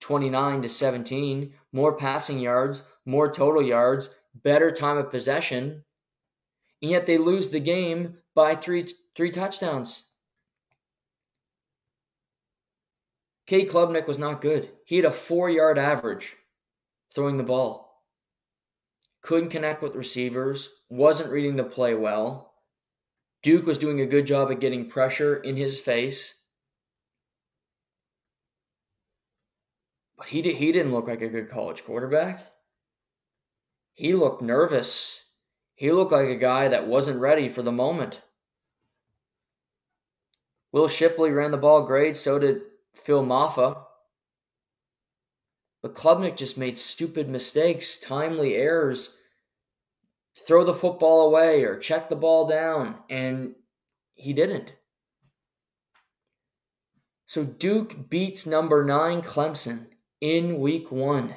29 0.00 0.62
to 0.62 0.68
17, 0.68 1.52
more 1.72 1.96
passing 1.96 2.40
yards, 2.40 2.88
more 3.04 3.30
total 3.30 3.62
yards, 3.62 4.16
better 4.34 4.70
time 4.70 4.96
of 4.96 5.10
possession, 5.10 5.84
and 6.82 6.90
yet 6.90 7.06
they 7.06 7.18
lose 7.18 7.50
the 7.50 7.60
game 7.60 8.16
by 8.34 8.54
three 8.54 8.92
three 9.14 9.30
touchdowns. 9.30 10.06
Cade 13.46 13.68
Klubnik 13.68 14.06
was 14.06 14.18
not 14.18 14.40
good. 14.40 14.70
He 14.84 14.96
had 14.96 15.04
a 15.04 15.10
four 15.10 15.50
yard 15.50 15.78
average 15.78 16.36
throwing 17.14 17.36
the 17.36 17.42
ball. 17.42 18.04
Couldn't 19.22 19.50
connect 19.50 19.82
with 19.82 19.96
receivers, 19.96 20.70
wasn't 20.88 21.32
reading 21.32 21.56
the 21.56 21.64
play 21.64 21.94
well. 21.94 22.54
Duke 23.42 23.66
was 23.66 23.78
doing 23.78 24.00
a 24.00 24.06
good 24.06 24.26
job 24.26 24.50
at 24.50 24.60
getting 24.60 24.88
pressure 24.88 25.36
in 25.36 25.56
his 25.56 25.80
face. 25.80 26.39
But 30.20 30.28
he, 30.28 30.42
did, 30.42 30.56
he 30.56 30.70
didn't 30.70 30.92
look 30.92 31.08
like 31.08 31.22
a 31.22 31.28
good 31.28 31.48
college 31.48 31.82
quarterback. 31.86 32.44
He 33.94 34.12
looked 34.12 34.42
nervous. 34.42 35.24
He 35.74 35.90
looked 35.90 36.12
like 36.12 36.28
a 36.28 36.36
guy 36.36 36.68
that 36.68 36.86
wasn't 36.86 37.22
ready 37.22 37.48
for 37.48 37.62
the 37.62 37.72
moment. 37.72 38.20
Will 40.72 40.88
Shipley 40.88 41.30
ran 41.30 41.52
the 41.52 41.56
ball 41.56 41.86
great, 41.86 42.18
so 42.18 42.38
did 42.38 42.60
Phil 42.92 43.24
Mafah. 43.24 43.82
But 45.80 45.94
Klubnik 45.94 46.36
just 46.36 46.58
made 46.58 46.76
stupid 46.76 47.30
mistakes, 47.30 47.98
timely 47.98 48.56
errors. 48.56 49.16
Throw 50.46 50.64
the 50.64 50.74
football 50.74 51.28
away 51.28 51.62
or 51.62 51.78
check 51.78 52.10
the 52.10 52.14
ball 52.14 52.46
down, 52.46 52.96
and 53.08 53.54
he 54.12 54.34
didn't. 54.34 54.74
So 57.26 57.42
Duke 57.42 58.10
beats 58.10 58.44
number 58.44 58.84
nine 58.84 59.22
Clemson 59.22 59.86
in 60.20 60.58
week 60.60 60.90
one. 60.90 61.34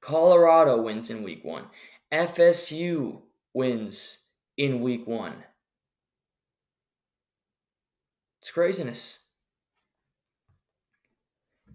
Colorado 0.00 0.80
wins 0.80 1.10
in 1.10 1.22
week 1.22 1.44
one. 1.44 1.64
FSU 2.12 3.20
wins 3.52 4.18
in 4.56 4.80
week 4.80 5.06
one. 5.06 5.44
It's 8.40 8.50
craziness. 8.50 9.18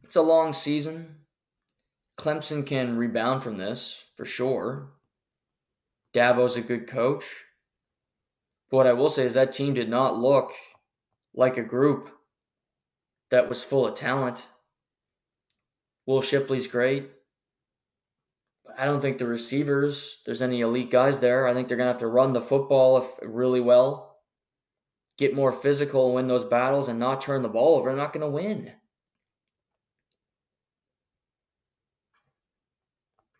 It's 0.03 0.15
a 0.15 0.21
long 0.21 0.53
season. 0.53 1.17
Clemson 2.17 2.65
can 2.65 2.97
rebound 2.97 3.43
from 3.43 3.57
this 3.57 3.97
for 4.15 4.25
sure. 4.25 4.91
Dabo's 6.13 6.55
a 6.55 6.61
good 6.61 6.87
coach. 6.87 7.25
But 8.69 8.77
what 8.77 8.87
I 8.87 8.93
will 8.93 9.09
say 9.09 9.25
is 9.25 9.33
that 9.33 9.51
team 9.51 9.73
did 9.73 9.89
not 9.89 10.17
look 10.17 10.53
like 11.33 11.57
a 11.57 11.63
group 11.63 12.09
that 13.29 13.49
was 13.49 13.63
full 13.63 13.85
of 13.85 13.95
talent. 13.95 14.47
Will 16.05 16.21
Shipley's 16.21 16.67
great. 16.67 17.09
I 18.77 18.85
don't 18.85 19.01
think 19.01 19.17
the 19.17 19.25
receivers, 19.25 20.17
there's 20.25 20.41
any 20.41 20.61
elite 20.61 20.91
guys 20.91 21.19
there. 21.19 21.47
I 21.47 21.53
think 21.53 21.67
they're 21.67 21.77
going 21.77 21.87
to 21.87 21.93
have 21.93 21.99
to 21.99 22.07
run 22.07 22.33
the 22.33 22.41
football 22.41 22.97
if, 22.97 23.07
really 23.21 23.61
well, 23.61 24.17
get 25.17 25.33
more 25.33 25.51
physical, 25.51 26.13
win 26.13 26.27
those 26.27 26.43
battles, 26.43 26.87
and 26.87 26.99
not 26.99 27.21
turn 27.21 27.41
the 27.41 27.47
ball 27.47 27.77
over. 27.77 27.89
They're 27.89 27.97
not 27.97 28.13
going 28.13 28.21
to 28.21 28.29
win. 28.29 28.73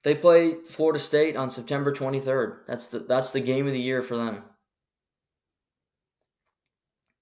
They 0.06 0.14
play 0.14 0.54
Florida 0.54 1.00
State 1.00 1.36
on 1.36 1.50
September 1.50 1.92
23rd. 1.92 2.60
That's 2.68 2.86
the 2.86 3.00
that's 3.00 3.32
the 3.32 3.40
game 3.40 3.66
of 3.66 3.74
the 3.74 3.82
year 3.82 4.04
for 4.04 4.16
them. 4.16 4.44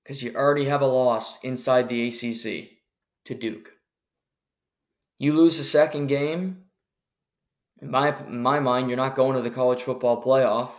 Cuz 0.05 0.21
you 0.21 0.35
already 0.35 0.65
have 0.65 0.81
a 0.81 0.85
loss 0.85 1.41
inside 1.45 1.87
the 1.87 2.09
ACC 2.09 2.71
to 3.23 3.35
Duke. 3.35 3.71
You 5.19 5.33
lose 5.33 5.57
the 5.57 5.63
second 5.63 6.07
game, 6.07 6.63
in 7.81 7.91
my 7.91 8.17
in 8.27 8.41
my 8.41 8.59
mind, 8.59 8.87
you're 8.87 8.97
not 8.97 9.15
going 9.15 9.35
to 9.35 9.41
the 9.41 9.49
college 9.49 9.83
football 9.83 10.23
playoff. 10.23 10.69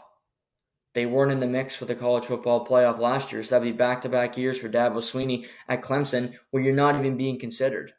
They 0.95 1.07
weren't 1.07 1.33
in 1.33 1.41
the 1.41 1.47
mix 1.47 1.75
for 1.75 1.87
the 1.87 1.95
college 1.95 2.27
football 2.27 2.67
playoff 2.67 2.99
last 2.99 3.33
year, 3.33 3.43
so 3.43 3.55
that'd 3.55 3.71
be 3.71 3.77
back 3.77 4.03
to 4.03 4.09
back 4.09 4.39
years 4.39 4.59
for 4.59 4.69
Dabo 4.69 4.99
Swinney 4.99 5.47
at 5.69 5.83
Clemson, 5.83 6.35
where 6.51 6.63
you're 6.63 6.75
not 6.75 6.95
even 6.95 7.17
being 7.17 7.39
considered. 7.39 7.93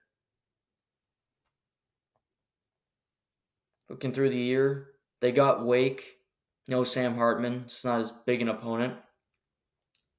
Looking 3.89 4.13
through 4.13 4.29
the 4.29 4.37
year, 4.37 4.87
they 5.21 5.31
got 5.31 5.65
Wake. 5.65 6.13
No 6.67 6.83
Sam 6.83 7.15
Hartman. 7.15 7.65
It's 7.67 7.85
not 7.85 8.01
as 8.01 8.11
big 8.11 8.41
an 8.41 8.49
opponent. 8.49 8.95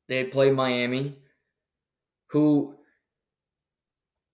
They 0.08 0.22
played 0.24 0.54
Miami, 0.54 1.18
who 2.28 2.76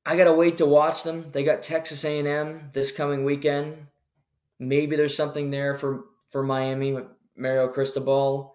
I 0.05 0.17
gotta 0.17 0.33
wait 0.33 0.59
to 0.59 0.67
watch 0.67 1.05
them. 1.05 1.31
They 1.33 1.45
got 1.45 1.63
Texas 1.63 2.05
A&M 2.05 2.71
this 2.73 2.91
coming 2.93 3.25
weekend. 3.25 3.87
Maybe 4.59 4.97
there's 4.97 5.17
something 5.17 5.51
there 5.51 5.75
for 5.75 6.05
for 6.31 6.43
Miami 6.43 6.93
with 6.93 7.05
Mario 7.37 7.69
Cristobal. 7.69 8.55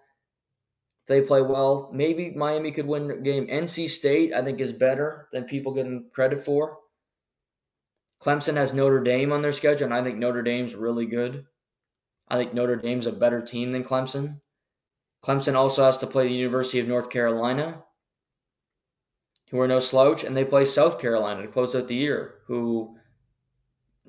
If 1.02 1.08
they 1.08 1.20
play 1.22 1.40
well, 1.40 1.90
maybe 1.92 2.30
Miami 2.30 2.72
could 2.72 2.86
win 2.86 3.08
the 3.08 3.16
game. 3.16 3.46
NC 3.46 3.88
State, 3.88 4.34
I 4.34 4.42
think, 4.42 4.60
is 4.60 4.72
better 4.72 5.28
than 5.32 5.44
people 5.44 5.72
getting 5.72 6.10
credit 6.12 6.44
for. 6.44 6.78
Clemson 8.20 8.56
has 8.56 8.74
Notre 8.74 9.02
Dame 9.02 9.32
on 9.32 9.42
their 9.42 9.52
schedule, 9.52 9.84
and 9.86 9.94
I 9.94 10.02
think 10.02 10.18
Notre 10.18 10.42
Dame's 10.42 10.74
really 10.74 11.06
good. 11.06 11.46
I 12.28 12.36
think 12.36 12.52
Notre 12.52 12.76
Dame's 12.76 13.06
a 13.06 13.12
better 13.12 13.40
team 13.40 13.72
than 13.72 13.84
Clemson. 13.84 14.40
Clemson 15.24 15.54
also 15.54 15.84
has 15.84 15.96
to 15.98 16.06
play 16.06 16.26
the 16.26 16.34
University 16.34 16.78
of 16.80 16.88
North 16.88 17.10
Carolina, 17.10 17.84
who 19.50 19.60
are 19.60 19.68
no 19.68 19.80
slouch, 19.80 20.24
and 20.24 20.36
they 20.36 20.44
play 20.44 20.64
South 20.64 21.00
Carolina 21.00 21.42
to 21.42 21.48
close 21.48 21.74
out 21.74 21.88
the 21.88 21.94
year, 21.94 22.34
who, 22.46 22.96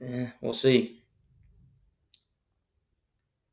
eh, 0.01 0.27
we'll 0.41 0.53
see. 0.53 1.01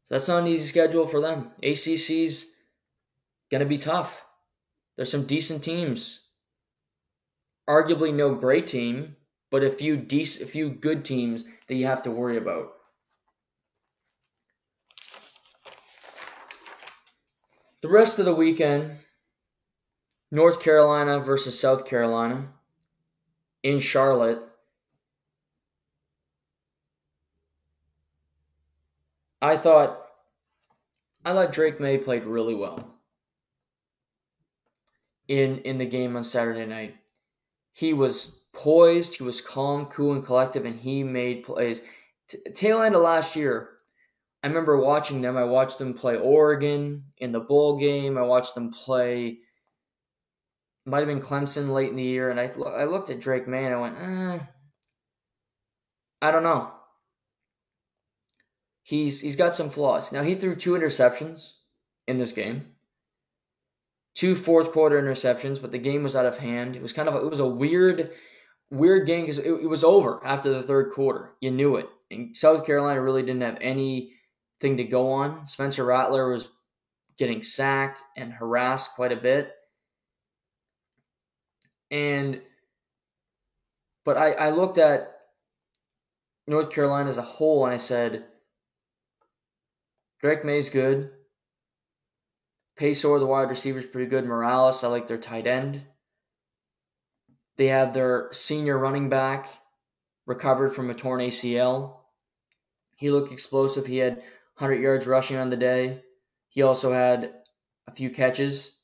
So 0.04 0.14
that's 0.14 0.28
not 0.28 0.42
an 0.42 0.48
easy 0.48 0.66
schedule 0.66 1.06
for 1.06 1.20
them. 1.20 1.50
ACC's 1.62 2.54
going 3.50 3.60
to 3.60 3.66
be 3.66 3.78
tough. 3.78 4.20
There's 4.96 5.10
some 5.10 5.26
decent 5.26 5.62
teams. 5.62 6.20
Arguably 7.68 8.14
no 8.14 8.34
great 8.34 8.66
team, 8.68 9.16
but 9.50 9.64
a 9.64 9.70
few 9.70 9.96
decent, 9.96 10.48
a 10.48 10.52
few 10.52 10.70
good 10.70 11.04
teams 11.04 11.44
that 11.68 11.74
you 11.74 11.86
have 11.86 12.02
to 12.04 12.10
worry 12.10 12.36
about. 12.36 12.72
The 17.82 17.88
rest 17.88 18.18
of 18.18 18.24
the 18.24 18.34
weekend, 18.34 18.98
North 20.30 20.60
Carolina 20.60 21.20
versus 21.20 21.58
South 21.58 21.86
Carolina 21.86 22.48
in 23.62 23.78
Charlotte. 23.78 24.42
I 29.40 29.56
thought 29.56 30.02
I 31.24 31.32
thought 31.32 31.52
Drake 31.52 31.80
Maye 31.80 31.98
played 31.98 32.24
really 32.24 32.54
well 32.54 32.94
in 35.28 35.58
in 35.58 35.78
the 35.78 35.86
game 35.86 36.16
on 36.16 36.24
Saturday 36.24 36.66
night. 36.66 36.96
He 37.72 37.92
was 37.92 38.42
poised, 38.52 39.16
he 39.16 39.22
was 39.22 39.40
calm, 39.40 39.86
cool, 39.86 40.12
and 40.12 40.24
collective, 40.24 40.64
and 40.64 40.78
he 40.78 41.02
made 41.02 41.44
plays. 41.44 41.82
T- 42.28 42.38
tail 42.54 42.80
end 42.82 42.94
of 42.94 43.02
last 43.02 43.36
year, 43.36 43.76
I 44.42 44.48
remember 44.48 44.78
watching 44.78 45.20
them. 45.20 45.36
I 45.36 45.44
watched 45.44 45.78
them 45.78 45.94
play 45.94 46.16
Oregon 46.16 47.04
in 47.18 47.32
the 47.32 47.40
bowl 47.40 47.78
game. 47.78 48.16
I 48.16 48.22
watched 48.22 48.54
them 48.54 48.72
play 48.72 49.40
might 50.86 51.00
have 51.00 51.08
been 51.08 51.20
Clemson 51.20 51.68
late 51.70 51.90
in 51.90 51.96
the 51.96 52.02
year, 52.02 52.30
and 52.30 52.40
I 52.40 52.50
I 52.64 52.84
looked 52.84 53.10
at 53.10 53.20
Drake 53.20 53.48
Maye 53.48 53.66
and 53.66 53.74
I 53.74 53.80
went, 53.80 53.96
eh, 53.98 54.38
I 56.22 56.30
don't 56.30 56.44
know. 56.44 56.70
He's 58.82 59.20
he's 59.20 59.36
got 59.36 59.56
some 59.56 59.68
flaws. 59.68 60.12
Now 60.12 60.22
he 60.22 60.36
threw 60.36 60.54
two 60.54 60.72
interceptions 60.72 61.50
in 62.06 62.18
this 62.18 62.32
game, 62.32 62.74
two 64.14 64.36
fourth 64.36 64.70
quarter 64.70 65.00
interceptions, 65.00 65.60
but 65.60 65.72
the 65.72 65.78
game 65.78 66.04
was 66.04 66.14
out 66.14 66.24
of 66.24 66.38
hand. 66.38 66.76
It 66.76 66.82
was 66.82 66.92
kind 66.92 67.08
of 67.08 67.16
a, 67.16 67.18
it 67.18 67.30
was 67.30 67.40
a 67.40 67.46
weird 67.46 68.12
weird 68.70 69.06
game 69.06 69.22
because 69.22 69.38
it, 69.38 69.50
it 69.50 69.68
was 69.68 69.82
over 69.82 70.24
after 70.24 70.52
the 70.52 70.62
third 70.62 70.92
quarter. 70.92 71.32
You 71.40 71.50
knew 71.50 71.76
it, 71.76 71.88
and 72.12 72.36
South 72.36 72.64
Carolina 72.64 73.02
really 73.02 73.22
didn't 73.22 73.42
have 73.42 73.58
anything 73.60 74.76
to 74.76 74.84
go 74.84 75.10
on. 75.10 75.48
Spencer 75.48 75.84
Rattler 75.84 76.30
was 76.32 76.48
getting 77.18 77.42
sacked 77.42 78.00
and 78.16 78.32
harassed 78.32 78.94
quite 78.94 79.10
a 79.10 79.16
bit. 79.16 79.55
And 81.90 82.40
but 84.04 84.16
I, 84.16 84.32
I 84.32 84.50
looked 84.50 84.78
at 84.78 85.16
North 86.46 86.70
Carolina 86.70 87.10
as 87.10 87.18
a 87.18 87.22
whole 87.22 87.64
and 87.64 87.74
I 87.74 87.78
said, 87.78 88.24
Drake 90.20 90.44
Maye's 90.44 90.70
good. 90.70 91.10
Paysour, 92.78 93.18
the 93.18 93.26
wide 93.26 93.50
receiver, 93.50 93.78
is 93.78 93.86
pretty 93.86 94.08
good. 94.08 94.24
Morales, 94.24 94.84
I 94.84 94.88
like 94.88 95.08
their 95.08 95.18
tight 95.18 95.46
end. 95.46 95.82
They 97.56 97.68
have 97.68 97.92
their 97.92 98.28
senior 98.32 98.78
running 98.78 99.08
back 99.08 99.48
recovered 100.26 100.70
from 100.74 100.90
a 100.90 100.94
torn 100.94 101.20
ACL. 101.20 101.96
He 102.96 103.10
looked 103.10 103.32
explosive. 103.32 103.86
He 103.86 103.98
had 103.98 104.16
100 104.58 104.80
yards 104.80 105.06
rushing 105.06 105.36
on 105.36 105.50
the 105.50 105.56
day. 105.56 106.02
He 106.48 106.62
also 106.62 106.92
had 106.92 107.32
a 107.86 107.92
few 107.92 108.10
catches. 108.10 108.75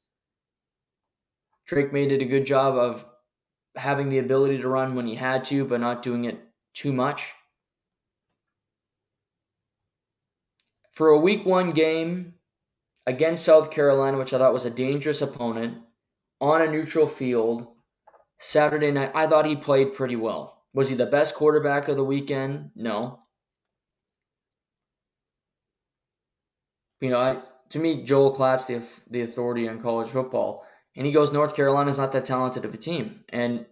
Drake 1.72 1.90
Maye 1.90 2.06
did 2.06 2.20
a 2.20 2.26
good 2.26 2.44
job 2.44 2.76
of 2.76 3.06
having 3.76 4.10
the 4.10 4.18
ability 4.18 4.58
to 4.58 4.68
run 4.68 4.94
when 4.94 5.06
he 5.06 5.14
had 5.14 5.42
to, 5.46 5.64
but 5.64 5.80
not 5.80 6.02
doing 6.02 6.26
it 6.26 6.38
too 6.74 6.92
much. 6.92 7.32
For 10.92 11.08
a 11.08 11.18
week 11.18 11.46
one 11.46 11.72
game 11.72 12.34
against 13.06 13.46
South 13.46 13.70
Carolina, 13.70 14.18
which 14.18 14.34
I 14.34 14.38
thought 14.38 14.52
was 14.52 14.66
a 14.66 14.70
dangerous 14.70 15.22
opponent, 15.22 15.78
on 16.42 16.60
a 16.60 16.70
neutral 16.70 17.06
field, 17.06 17.66
Saturday 18.38 18.90
night, 18.90 19.12
I 19.14 19.26
thought 19.26 19.46
he 19.46 19.56
played 19.56 19.94
pretty 19.94 20.16
well. 20.16 20.64
Was 20.74 20.90
he 20.90 20.94
the 20.94 21.06
best 21.06 21.34
quarterback 21.34 21.88
of 21.88 21.96
the 21.96 22.04
weekend? 22.04 22.72
No. 22.76 23.20
You 27.00 27.08
know, 27.08 27.18
I, 27.18 27.40
to 27.70 27.78
me, 27.78 28.04
Joel 28.04 28.34
Klatt's 28.34 28.66
the 28.66 28.82
the 29.10 29.22
authority 29.22 29.66
on 29.70 29.80
college 29.80 30.10
football, 30.10 30.66
and 30.96 31.06
he 31.06 31.12
goes 31.12 31.32
North 31.32 31.56
Carolina's 31.56 31.98
not 31.98 32.12
that 32.12 32.26
talented 32.26 32.64
of 32.64 32.74
a 32.74 32.78
team, 32.78 33.24
and 33.28 33.66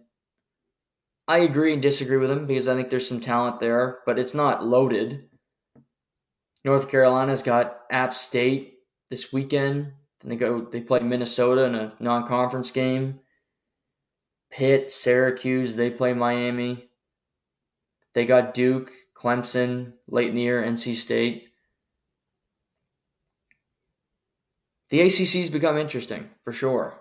I 1.27 1.39
agree 1.39 1.73
and 1.73 1.81
disagree 1.81 2.17
with 2.17 2.31
him 2.31 2.45
because 2.45 2.67
I 2.67 2.75
think 2.75 2.89
there's 2.89 3.07
some 3.07 3.21
talent 3.21 3.59
there, 3.59 3.99
but 4.05 4.19
it's 4.19 4.33
not 4.33 4.65
loaded. 4.65 5.29
North 6.63 6.89
Carolina's 6.89 7.43
got 7.43 7.81
App 7.89 8.15
State 8.15 8.79
this 9.09 9.31
weekend. 9.31 9.93
Then 10.21 10.29
they 10.29 10.35
go 10.35 10.61
they 10.61 10.81
play 10.81 10.99
Minnesota 10.99 11.63
in 11.65 11.75
a 11.75 11.93
non-conference 11.99 12.71
game. 12.71 13.19
Pitt, 14.51 14.91
Syracuse, 14.91 15.75
they 15.75 15.89
play 15.89 16.13
Miami. 16.13 16.89
They 18.13 18.25
got 18.25 18.53
Duke, 18.53 18.91
Clemson 19.15 19.93
late 20.07 20.29
in 20.29 20.35
the 20.35 20.41
year, 20.41 20.61
NC 20.61 20.95
State. 20.95 21.47
The 24.89 24.99
ACC's 24.99 25.49
become 25.49 25.77
interesting 25.77 26.29
for 26.43 26.51
sure. 26.51 27.00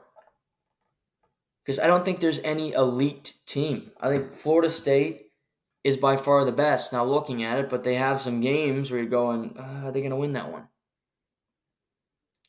Because 1.70 1.84
I 1.84 1.86
don't 1.86 2.04
think 2.04 2.18
there's 2.18 2.40
any 2.40 2.72
elite 2.72 3.34
team. 3.46 3.92
I 4.00 4.08
think 4.08 4.32
Florida 4.32 4.68
State 4.68 5.26
is 5.84 5.96
by 5.96 6.16
far 6.16 6.44
the 6.44 6.50
best 6.50 6.92
now 6.92 7.04
looking 7.04 7.44
at 7.44 7.60
it, 7.60 7.70
but 7.70 7.84
they 7.84 7.94
have 7.94 8.20
some 8.20 8.40
games 8.40 8.90
where 8.90 8.98
you're 8.98 9.08
going, 9.08 9.54
uh, 9.56 9.86
are 9.86 9.92
they 9.92 10.00
going 10.00 10.10
to 10.10 10.16
win 10.16 10.32
that 10.32 10.50
one? 10.50 10.66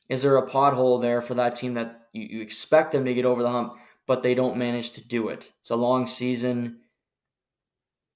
Is 0.10 0.24
there 0.24 0.38
a 0.38 0.50
pothole 0.50 1.04
there 1.04 1.22
for 1.22 1.36
that 1.36 1.56
team 1.56 1.76
that 1.76 2.08
you, 2.14 2.38
you 2.38 2.42
expect 2.42 2.94
them 2.94 3.06
to 3.06 3.14
get 3.14 3.26
over 3.26 3.44
the 3.44 3.52
hump, 3.52 3.76
but 4.08 4.24
they 4.24 4.34
don't 4.34 4.58
manage 4.58 4.94
to 4.94 5.08
do 5.08 5.30
it? 5.30 5.52
It's 5.60 5.70
a 5.70 5.76
long 5.76 6.08
season, 6.08 6.80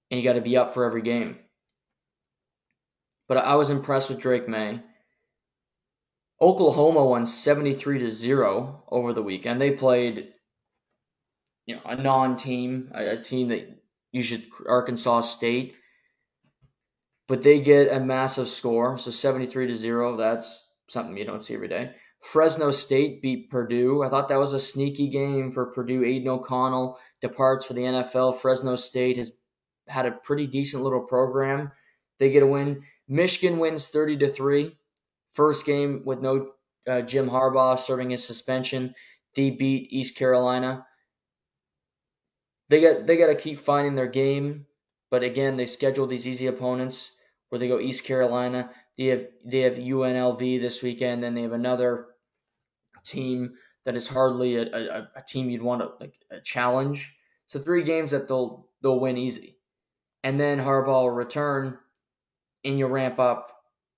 and 0.09 0.19
you 0.19 0.23
got 0.23 0.33
to 0.33 0.41
be 0.41 0.57
up 0.57 0.73
for 0.73 0.85
every 0.85 1.03
game. 1.03 1.37
But 3.27 3.37
I 3.37 3.57
was 3.57 3.69
impressed 3.69 4.09
with 4.09 4.19
Drake 4.19 4.49
Maye. 4.49 4.81
Oklahoma 6.41 7.05
won 7.05 7.27
73 7.27 7.99
to 7.99 8.09
0 8.09 8.85
over 8.89 9.13
the 9.13 9.21
weekend. 9.21 9.61
They 9.61 9.69
played 9.69 10.31
you 11.65 11.75
know, 11.75 11.81
a 11.85 11.95
non-team, 11.95 12.91
a, 12.93 13.11
a 13.11 13.21
team 13.21 13.49
that 13.49 13.81
you 14.11 14.21
should 14.21 14.43
Arkansas 14.67 15.21
State, 15.21 15.75
but 17.27 17.43
they 17.43 17.59
get 17.59 17.91
a 17.91 17.99
massive 17.99 18.47
score, 18.47 18.97
so 18.97 19.11
73 19.11 19.67
to 19.67 19.75
0. 19.75 20.17
That's 20.17 20.69
something 20.89 21.17
you 21.17 21.25
don't 21.25 21.43
see 21.43 21.55
every 21.55 21.67
day. 21.67 21.95
Fresno 22.21 22.71
State 22.71 23.21
beat 23.21 23.51
Purdue. 23.51 24.03
I 24.03 24.09
thought 24.09 24.29
that 24.29 24.39
was 24.39 24.53
a 24.53 24.59
sneaky 24.59 25.09
game 25.09 25.51
for 25.51 25.67
Purdue. 25.67 26.03
Aidan 26.03 26.29
O'Connell 26.29 26.97
departs 27.21 27.65
for 27.65 27.73
the 27.73 27.81
NFL. 27.81 28.39
Fresno 28.39 28.75
State 28.75 29.17
has 29.17 29.31
had 29.87 30.05
a 30.05 30.11
pretty 30.11 30.47
decent 30.47 30.83
little 30.83 31.01
program. 31.01 31.71
They 32.19 32.31
get 32.31 32.43
a 32.43 32.47
win. 32.47 32.83
Michigan 33.07 33.59
wins 33.59 33.89
30 33.89 34.17
to 34.17 34.27
3. 34.27 34.75
First 35.33 35.65
game 35.65 36.01
with 36.05 36.21
no 36.21 36.51
uh, 36.87 37.01
Jim 37.01 37.29
Harbaugh 37.29 37.77
serving 37.77 38.09
his 38.09 38.25
suspension. 38.25 38.95
They 39.35 39.51
beat 39.51 39.91
East 39.91 40.17
Carolina. 40.17 40.85
They 42.69 42.81
got 42.81 43.05
they 43.05 43.17
got 43.17 43.27
to 43.27 43.35
keep 43.35 43.59
finding 43.59 43.95
their 43.95 44.07
game, 44.07 44.65
but 45.11 45.23
again, 45.23 45.57
they 45.57 45.65
schedule 45.65 46.07
these 46.07 46.27
easy 46.27 46.47
opponents 46.47 47.17
where 47.49 47.59
they 47.59 47.67
go 47.67 47.79
East 47.79 48.05
Carolina. 48.05 48.71
They 48.97 49.05
have 49.05 49.27
they 49.45 49.61
have 49.61 49.73
UNLV 49.73 50.59
this 50.59 50.81
weekend, 50.81 51.23
and 51.23 51.37
they 51.37 51.43
have 51.43 51.51
another 51.51 52.07
team 53.03 53.53
that 53.85 53.95
is 53.95 54.07
hardly 54.07 54.55
a, 54.55 54.63
a, 54.63 55.09
a 55.15 55.21
team 55.27 55.49
you'd 55.49 55.61
want 55.61 55.81
to 55.81 55.91
like 55.99 56.15
a 56.31 56.41
challenge. 56.41 57.15
So 57.47 57.59
three 57.59 57.83
games 57.83 58.11
that 58.11 58.27
they'll 58.27 58.67
they'll 58.81 58.99
win 58.99 59.17
easy, 59.17 59.59
and 60.23 60.39
then 60.39 60.59
Harbaugh 60.59 61.03
will 61.03 61.11
return, 61.11 61.77
and 62.63 62.79
you 62.79 62.87
ramp 62.87 63.19
up 63.19 63.51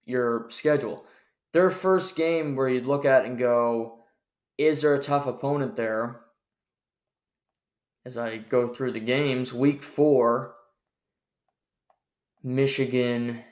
your 0.05 0.47
schedule. 0.49 1.05
Their 1.53 1.71
first 1.71 2.15
game 2.15 2.55
where 2.55 2.67
you'd 2.67 2.85
look 2.85 3.05
at 3.05 3.25
and 3.25 3.37
go, 3.37 3.99
is 4.57 4.81
there 4.81 4.95
a 4.95 5.01
tough 5.01 5.25
opponent 5.25 5.75
there? 5.75 6.21
As 8.07 8.17
I 8.17 8.37
go 8.37 8.69
through 8.69 8.93
the 8.93 9.01
games, 9.01 9.53
week 9.53 9.83
four, 9.83 10.55
Michigan 12.41 13.43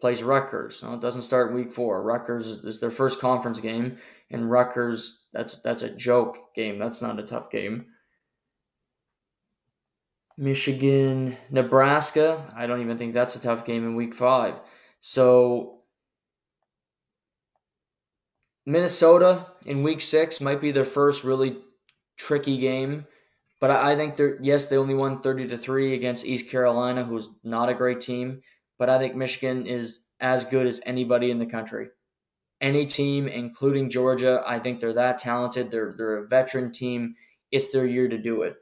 plays 0.00 0.20
Rutgers. 0.20 0.82
No, 0.82 0.94
it 0.94 1.00
doesn't 1.00 1.22
start 1.22 1.54
week 1.54 1.72
four. 1.72 2.02
Rutgers 2.02 2.48
is 2.48 2.80
their 2.80 2.90
first 2.90 3.20
conference 3.20 3.60
game, 3.60 3.98
and 4.32 4.50
Rutgers 4.50 5.26
that's 5.32 5.62
that's 5.62 5.84
a 5.84 5.94
joke 5.94 6.36
game. 6.56 6.80
That's 6.80 7.00
not 7.00 7.20
a 7.20 7.22
tough 7.22 7.52
game. 7.52 7.86
Michigan, 10.36 11.36
Nebraska. 11.50 12.52
I 12.56 12.66
don't 12.66 12.80
even 12.80 12.98
think 12.98 13.14
that's 13.14 13.36
a 13.36 13.40
tough 13.40 13.64
game 13.64 13.84
in 13.86 13.94
week 13.94 14.12
five. 14.12 14.54
So 15.00 15.82
Minnesota 18.66 19.46
in 19.64 19.84
week 19.84 20.00
six 20.00 20.40
might 20.40 20.60
be 20.60 20.72
their 20.72 20.84
first 20.84 21.22
really 21.22 21.58
tricky 22.16 22.58
game. 22.58 23.06
But 23.60 23.70
I 23.70 23.96
think 23.96 24.16
they're 24.16 24.38
yes, 24.42 24.66
they 24.66 24.76
only 24.76 24.94
won 24.94 25.22
thirty 25.22 25.46
to 25.48 25.56
three 25.56 25.94
against 25.94 26.26
East 26.26 26.50
Carolina, 26.50 27.04
who's 27.04 27.28
not 27.42 27.68
a 27.68 27.74
great 27.74 28.00
team 28.00 28.42
but 28.78 28.88
I 28.88 28.98
think 28.98 29.14
Michigan 29.14 29.66
is 29.66 30.04
as 30.20 30.44
good 30.44 30.66
as 30.66 30.80
anybody 30.86 31.30
in 31.30 31.38
the 31.38 31.46
country. 31.46 31.88
Any 32.60 32.86
team, 32.86 33.28
including 33.28 33.90
Georgia, 33.90 34.42
I 34.46 34.58
think 34.58 34.80
they're 34.80 34.94
that 34.94 35.18
talented. 35.18 35.70
They're 35.70 35.94
they're 35.96 36.18
a 36.18 36.26
veteran 36.26 36.72
team. 36.72 37.14
It's 37.50 37.70
their 37.70 37.86
year 37.86 38.08
to 38.08 38.18
do 38.18 38.42
it. 38.42 38.56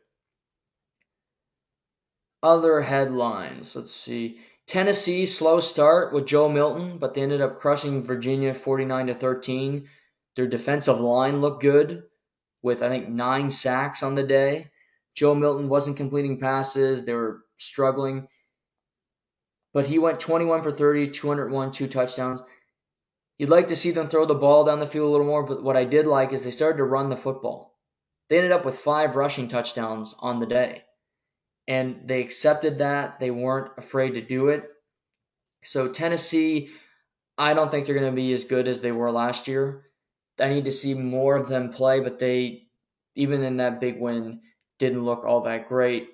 Other 2.42 2.80
headlines. 2.80 3.76
Let's 3.76 3.94
see. 3.94 4.40
Tennessee 4.66 5.26
slow 5.26 5.60
start 5.60 6.12
with 6.12 6.26
Joe 6.26 6.48
Milton, 6.48 6.98
but 6.98 7.14
they 7.14 7.22
ended 7.22 7.40
up 7.40 7.58
crushing 7.58 8.02
Virginia 8.02 8.54
49 8.54 9.08
to 9.08 9.14
13. 9.14 9.88
Their 10.36 10.46
defensive 10.46 10.98
line 10.98 11.40
looked 11.40 11.62
good 11.62 12.04
with 12.62 12.82
I 12.82 12.88
think 12.88 13.08
9 13.08 13.50
sacks 13.50 14.02
on 14.02 14.14
the 14.14 14.22
day. 14.22 14.70
Joe 15.14 15.34
Milton 15.34 15.68
wasn't 15.68 15.96
completing 15.96 16.40
passes. 16.40 17.04
They 17.04 17.12
were 17.12 17.42
struggling 17.58 18.28
but 19.72 19.86
he 19.86 19.98
went 19.98 20.20
21 20.20 20.62
for 20.62 20.70
30, 20.72 21.10
201, 21.10 21.72
two 21.72 21.88
touchdowns. 21.88 22.42
You'd 23.38 23.48
like 23.48 23.68
to 23.68 23.76
see 23.76 23.90
them 23.90 24.08
throw 24.08 24.26
the 24.26 24.34
ball 24.34 24.64
down 24.64 24.80
the 24.80 24.86
field 24.86 25.08
a 25.08 25.10
little 25.10 25.26
more, 25.26 25.42
but 25.42 25.62
what 25.62 25.76
I 25.76 25.84
did 25.84 26.06
like 26.06 26.32
is 26.32 26.44
they 26.44 26.50
started 26.50 26.76
to 26.78 26.84
run 26.84 27.10
the 27.10 27.16
football. 27.16 27.78
They 28.28 28.36
ended 28.36 28.52
up 28.52 28.64
with 28.64 28.78
five 28.78 29.16
rushing 29.16 29.48
touchdowns 29.48 30.14
on 30.20 30.40
the 30.40 30.46
day. 30.46 30.84
And 31.66 32.02
they 32.06 32.20
accepted 32.20 32.78
that. 32.78 33.20
They 33.20 33.30
weren't 33.30 33.72
afraid 33.78 34.10
to 34.10 34.20
do 34.20 34.48
it. 34.48 34.68
So, 35.64 35.88
Tennessee, 35.88 36.70
I 37.38 37.54
don't 37.54 37.70
think 37.70 37.86
they're 37.86 37.98
going 37.98 38.10
to 38.10 38.16
be 38.16 38.32
as 38.32 38.44
good 38.44 38.66
as 38.66 38.80
they 38.80 38.92
were 38.92 39.12
last 39.12 39.46
year. 39.48 39.84
I 40.42 40.48
need 40.48 40.64
to 40.64 40.72
see 40.72 40.94
more 40.94 41.36
of 41.36 41.48
them 41.48 41.72
play, 41.72 42.00
but 42.00 42.18
they, 42.18 42.64
even 43.14 43.42
in 43.42 43.58
that 43.58 43.80
big 43.80 44.00
win, 44.00 44.40
didn't 44.78 45.04
look 45.04 45.24
all 45.24 45.42
that 45.42 45.68
great. 45.68 46.08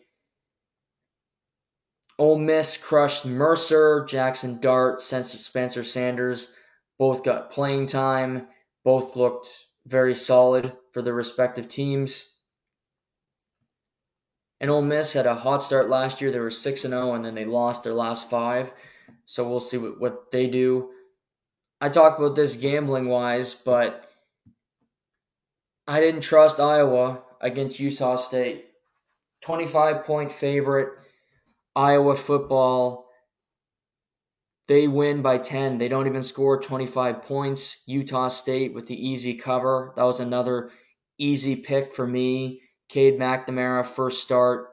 Ole 2.18 2.38
Miss 2.38 2.76
crushed 2.76 3.24
Mercer, 3.24 4.04
Jackson 4.06 4.60
Dart, 4.60 5.00
Spencer 5.00 5.84
Sanders. 5.84 6.52
Both 6.98 7.22
got 7.22 7.52
playing 7.52 7.86
time. 7.86 8.48
Both 8.84 9.16
looked 9.16 9.46
very 9.86 10.14
solid 10.14 10.72
for 10.92 11.00
their 11.00 11.14
respective 11.14 11.68
teams. 11.68 12.34
And 14.60 14.70
Ole 14.70 14.82
Miss 14.82 15.12
had 15.12 15.26
a 15.26 15.34
hot 15.36 15.62
start 15.62 15.88
last 15.88 16.20
year. 16.20 16.32
They 16.32 16.40
were 16.40 16.50
6 16.50 16.84
and 16.84 16.92
0, 16.92 17.14
and 17.14 17.24
then 17.24 17.36
they 17.36 17.44
lost 17.44 17.84
their 17.84 17.94
last 17.94 18.28
five. 18.28 18.72
So 19.26 19.48
we'll 19.48 19.60
see 19.60 19.78
what, 19.78 20.00
what 20.00 20.30
they 20.32 20.48
do. 20.48 20.90
I 21.80 21.88
talked 21.88 22.18
about 22.18 22.34
this 22.34 22.56
gambling 22.56 23.08
wise, 23.08 23.54
but 23.54 24.07
I 25.88 26.00
didn't 26.00 26.20
trust 26.20 26.60
Iowa 26.60 27.22
against 27.40 27.80
Utah 27.80 28.16
State. 28.16 28.66
25 29.40 30.04
point 30.04 30.30
favorite. 30.30 30.90
Iowa 31.74 32.14
football, 32.14 33.08
they 34.66 34.86
win 34.86 35.22
by 35.22 35.38
10. 35.38 35.78
They 35.78 35.88
don't 35.88 36.06
even 36.06 36.22
score 36.22 36.60
25 36.60 37.22
points. 37.22 37.84
Utah 37.86 38.28
State 38.28 38.74
with 38.74 38.86
the 38.86 39.08
easy 39.08 39.34
cover. 39.34 39.94
That 39.96 40.02
was 40.02 40.20
another 40.20 40.70
easy 41.16 41.56
pick 41.56 41.96
for 41.96 42.06
me. 42.06 42.60
Cade 42.90 43.18
McNamara, 43.18 43.86
first 43.86 44.22
start. 44.22 44.66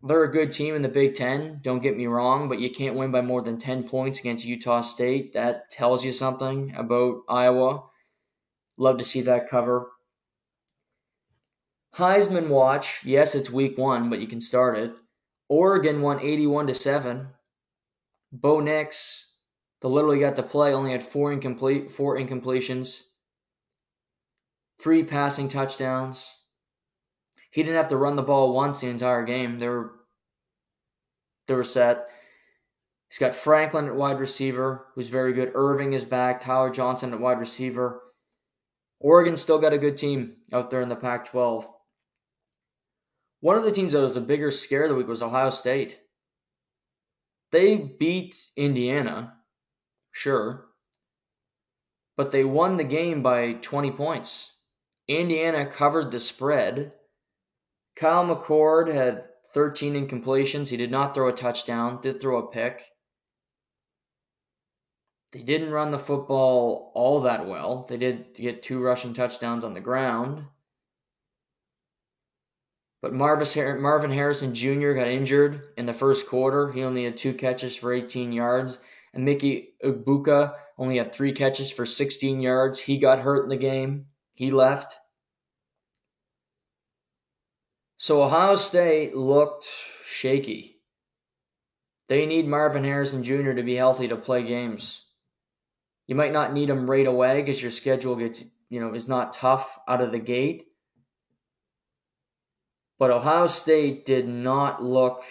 They're 0.00 0.22
a 0.22 0.32
good 0.32 0.52
team 0.52 0.76
in 0.76 0.82
the 0.82 0.88
Big 0.88 1.16
Ten, 1.16 1.58
don't 1.64 1.82
get 1.82 1.96
me 1.96 2.06
wrong, 2.06 2.48
but 2.48 2.60
you 2.60 2.70
can't 2.70 2.94
win 2.94 3.10
by 3.10 3.20
more 3.20 3.42
than 3.42 3.58
10 3.58 3.88
points 3.88 4.20
against 4.20 4.44
Utah 4.44 4.80
State. 4.80 5.34
That 5.34 5.70
tells 5.70 6.04
you 6.04 6.12
something 6.12 6.72
about 6.76 7.22
Iowa. 7.28 7.87
Love 8.78 8.98
to 8.98 9.04
see 9.04 9.20
that 9.22 9.50
cover. 9.50 9.90
Heisman 11.96 12.48
watch. 12.48 13.00
Yes, 13.04 13.34
it's 13.34 13.50
week 13.50 13.76
one, 13.76 14.08
but 14.08 14.20
you 14.20 14.28
can 14.28 14.40
start 14.40 14.78
it. 14.78 14.92
Oregon 15.48 16.00
won 16.00 16.20
81 16.20 16.68
to 16.68 16.74
7. 16.74 17.28
Bo 18.30 18.60
Nix, 18.60 19.36
the 19.80 19.88
he 19.88 20.20
got 20.20 20.36
to 20.36 20.42
play, 20.42 20.72
only 20.72 20.92
had 20.92 21.02
four 21.02 21.32
incomplete, 21.32 21.90
four 21.90 22.16
incompletions, 22.16 23.02
three 24.80 25.02
passing 25.02 25.48
touchdowns. 25.48 26.30
He 27.50 27.62
didn't 27.62 27.78
have 27.78 27.88
to 27.88 27.96
run 27.96 28.16
the 28.16 28.22
ball 28.22 28.52
once 28.52 28.80
the 28.80 28.88
entire 28.88 29.24
game. 29.24 29.58
They 29.58 29.68
were 29.68 29.92
they 31.46 31.54
were 31.54 31.64
set. 31.64 32.08
He's 33.08 33.18
got 33.18 33.34
Franklin 33.34 33.86
at 33.86 33.94
wide 33.94 34.20
receiver, 34.20 34.88
who's 34.94 35.08
very 35.08 35.32
good. 35.32 35.52
Irving 35.54 35.94
is 35.94 36.04
back. 36.04 36.42
Tyler 36.42 36.70
Johnson 36.70 37.14
at 37.14 37.20
wide 37.20 37.40
receiver. 37.40 38.02
Oregon 39.00 39.36
still 39.36 39.58
got 39.58 39.72
a 39.72 39.78
good 39.78 39.96
team 39.96 40.36
out 40.52 40.70
there 40.70 40.80
in 40.80 40.88
the 40.88 40.96
Pac 40.96 41.26
12. 41.26 41.66
One 43.40 43.56
of 43.56 43.64
the 43.64 43.72
teams 43.72 43.92
that 43.92 44.00
was 44.00 44.16
a 44.16 44.20
bigger 44.20 44.50
scare 44.50 44.84
of 44.84 44.90
the 44.90 44.96
week 44.96 45.06
was 45.06 45.22
Ohio 45.22 45.50
State. 45.50 46.00
They 47.52 47.76
beat 47.76 48.36
Indiana, 48.56 49.34
sure, 50.10 50.66
but 52.16 52.32
they 52.32 52.44
won 52.44 52.76
the 52.76 52.84
game 52.84 53.22
by 53.22 53.52
20 53.52 53.92
points. 53.92 54.56
Indiana 55.06 55.64
covered 55.64 56.10
the 56.10 56.20
spread. 56.20 56.92
Kyle 57.96 58.26
McCord 58.26 58.92
had 58.92 59.24
13 59.54 59.94
incompletions. 59.94 60.68
He 60.68 60.76
did 60.76 60.90
not 60.90 61.14
throw 61.14 61.28
a 61.28 61.32
touchdown, 61.32 62.00
did 62.02 62.20
throw 62.20 62.38
a 62.38 62.50
pick. 62.50 62.82
They 65.32 65.42
didn't 65.42 65.70
run 65.70 65.90
the 65.90 65.98
football 65.98 66.90
all 66.94 67.20
that 67.22 67.46
well. 67.46 67.86
They 67.88 67.98
did 67.98 68.34
get 68.34 68.62
two 68.62 68.80
rushing 68.80 69.12
touchdowns 69.12 69.62
on 69.62 69.74
the 69.74 69.80
ground. 69.80 70.46
But 73.02 73.12
Marvin 73.12 74.10
Harrison 74.10 74.54
Jr. 74.54 74.92
got 74.92 75.06
injured 75.06 75.68
in 75.76 75.86
the 75.86 75.92
first 75.92 76.26
quarter. 76.26 76.72
He 76.72 76.82
only 76.82 77.04
had 77.04 77.16
two 77.16 77.34
catches 77.34 77.76
for 77.76 77.92
18 77.92 78.32
yards. 78.32 78.78
And 79.14 79.24
Mickey 79.24 79.74
Egbuka 79.84 80.54
only 80.78 80.96
had 80.96 81.12
three 81.12 81.32
catches 81.32 81.70
for 81.70 81.86
16 81.86 82.40
yards. 82.40 82.80
He 82.80 82.98
got 82.98 83.20
hurt 83.20 83.44
in 83.44 83.50
the 83.50 83.56
game. 83.56 84.06
He 84.34 84.50
left. 84.50 84.96
So 87.98 88.22
Ohio 88.22 88.56
State 88.56 89.14
looked 89.14 89.68
shaky. 90.04 90.80
They 92.08 92.26
need 92.26 92.46
Marvin 92.46 92.84
Harrison 92.84 93.22
Jr. 93.22 93.52
to 93.52 93.62
be 93.62 93.74
healthy 93.74 94.08
to 94.08 94.16
play 94.16 94.42
games. 94.42 95.04
You 96.08 96.16
might 96.16 96.32
not 96.32 96.52
need 96.52 96.70
him 96.70 96.90
right 96.90 97.06
away 97.06 97.40
because 97.40 97.62
your 97.62 97.70
schedule 97.70 98.16
gets, 98.16 98.44
you 98.70 98.80
know, 98.80 98.94
is 98.94 99.08
not 99.08 99.32
tough 99.32 99.78
out 99.86 100.00
of 100.00 100.10
the 100.10 100.18
gate. 100.18 100.64
But 102.98 103.12
Ohio 103.12 103.46
State 103.46 104.06
did 104.06 104.26
not 104.26 104.82
look. 104.82 105.22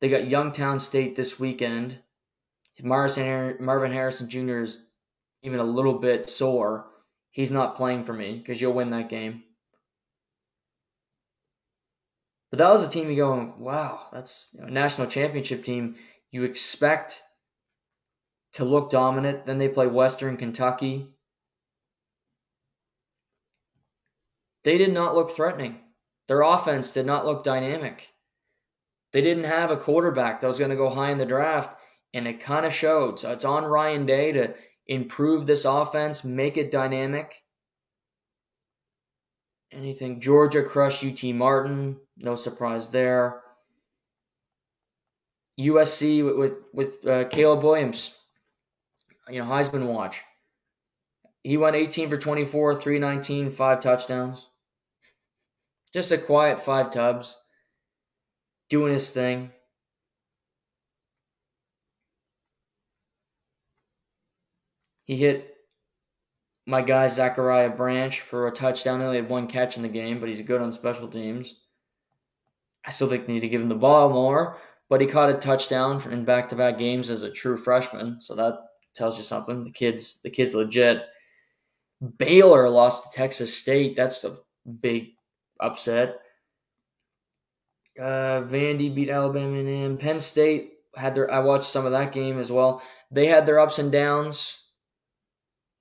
They 0.00 0.08
got 0.08 0.28
Youngstown 0.28 0.78
State 0.78 1.16
this 1.16 1.40
weekend. 1.40 1.98
Marvin 2.82 3.92
Harrison 3.92 4.28
Jr. 4.28 4.60
is 4.60 4.86
even 5.42 5.58
a 5.58 5.64
little 5.64 5.98
bit 5.98 6.30
sore. 6.30 6.86
He's 7.30 7.50
not 7.50 7.76
playing 7.76 8.04
for 8.04 8.12
me 8.12 8.38
because 8.38 8.60
you'll 8.60 8.72
win 8.72 8.90
that 8.90 9.08
game. 9.08 9.42
But 12.50 12.58
that 12.58 12.70
was 12.70 12.82
a 12.82 12.88
team 12.88 13.08
you 13.10 13.16
go, 13.16 13.54
wow, 13.58 14.06
that's 14.12 14.48
a 14.58 14.70
national 14.70 15.06
championship 15.06 15.64
team. 15.64 15.96
You 16.30 16.44
expect 16.44 17.22
to 18.54 18.64
look 18.64 18.90
dominant. 18.90 19.46
Then 19.46 19.58
they 19.58 19.68
play 19.68 19.86
Western 19.86 20.36
Kentucky. 20.36 21.08
They 24.64 24.78
did 24.78 24.92
not 24.92 25.14
look 25.14 25.30
threatening. 25.30 25.80
Their 26.28 26.42
offense 26.42 26.90
did 26.90 27.06
not 27.06 27.26
look 27.26 27.42
dynamic. 27.42 28.08
They 29.12 29.22
didn't 29.22 29.44
have 29.44 29.70
a 29.70 29.76
quarterback 29.76 30.40
that 30.40 30.46
was 30.46 30.58
going 30.58 30.70
to 30.70 30.76
go 30.76 30.90
high 30.90 31.10
in 31.10 31.18
the 31.18 31.26
draft, 31.26 31.76
and 32.14 32.28
it 32.28 32.40
kind 32.40 32.64
of 32.64 32.72
showed. 32.72 33.18
So 33.18 33.32
it's 33.32 33.44
on 33.44 33.64
Ryan 33.64 34.06
Day 34.06 34.32
to 34.32 34.54
improve 34.86 35.46
this 35.46 35.64
offense, 35.64 36.22
make 36.22 36.56
it 36.56 36.70
dynamic. 36.70 37.42
Anything 39.72 40.20
Georgia 40.20 40.62
crush 40.62 41.04
UT 41.04 41.22
Martin, 41.34 41.96
no 42.16 42.34
surprise 42.34 42.90
there. 42.90 43.42
USC 45.58 46.24
with 46.24 46.36
with, 46.36 46.52
with 46.72 47.06
uh, 47.06 47.28
Caleb 47.28 47.62
Williams, 47.62 48.14
you 49.30 49.40
know 49.40 49.46
Heisman 49.46 49.86
watch. 49.86 50.20
He 51.42 51.56
went 51.56 51.76
18 51.76 52.10
for 52.10 52.18
24, 52.18 52.76
319, 52.76 53.50
five 53.50 53.80
touchdowns. 53.80 54.46
Just 55.92 56.12
a 56.12 56.18
quiet 56.18 56.62
five 56.62 56.92
tubs, 56.92 57.36
doing 58.68 58.92
his 58.92 59.10
thing. 59.10 59.50
He 65.04 65.16
hit 65.16 65.56
my 66.66 66.82
guy 66.82 67.08
Zachariah 67.08 67.70
Branch 67.70 68.20
for 68.20 68.46
a 68.46 68.52
touchdown. 68.52 69.00
He 69.00 69.06
only 69.06 69.16
had 69.16 69.28
one 69.28 69.48
catch 69.48 69.76
in 69.76 69.82
the 69.82 69.88
game, 69.88 70.20
but 70.20 70.28
he's 70.28 70.40
good 70.42 70.60
on 70.60 70.70
special 70.70 71.08
teams. 71.08 71.60
I 72.86 72.90
still 72.90 73.08
think 73.08 73.26
they 73.26 73.32
need 73.32 73.40
to 73.40 73.48
give 73.48 73.60
him 73.60 73.68
the 73.68 73.74
ball 73.74 74.10
more, 74.10 74.58
but 74.88 75.00
he 75.00 75.08
caught 75.08 75.30
a 75.30 75.34
touchdown 75.34 76.00
in 76.12 76.24
back-to-back 76.24 76.78
games 76.78 77.10
as 77.10 77.22
a 77.22 77.30
true 77.30 77.56
freshman, 77.56 78.20
so 78.20 78.36
that 78.36 78.69
tells 79.00 79.16
you 79.16 79.24
something. 79.24 79.64
The 79.64 79.70
kid's 79.70 80.20
the 80.22 80.30
kid's 80.30 80.54
legit. 80.54 81.06
Baylor 82.18 82.68
lost 82.68 83.04
to 83.04 83.16
Texas 83.16 83.56
State. 83.56 83.96
That's 83.96 84.20
the 84.20 84.42
big 84.80 85.14
upset. 85.58 86.18
Uh, 87.98 88.42
Vandy 88.42 88.94
beat 88.94 89.08
Alabama 89.08 89.58
and 89.58 89.98
Penn 89.98 90.20
State 90.20 90.74
had 90.94 91.14
their. 91.14 91.30
I 91.30 91.40
watched 91.40 91.64
some 91.64 91.86
of 91.86 91.92
that 91.92 92.12
game 92.12 92.38
as 92.38 92.52
well. 92.52 92.82
They 93.10 93.26
had 93.26 93.46
their 93.46 93.58
ups 93.58 93.78
and 93.78 93.90
downs. 93.90 94.58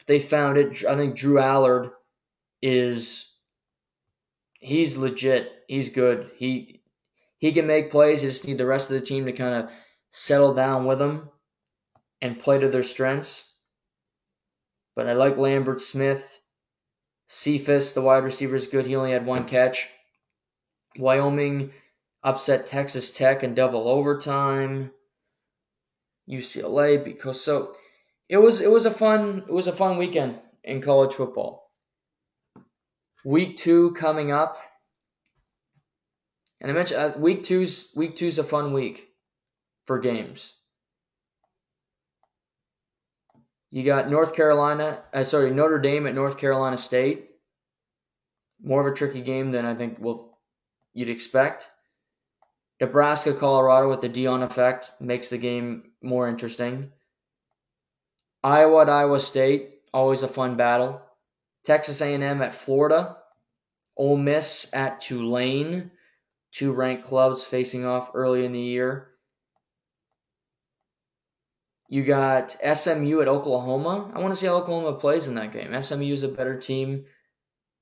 They 0.08 0.20
found 0.20 0.58
it. 0.58 0.86
I 0.86 0.96
think 0.96 1.16
Drew 1.16 1.40
Allard 1.40 1.92
is. 2.62 3.36
He's 4.62 4.98
legit. 4.98 5.52
He's 5.68 5.90
good. 5.90 6.32
He 6.38 6.82
he 7.38 7.52
can 7.52 7.68
make 7.68 7.92
plays. 7.92 8.24
You 8.24 8.30
just 8.30 8.48
need 8.48 8.58
the 8.58 8.66
rest 8.66 8.90
of 8.90 9.00
the 9.00 9.06
team 9.06 9.26
to 9.26 9.34
kind 9.34 9.56
of 9.56 9.70
settle 10.12 10.54
down 10.54 10.86
with 10.86 11.02
him 11.02 11.30
and 12.22 12.40
play 12.40 12.60
to 12.60 12.70
their 12.70 12.84
strengths. 12.84 13.54
But 14.96 15.08
I 15.08 15.14
like 15.14 15.38
Lambert 15.38 15.82
Smith. 15.82 16.40
Cephas, 17.28 17.94
the 17.94 18.02
wide 18.02 18.24
receiver, 18.24 18.56
is 18.56 18.68
good. 18.68 18.86
He 18.86 18.96
only 18.96 19.12
had 19.12 19.26
one 19.26 19.46
catch. 19.46 19.90
Wyoming 20.98 21.72
upset 22.24 22.68
Texas 22.68 23.12
Tech 23.12 23.44
in 23.44 23.54
double 23.54 23.88
overtime. 23.88 24.92
UCLA 26.30 27.04
because 27.04 27.44
so 27.44 27.76
it 28.28 28.38
was 28.38 28.62
it 28.62 28.70
was 28.70 28.86
a 28.86 28.92
fun 28.92 29.44
it 29.48 29.52
was 29.52 29.68
a 29.68 29.76
fun 29.76 29.98
weekend 29.98 30.38
in 30.64 30.82
college 30.82 31.14
football. 31.16 31.72
Week 33.26 33.58
two 33.58 33.92
coming 33.94 34.32
up, 34.32 34.58
and 36.62 36.72
I 36.72 36.74
mentioned 36.74 37.00
uh, 37.00 37.14
week 37.18 37.44
two's 37.44 37.92
week 37.96 38.16
two's 38.16 38.38
a 38.38 38.44
fun 38.44 38.74
week 38.74 39.08
for 39.88 40.00
games. 40.00 40.54
You 43.72 43.84
got 43.84 44.10
North 44.10 44.34
Carolina, 44.34 45.04
uh, 45.14 45.24
sorry, 45.24 45.52
Notre 45.52 45.80
Dame 45.80 46.08
at 46.08 46.16
North 46.16 46.38
Carolina 46.38 46.78
State. 46.78 47.30
More 48.62 48.86
of 48.86 48.92
a 48.92 48.96
tricky 48.96 49.22
game 49.22 49.52
than 49.52 49.66
I 49.66 49.76
think 49.76 49.98
well 50.00 50.40
you'd 50.94 51.10
expect. 51.10 51.68
Nebraska, 52.82 53.34
Colorado 53.34 53.90
with 53.90 54.02
the 54.02 54.10
Deion 54.10 54.44
effect 54.44 54.92
makes 55.00 55.28
the 55.28 55.38
game 55.38 55.92
more 56.02 56.28
interesting. 56.28 56.92
Iowa 58.44 58.84
at 58.84 58.90
Iowa 58.90 59.20
State, 59.20 59.82
always 59.94 60.24
a 60.24 60.28
fun 60.28 60.56
battle. 60.56 61.02
Texas 61.66 62.02
A&M 62.02 62.42
at 62.42 62.56
Florida. 62.56 63.18
Ole 63.98 64.16
Miss 64.16 64.74
at 64.74 65.02
Tulane, 65.02 65.92
two 66.54 66.72
ranked 66.72 67.04
clubs 67.04 67.44
facing 67.44 67.86
off 67.86 68.12
early 68.14 68.46
in 68.46 68.54
the 68.54 68.60
year. 68.60 69.09
You 71.90 72.04
got 72.04 72.56
SMU 72.62 73.20
at 73.20 73.28
Oklahoma. 73.28 74.12
I 74.14 74.20
want 74.20 74.32
to 74.32 74.40
see 74.40 74.46
how 74.46 74.58
Oklahoma 74.58 74.98
plays 75.00 75.28
in 75.28 75.34
that 75.36 75.52
game. 75.52 75.80
SMU 75.82 76.14
is 76.14 76.22
a 76.22 76.28
better 76.28 76.58
team 76.58 77.06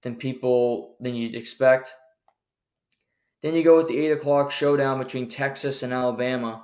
than 0.01 0.15
people 0.15 0.95
than 1.01 1.13
you'd 1.13 1.35
expect. 1.35 1.91
Then 3.43 3.53
you 3.53 3.65
go 3.65 3.75
with 3.75 3.89
the 3.89 3.97
eight 3.97 4.11
o'clock 4.11 4.49
showdown 4.49 4.99
between 4.99 5.27
Texas 5.27 5.83
and 5.83 5.91
Alabama. 5.91 6.63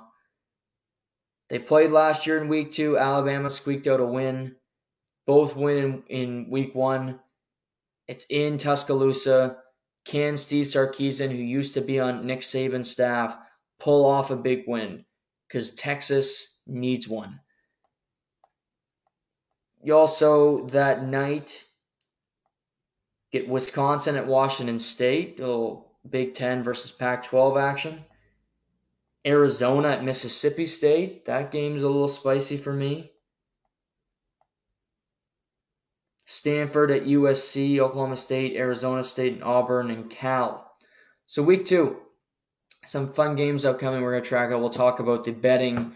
They 1.50 1.58
played 1.58 1.90
last 1.90 2.26
year 2.26 2.38
in 2.38 2.48
week 2.48 2.72
two. 2.72 2.96
Alabama 2.96 3.50
squeaked 3.50 3.86
out 3.86 4.00
a 4.00 4.06
win. 4.06 4.56
Both 5.26 5.54
win 5.54 6.02
in, 6.08 6.18
in 6.18 6.50
week 6.50 6.74
one. 6.74 7.20
It's 8.08 8.24
in 8.30 8.56
Tuscaloosa. 8.56 9.58
Can 10.06 10.38
Steve 10.38 10.66
Sarkisian, 10.66 11.30
who 11.30 11.36
used 11.36 11.74
to 11.74 11.82
be 11.82 12.00
on 12.00 12.26
Nick 12.26 12.40
Saban's 12.40 12.90
staff, 12.90 13.36
pull 13.78 14.06
off 14.06 14.30
a 14.30 14.36
big 14.36 14.64
win? 14.66 15.04
Because 15.46 15.74
Texas 15.74 16.53
needs 16.66 17.08
one. 17.08 17.40
You 19.82 19.96
also 19.96 20.66
that 20.68 21.04
night 21.04 21.64
Get 23.34 23.48
Wisconsin 23.48 24.14
at 24.14 24.28
Washington 24.28 24.78
State, 24.78 25.40
little 25.40 25.90
Big 26.08 26.34
Ten 26.34 26.62
versus 26.62 26.92
Pac 26.92 27.24
12 27.24 27.56
action. 27.56 28.04
Arizona 29.26 29.88
at 29.88 30.04
Mississippi 30.04 30.66
State, 30.66 31.24
that 31.24 31.50
game's 31.50 31.82
a 31.82 31.88
little 31.88 32.06
spicy 32.06 32.56
for 32.56 32.72
me. 32.72 33.10
Stanford 36.26 36.92
at 36.92 37.06
USC, 37.06 37.80
Oklahoma 37.80 38.16
State, 38.16 38.54
Arizona 38.54 39.02
State, 39.02 39.32
and 39.32 39.42
Auburn 39.42 39.90
and 39.90 40.08
Cal. 40.08 40.70
So, 41.26 41.42
week 41.42 41.66
two, 41.66 41.96
some 42.86 43.12
fun 43.14 43.34
games 43.34 43.64
upcoming. 43.64 44.02
We're 44.02 44.12
going 44.12 44.22
to 44.22 44.28
track 44.28 44.52
it. 44.52 44.56
We'll 44.56 44.70
talk 44.70 45.00
about 45.00 45.24
the 45.24 45.32
betting 45.32 45.92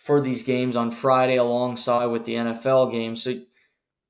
for 0.00 0.20
these 0.20 0.42
games 0.42 0.76
on 0.76 0.90
Friday 0.90 1.36
alongside 1.36 2.06
with 2.06 2.24
the 2.24 2.34
NFL 2.34 2.90
games. 2.90 3.22
So, 3.22 3.38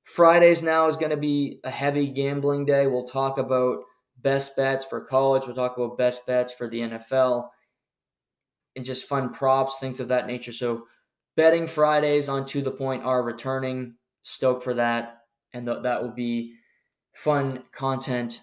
Fridays 0.04 0.62
now 0.62 0.86
is 0.86 0.96
going 0.96 1.10
to 1.10 1.16
be 1.16 1.60
a 1.64 1.70
heavy 1.70 2.06
gambling 2.06 2.64
day. 2.64 2.86
We'll 2.86 3.06
talk 3.06 3.38
about 3.38 3.80
best 4.18 4.56
bets 4.56 4.84
for 4.84 5.00
college. 5.00 5.46
We'll 5.46 5.54
talk 5.54 5.76
about 5.76 5.98
best 5.98 6.26
bets 6.26 6.52
for 6.52 6.68
the 6.68 6.80
NFL 6.80 7.48
and 8.76 8.84
just 8.84 9.08
fun 9.08 9.32
props, 9.32 9.78
things 9.78 10.00
of 10.00 10.08
that 10.08 10.26
nature. 10.26 10.52
So, 10.52 10.84
betting 11.36 11.66
Fridays 11.66 12.28
on 12.28 12.46
To 12.46 12.62
The 12.62 12.70
Point 12.70 13.02
are 13.02 13.22
returning. 13.24 13.94
Stoked 14.22 14.62
for 14.62 14.74
that. 14.74 15.22
And 15.52 15.66
th- 15.66 15.82
that 15.82 16.00
will 16.00 16.12
be 16.12 16.54
fun 17.14 17.64
content 17.72 18.42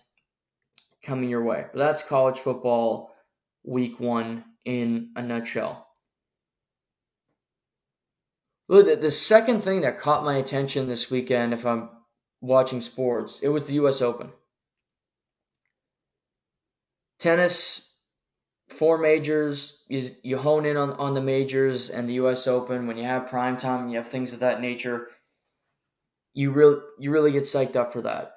coming 1.01 1.29
your 1.29 1.45
way. 1.45 1.65
But 1.71 1.79
that's 1.79 2.03
college 2.03 2.39
football 2.39 3.15
week 3.63 3.99
one 4.01 4.43
in 4.65 5.11
a 5.15 5.21
nutshell. 5.21 5.86
Well, 8.67 8.83
the, 8.83 9.11
second 9.11 9.61
thing 9.61 9.81
that 9.81 9.99
caught 9.99 10.25
my 10.25 10.35
attention 10.35 10.87
this 10.87 11.09
weekend, 11.09 11.53
if 11.53 11.65
I'm 11.65 11.89
watching 12.41 12.81
sports, 12.81 13.39
it 13.41 13.47
was 13.47 13.65
the 13.65 13.75
U.S. 13.75 14.01
Open. 14.01 14.31
Tennis, 17.17 17.95
four 18.67 18.97
majors. 18.97 19.83
You, 19.87 20.09
you 20.21 20.37
hone 20.37 20.65
in 20.65 20.75
on, 20.75 20.91
on 20.91 21.13
the 21.13 21.21
majors 21.21 21.89
and 21.89 22.09
the 22.09 22.15
U.S. 22.15 22.45
Open. 22.45 22.87
When 22.87 22.97
you 22.97 23.05
have 23.05 23.29
prime 23.29 23.57
time, 23.57 23.87
you 23.87 23.97
have 23.97 24.09
things 24.09 24.33
of 24.33 24.41
that 24.41 24.59
nature. 24.59 25.07
You 26.33 26.51
really 26.51 26.79
you 26.99 27.09
really 27.09 27.31
get 27.31 27.43
psyched 27.43 27.75
up 27.75 27.93
for 27.93 28.01
that. 28.01 28.33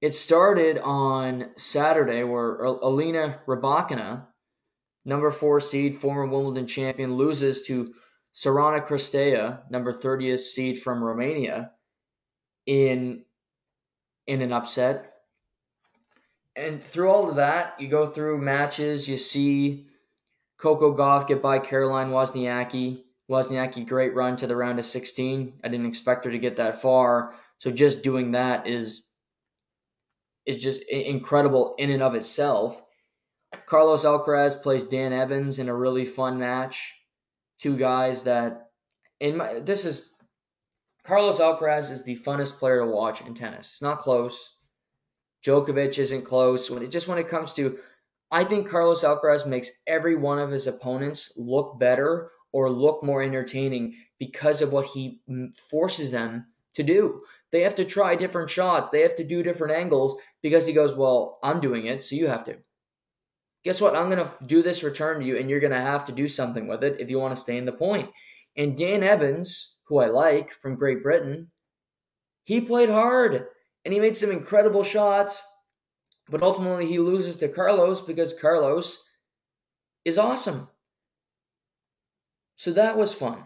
It 0.00 0.14
started 0.14 0.78
on 0.78 1.50
Saturday 1.56 2.22
where 2.22 2.56
Alina 2.60 3.40
Rybakina, 3.46 4.26
number 5.04 5.30
four 5.30 5.60
seed, 5.60 5.96
former 5.96 6.24
Wimbledon 6.24 6.66
champion, 6.66 7.16
loses 7.16 7.62
to 7.66 7.92
Sorana 8.36 8.86
Cirstea, 8.86 9.60
number 9.70 9.94
30th 9.94 10.40
seed 10.40 10.82
from 10.82 11.02
Romania, 11.02 11.72
in 12.66 13.24
in 14.26 14.42
an 14.42 14.52
upset. 14.52 15.14
And 16.54 16.82
through 16.82 17.10
all 17.10 17.30
of 17.30 17.36
that, 17.36 17.80
you 17.80 17.88
go 17.88 18.08
through 18.08 18.38
matches, 18.38 19.08
you 19.08 19.16
see 19.16 19.86
Coco 20.58 20.94
Gauff 20.94 21.26
get 21.26 21.40
by 21.40 21.58
Caroline 21.58 22.10
Wozniacki. 22.10 23.04
Wozniacki, 23.30 23.86
great 23.86 24.14
run 24.14 24.36
to 24.36 24.46
the 24.46 24.56
round 24.56 24.78
of 24.78 24.86
16. 24.86 25.60
I 25.64 25.68
didn't 25.68 25.86
expect 25.86 26.24
her 26.24 26.30
to 26.30 26.38
get 26.38 26.56
that 26.56 26.80
far. 26.82 27.34
So 27.58 27.70
just 27.70 28.02
doing 28.02 28.32
that 28.32 28.66
is 28.66 29.04
is 30.44 30.62
just 30.62 30.82
incredible 30.82 31.74
in 31.78 31.90
and 31.90 32.02
of 32.02 32.14
itself. 32.14 32.82
Carlos 33.64 34.04
Alcaraz 34.04 34.62
plays 34.62 34.84
Dan 34.84 35.12
Evans 35.12 35.58
in 35.58 35.68
a 35.68 35.74
really 35.74 36.04
fun 36.04 36.38
match 36.38 36.92
two 37.60 37.76
guys 37.76 38.22
that 38.24 38.70
in 39.20 39.36
my 39.36 39.60
this 39.60 39.84
is 39.84 40.10
Carlos 41.04 41.38
Alcaraz 41.38 41.90
is 41.90 42.02
the 42.04 42.16
funnest 42.16 42.58
player 42.58 42.80
to 42.80 42.86
watch 42.86 43.20
in 43.20 43.34
tennis. 43.34 43.70
It's 43.72 43.82
not 43.82 44.00
close. 44.00 44.56
Djokovic 45.44 45.98
isn't 45.98 46.24
close. 46.24 46.70
When 46.70 46.82
it 46.82 46.90
just 46.90 47.08
when 47.08 47.18
it 47.18 47.28
comes 47.28 47.52
to 47.54 47.78
I 48.30 48.44
think 48.44 48.68
Carlos 48.68 49.04
Alcaraz 49.04 49.46
makes 49.46 49.70
every 49.86 50.16
one 50.16 50.38
of 50.38 50.50
his 50.50 50.66
opponents 50.66 51.32
look 51.36 51.78
better 51.78 52.30
or 52.52 52.70
look 52.70 53.04
more 53.04 53.22
entertaining 53.22 53.94
because 54.18 54.62
of 54.62 54.72
what 54.72 54.86
he 54.86 55.20
forces 55.70 56.10
them 56.10 56.46
to 56.74 56.82
do. 56.82 57.22
They 57.52 57.62
have 57.62 57.76
to 57.76 57.84
try 57.84 58.16
different 58.16 58.50
shots. 58.50 58.90
They 58.90 59.02
have 59.02 59.16
to 59.16 59.24
do 59.24 59.42
different 59.42 59.76
angles 59.76 60.18
because 60.42 60.66
he 60.66 60.72
goes, 60.72 60.92
"Well, 60.92 61.38
I'm 61.42 61.60
doing 61.60 61.86
it, 61.86 62.02
so 62.02 62.16
you 62.16 62.26
have 62.26 62.44
to." 62.46 62.56
Guess 63.66 63.80
what? 63.80 63.96
I'm 63.96 64.08
going 64.08 64.24
to 64.24 64.30
do 64.46 64.62
this 64.62 64.84
return 64.84 65.18
to 65.18 65.26
you, 65.26 65.38
and 65.38 65.50
you're 65.50 65.58
going 65.58 65.72
to 65.72 65.80
have 65.80 66.04
to 66.04 66.12
do 66.12 66.28
something 66.28 66.68
with 66.68 66.84
it 66.84 67.00
if 67.00 67.10
you 67.10 67.18
want 67.18 67.34
to 67.34 67.42
stay 67.42 67.58
in 67.58 67.66
the 67.66 67.72
point. 67.72 68.08
And 68.56 68.78
Dan 68.78 69.02
Evans, 69.02 69.74
who 69.88 69.98
I 69.98 70.06
like 70.06 70.52
from 70.52 70.76
Great 70.76 71.02
Britain, 71.02 71.50
he 72.44 72.60
played 72.60 72.90
hard 72.90 73.46
and 73.84 73.92
he 73.92 73.98
made 73.98 74.16
some 74.16 74.30
incredible 74.30 74.84
shots, 74.84 75.42
but 76.30 76.44
ultimately 76.44 76.86
he 76.86 77.00
loses 77.00 77.36
to 77.38 77.48
Carlos 77.48 78.00
because 78.00 78.32
Carlos 78.40 79.02
is 80.04 80.16
awesome. 80.16 80.68
So 82.54 82.72
that 82.72 82.96
was 82.96 83.12
fun. 83.12 83.42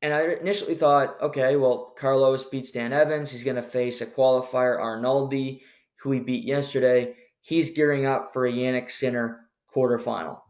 And 0.00 0.14
I 0.14 0.22
initially 0.40 0.74
thought, 0.74 1.20
okay, 1.20 1.56
well, 1.56 1.94
Carlos 1.98 2.44
beats 2.44 2.70
Dan 2.70 2.94
Evans. 2.94 3.30
He's 3.30 3.44
going 3.44 3.56
to 3.56 3.62
face 3.62 4.00
a 4.00 4.06
qualifier, 4.06 4.78
Arnaldi, 4.78 5.60
who 6.00 6.12
he 6.12 6.20
beat 6.20 6.44
yesterday 6.44 7.14
he's 7.44 7.72
gearing 7.72 8.06
up 8.06 8.32
for 8.32 8.46
a 8.46 8.52
Jannik 8.52 8.90
Sinner 8.90 9.40
quarterfinal. 9.74 10.40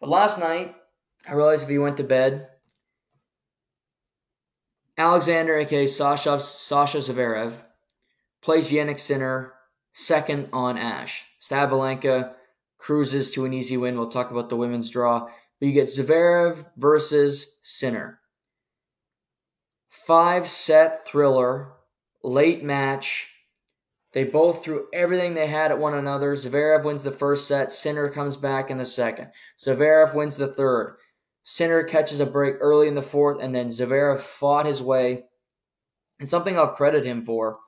But 0.00 0.10
last 0.10 0.38
night, 0.38 0.74
I 1.26 1.34
realized 1.34 1.62
if 1.62 1.68
he 1.68 1.78
went 1.78 1.98
to 1.98 2.04
bed, 2.04 2.48
Alexander, 4.98 5.56
aka 5.56 5.86
Sasha, 5.86 6.40
Sasha 6.40 6.98
Zverev, 6.98 7.54
plays 8.42 8.70
Jannik 8.70 8.98
Sinner 8.98 9.54
second 9.92 10.48
on 10.52 10.76
Ash. 10.76 11.24
Sabalenka 11.40 12.34
cruises 12.78 13.30
to 13.32 13.44
an 13.44 13.54
easy 13.54 13.76
win. 13.76 13.96
We'll 13.96 14.10
talk 14.10 14.30
about 14.30 14.48
the 14.48 14.56
women's 14.56 14.90
draw. 14.90 15.28
But 15.60 15.66
you 15.66 15.72
get 15.72 15.88
Zverev 15.88 16.66
versus 16.76 17.58
Sinner. 17.62 18.18
Five 19.88 20.48
set 20.48 21.06
thriller, 21.06 21.72
late 22.24 22.64
match 22.64 23.28
they 24.12 24.24
both 24.24 24.64
threw 24.64 24.86
everything 24.92 25.34
they 25.34 25.46
had 25.46 25.70
at 25.70 25.78
one 25.78 25.94
another. 25.94 26.34
Zverev 26.34 26.84
wins 26.84 27.02
the 27.02 27.12
first 27.12 27.46
set. 27.46 27.72
Sinner 27.72 28.08
comes 28.08 28.36
back 28.36 28.70
in 28.70 28.78
the 28.78 28.84
second. 28.84 29.28
Zverev 29.58 30.14
wins 30.14 30.36
the 30.36 30.48
third. 30.48 30.96
Sinner 31.44 31.84
catches 31.84 32.20
a 32.20 32.26
break 32.26 32.56
early 32.60 32.88
in 32.88 32.94
the 32.94 33.02
fourth, 33.02 33.40
and 33.40 33.54
then 33.54 33.68
Zverev 33.68 34.20
fought 34.20 34.66
his 34.66 34.82
way. 34.82 35.24
And 36.18 36.28
something 36.28 36.58
I'll 36.58 36.74
credit 36.74 37.06
him 37.06 37.24
for 37.24 37.58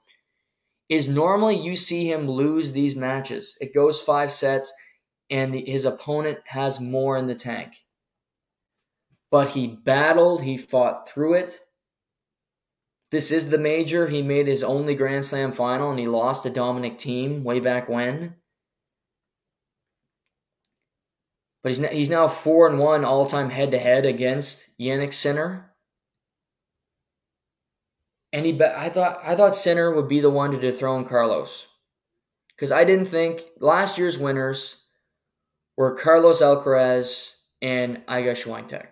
is 0.89 1.09
normally 1.09 1.57
you 1.57 1.77
see 1.77 2.11
him 2.11 2.29
lose 2.29 2.73
these 2.73 2.97
matches. 2.97 3.57
It 3.61 3.75
goes 3.75 4.01
five 4.01 4.31
sets, 4.31 4.73
and 5.31 5.55
the, 5.55 5.65
his 5.65 5.85
opponent 5.85 6.39
has 6.47 6.81
more 6.81 7.17
in 7.17 7.27
the 7.27 7.35
tank. 7.35 7.73
But 9.31 9.51
he 9.51 9.69
battled, 9.69 10.43
he 10.43 10.59
fought 10.59 11.09
through 11.09 11.35
it, 11.35 11.61
this 13.13 13.31
is 13.31 13.51
the 13.51 13.59
major. 13.59 14.09
He 14.09 14.23
made 14.23 14.47
his 14.47 14.65
only 14.65 14.95
Grand 14.95 15.27
Slam 15.27 15.53
final 15.53 15.91
and 15.91 16.01
he 16.01 16.07
lost 16.07 16.45
to 16.45 16.51
Dominic 16.51 16.99
Thiem 16.99 17.43
way 17.43 17.61
back 17.61 17.87
when. 17.87 18.37
But 21.63 21.73
he's 21.73 21.79
now, 21.79 21.89
he's 21.89 22.09
now 22.09 22.27
4 22.27 22.69
and 22.69 22.79
1 22.79 23.05
all 23.05 23.27
time 23.27 23.51
head 23.51 23.71
to 23.73 23.79
head 23.79 24.07
against 24.07 24.79
Jannik 24.81 25.13
Sinner. 25.13 25.75
And 28.33 28.47
he 28.47 28.59
I 28.63 28.89
thought 28.89 29.21
I 29.23 29.37
thought 29.37 29.57
Sinner 29.57 29.95
would 29.95 30.09
be 30.09 30.21
the 30.21 30.31
one 30.31 30.53
to 30.53 30.59
dethrone 30.59 31.05
Carlos. 31.05 31.67
Cuz 32.57 32.73
I 32.73 32.85
didn't 32.85 33.07
think 33.07 33.43
last 33.61 33.99
year's 33.99 34.19
winners 34.19 34.87
were 35.77 35.97
Carlos 35.97 36.41
Alcaraz 36.41 37.35
and 37.61 38.07
Iga 38.07 38.33
Swiatek. 38.33 38.87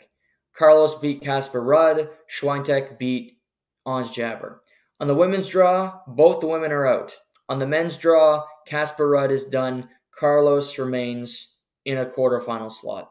Carlos 0.55 0.97
beat 0.97 1.23
Casper 1.23 1.63
Ruud, 1.63 2.11
Swiatek 2.31 2.99
beat 2.99 3.40
Ons 3.87 4.11
Jabeur. 4.11 4.59
On 5.01 5.09
the 5.09 5.15
women's 5.15 5.49
draw, 5.49 6.01
both 6.07 6.41
the 6.41 6.47
women 6.47 6.73
are 6.73 6.87
out. 6.87 7.17
On 7.49 7.59
the 7.59 7.67
men's 7.67 7.97
draw, 7.97 8.45
Casper 8.67 9.09
Ruud 9.09 9.31
is 9.31 9.45
done. 9.45 9.89
Carlos 10.15 10.79
remains 10.79 11.61
in 11.85 11.99
a 11.99 12.07
quarterfinal 12.07 12.73
slot. 12.73 13.11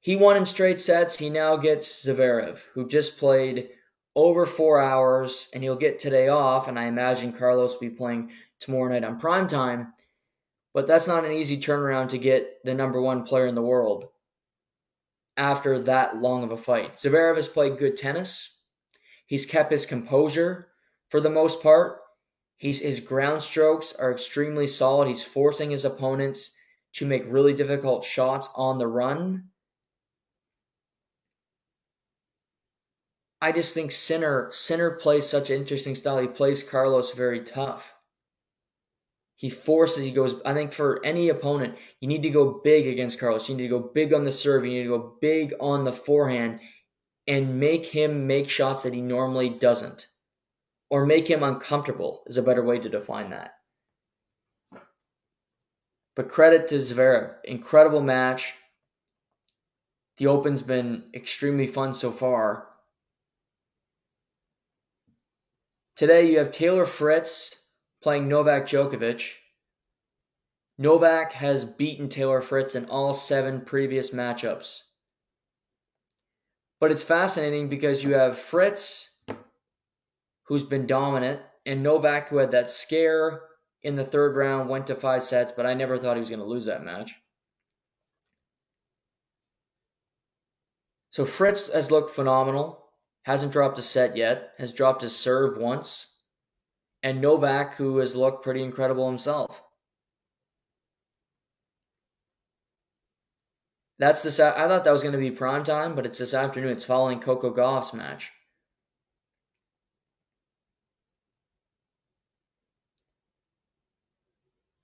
He 0.00 0.16
won 0.16 0.36
in 0.36 0.46
straight 0.46 0.80
sets. 0.80 1.18
He 1.18 1.28
now 1.28 1.56
gets 1.56 2.06
Zverev, 2.06 2.60
who 2.74 2.88
just 2.88 3.18
played 3.18 3.70
over 4.14 4.46
four 4.46 4.80
hours, 4.80 5.48
and 5.52 5.62
he'll 5.62 5.76
get 5.76 5.98
today 5.98 6.28
off. 6.28 6.68
And 6.68 6.78
I 6.78 6.84
imagine 6.84 7.32
Carlos 7.32 7.74
will 7.74 7.80
be 7.80 7.90
playing 7.90 8.30
tomorrow 8.60 8.88
night 8.92 9.04
on 9.04 9.18
prime 9.18 9.48
time. 9.48 9.92
But 10.72 10.86
that's 10.86 11.08
not 11.08 11.24
an 11.24 11.32
easy 11.32 11.60
turnaround 11.60 12.10
to 12.10 12.18
get 12.18 12.64
the 12.64 12.74
number 12.74 13.02
one 13.02 13.24
player 13.24 13.46
in 13.46 13.54
the 13.56 13.62
world 13.62 14.06
after 15.36 15.80
that 15.80 16.16
long 16.16 16.44
of 16.44 16.52
a 16.52 16.56
fight. 16.56 16.96
Zverev 16.96 17.36
has 17.36 17.48
played 17.48 17.78
good 17.78 17.96
tennis. 17.96 18.57
He's 19.28 19.44
kept 19.44 19.70
his 19.70 19.84
composure 19.84 20.68
for 21.10 21.20
the 21.20 21.28
most 21.30 21.62
part. 21.62 22.00
He's, 22.56 22.80
his 22.80 22.98
ground 22.98 23.42
strokes 23.42 23.92
are 23.92 24.10
extremely 24.10 24.66
solid. 24.66 25.06
He's 25.06 25.22
forcing 25.22 25.70
his 25.70 25.84
opponents 25.84 26.56
to 26.94 27.06
make 27.06 27.24
really 27.26 27.52
difficult 27.52 28.06
shots 28.06 28.48
on 28.56 28.78
the 28.78 28.86
run. 28.86 29.50
I 33.40 33.52
just 33.52 33.74
think 33.74 33.92
Sinner 33.92 34.48
Sinner 34.50 34.92
plays 34.92 35.26
such 35.26 35.50
an 35.50 35.60
interesting 35.60 35.94
style. 35.94 36.18
He 36.18 36.26
plays 36.26 36.62
Carlos 36.62 37.12
very 37.12 37.44
tough. 37.44 37.92
He 39.36 39.50
forces, 39.50 40.02
he 40.02 40.10
goes, 40.10 40.40
I 40.44 40.54
think 40.54 40.72
for 40.72 41.04
any 41.04 41.28
opponent, 41.28 41.76
you 42.00 42.08
need 42.08 42.22
to 42.22 42.30
go 42.30 42.60
big 42.64 42.88
against 42.88 43.20
Carlos. 43.20 43.48
You 43.48 43.56
need 43.56 43.64
to 43.64 43.68
go 43.68 43.90
big 43.94 44.14
on 44.14 44.24
the 44.24 44.32
serve. 44.32 44.64
You 44.64 44.72
need 44.72 44.84
to 44.84 44.98
go 44.98 45.16
big 45.20 45.54
on 45.60 45.84
the 45.84 45.92
forehand 45.92 46.60
and 47.28 47.60
make 47.60 47.84
him 47.84 48.26
make 48.26 48.48
shots 48.48 48.82
that 48.82 48.94
he 48.94 49.02
normally 49.02 49.50
doesn't. 49.50 50.08
Or 50.90 51.04
make 51.04 51.28
him 51.28 51.42
uncomfortable 51.42 52.22
is 52.26 52.38
a 52.38 52.42
better 52.42 52.64
way 52.64 52.78
to 52.78 52.88
define 52.88 53.30
that. 53.30 53.52
But 56.16 56.30
credit 56.30 56.66
to 56.68 56.76
Zverev. 56.76 57.34
Incredible 57.44 58.00
match. 58.00 58.54
The 60.16 60.26
Open's 60.26 60.62
been 60.62 61.04
extremely 61.14 61.66
fun 61.66 61.92
so 61.92 62.10
far. 62.10 62.66
Today 65.94 66.30
you 66.30 66.38
have 66.38 66.50
Taylor 66.50 66.86
Fritz 66.86 67.54
playing 68.02 68.26
Novak 68.26 68.66
Djokovic. 68.66 69.32
Novak 70.78 71.32
has 71.32 71.64
beaten 71.64 72.08
Taylor 72.08 72.40
Fritz 72.40 72.74
in 72.74 72.86
all 72.86 73.12
seven 73.12 73.60
previous 73.60 74.10
matchups. 74.10 74.82
But 76.80 76.92
it's 76.92 77.02
fascinating 77.02 77.68
because 77.68 78.04
you 78.04 78.14
have 78.14 78.38
Fritz, 78.38 79.10
who's 80.44 80.62
been 80.62 80.86
dominant, 80.86 81.40
and 81.66 81.82
Novak, 81.82 82.28
who 82.28 82.38
had 82.38 82.52
that 82.52 82.70
scare 82.70 83.40
in 83.82 83.96
the 83.96 84.04
third 84.04 84.36
round, 84.36 84.68
went 84.68 84.86
to 84.86 84.94
five 84.94 85.22
sets, 85.22 85.52
but 85.52 85.66
I 85.66 85.74
never 85.74 85.98
thought 85.98 86.16
he 86.16 86.20
was 86.20 86.30
going 86.30 86.40
to 86.40 86.46
lose 86.46 86.66
that 86.66 86.84
match. 86.84 87.14
So 91.10 91.24
Fritz 91.24 91.72
has 91.72 91.90
looked 91.90 92.14
phenomenal, 92.14 92.84
hasn't 93.22 93.52
dropped 93.52 93.78
a 93.78 93.82
set 93.82 94.16
yet, 94.16 94.52
has 94.58 94.72
dropped 94.72 95.02
his 95.02 95.16
serve 95.16 95.56
once 95.56 96.18
and 97.02 97.20
Novak, 97.20 97.74
who 97.74 97.98
has 97.98 98.16
looked 98.16 98.42
pretty 98.42 98.62
incredible 98.62 99.08
himself. 99.08 99.62
That's 103.98 104.22
this. 104.22 104.38
I 104.38 104.52
thought 104.68 104.84
that 104.84 104.92
was 104.92 105.02
going 105.02 105.12
to 105.12 105.18
be 105.18 105.30
prime 105.30 105.64
time, 105.64 105.94
but 105.94 106.06
it's 106.06 106.18
this 106.18 106.34
afternoon. 106.34 106.70
It's 106.70 106.84
following 106.84 107.20
Coco 107.20 107.50
Gauff's 107.50 107.92
match. 107.92 108.30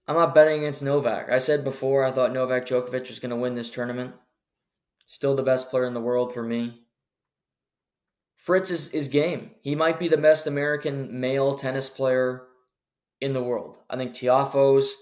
I'm 0.07 0.17
not 0.17 0.35
betting 0.35 0.59
against 0.59 0.83
Novak. 0.83 1.31
I 1.31 1.39
said 1.39 1.65
before 1.65 2.05
I 2.05 2.13
thought 2.13 2.33
Novak 2.33 2.67
Djokovic 2.67 3.09
was 3.09 3.21
going 3.21 3.31
to 3.31 3.37
win 3.37 3.55
this 3.55 3.71
tournament. 3.71 4.15
Still 5.07 5.35
the 5.35 5.43
best 5.43 5.71
player 5.71 5.87
in 5.87 5.95
the 5.95 6.01
world 6.01 6.35
for 6.35 6.43
me. 6.43 6.83
Fritz 8.37 8.71
is, 8.71 8.93
is 8.93 9.09
game. 9.09 9.53
He 9.63 9.75
might 9.75 9.99
be 9.99 10.09
the 10.09 10.19
best 10.19 10.47
American 10.47 11.21
male 11.21 11.57
tennis 11.57 11.89
player 11.89 12.43
in 13.21 13.33
the 13.33 13.43
world. 13.43 13.77
I 13.89 13.97
think 13.97 14.15
Tiafoe's 14.15 14.95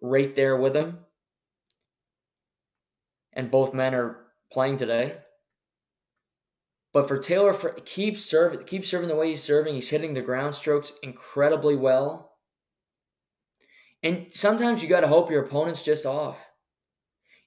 right 0.00 0.36
there 0.36 0.56
with 0.56 0.76
him. 0.76 0.98
And 3.36 3.50
both 3.50 3.72
men 3.72 3.94
are 3.94 4.18
playing 4.50 4.78
today. 4.78 5.18
But 6.92 7.06
for 7.06 7.18
Taylor, 7.18 7.52
for, 7.52 7.70
keep 7.84 8.18
serving, 8.18 8.64
keep 8.64 8.84
serving 8.84 9.08
the 9.08 9.14
way 9.14 9.30
he's 9.30 9.42
serving. 9.42 9.74
He's 9.74 9.90
hitting 9.90 10.14
the 10.14 10.22
ground 10.22 10.56
strokes 10.56 10.92
incredibly 11.02 11.76
well. 11.76 12.32
And 14.02 14.26
sometimes 14.32 14.82
you 14.82 14.88
got 14.88 15.00
to 15.00 15.08
hope 15.08 15.30
your 15.30 15.44
opponent's 15.44 15.82
just 15.82 16.06
off. 16.06 16.38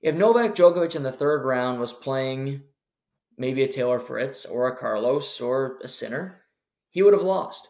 If 0.02 0.16
Novak 0.16 0.56
Djokovic 0.56 0.96
in 0.96 1.04
the 1.04 1.12
third 1.12 1.44
round 1.44 1.80
was 1.80 1.92
playing 1.92 2.62
maybe 3.38 3.64
a 3.64 3.68
Taylor 3.68 4.00
Fritz 4.00 4.46
or 4.46 4.68
a 4.68 4.78
Carlos 4.78 5.42
or 5.42 5.80
a 5.84 5.88
Sinner, 5.88 6.44
he 6.90 7.02
would 7.02 7.14
have 7.14 7.24
lost. 7.24 7.68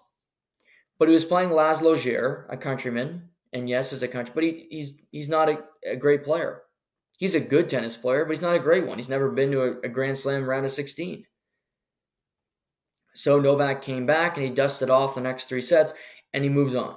But 0.97 1.07
he 1.07 1.13
was 1.13 1.25
playing 1.25 1.49
Laslo 1.49 1.95
Djere, 1.95 2.45
a 2.49 2.57
countryman, 2.57 3.29
and 3.53 3.69
yes, 3.69 3.93
as 3.93 4.03
a 4.03 4.07
country, 4.07 4.33
but 4.35 4.43
he, 4.43 4.67
he's 4.69 5.01
he's 5.11 5.29
not 5.29 5.49
a, 5.49 5.63
a, 5.85 5.95
great 5.95 6.23
player. 6.23 6.61
He's 7.19 7.35
a 7.35 7.41
good 7.41 7.67
tennis 7.67 7.97
player, 7.97 8.23
but 8.23 8.31
he's 8.31 8.41
not 8.41 8.55
a 8.55 8.59
great 8.59 8.87
one. 8.87 8.97
He's 8.97 9.09
never 9.09 9.29
been 9.29 9.51
to 9.51 9.61
a, 9.61 9.79
a 9.81 9.89
Grand 9.89 10.17
Slam 10.17 10.49
round 10.49 10.65
of 10.65 10.71
16. 10.71 11.25
So 13.13 13.41
Novak 13.41 13.81
came 13.81 14.05
back 14.05 14.37
and 14.37 14.45
he 14.45 14.49
dusted 14.53 14.89
off 14.89 15.15
the 15.15 15.21
next 15.21 15.45
three 15.45 15.61
sets 15.61 15.93
and 16.33 16.45
he 16.45 16.49
moves 16.49 16.73
on. 16.73 16.95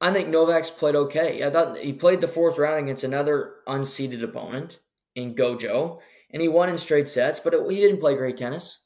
I 0.00 0.12
think 0.12 0.28
Novak's 0.28 0.70
played 0.70 0.94
okay. 0.94 1.42
I 1.42 1.50
thought 1.50 1.78
he 1.78 1.92
played 1.92 2.20
the 2.20 2.28
fourth 2.28 2.58
round 2.58 2.84
against 2.84 3.02
another 3.02 3.54
unseeded 3.66 4.22
opponent 4.22 4.78
in 5.16 5.34
Gojo, 5.34 5.98
and 6.30 6.40
he 6.40 6.46
won 6.46 6.68
in 6.68 6.78
straight 6.78 7.08
sets, 7.08 7.40
but 7.40 7.54
it, 7.54 7.70
he 7.70 7.76
didn't 7.80 8.00
play 8.00 8.14
great 8.14 8.36
tennis. 8.36 8.84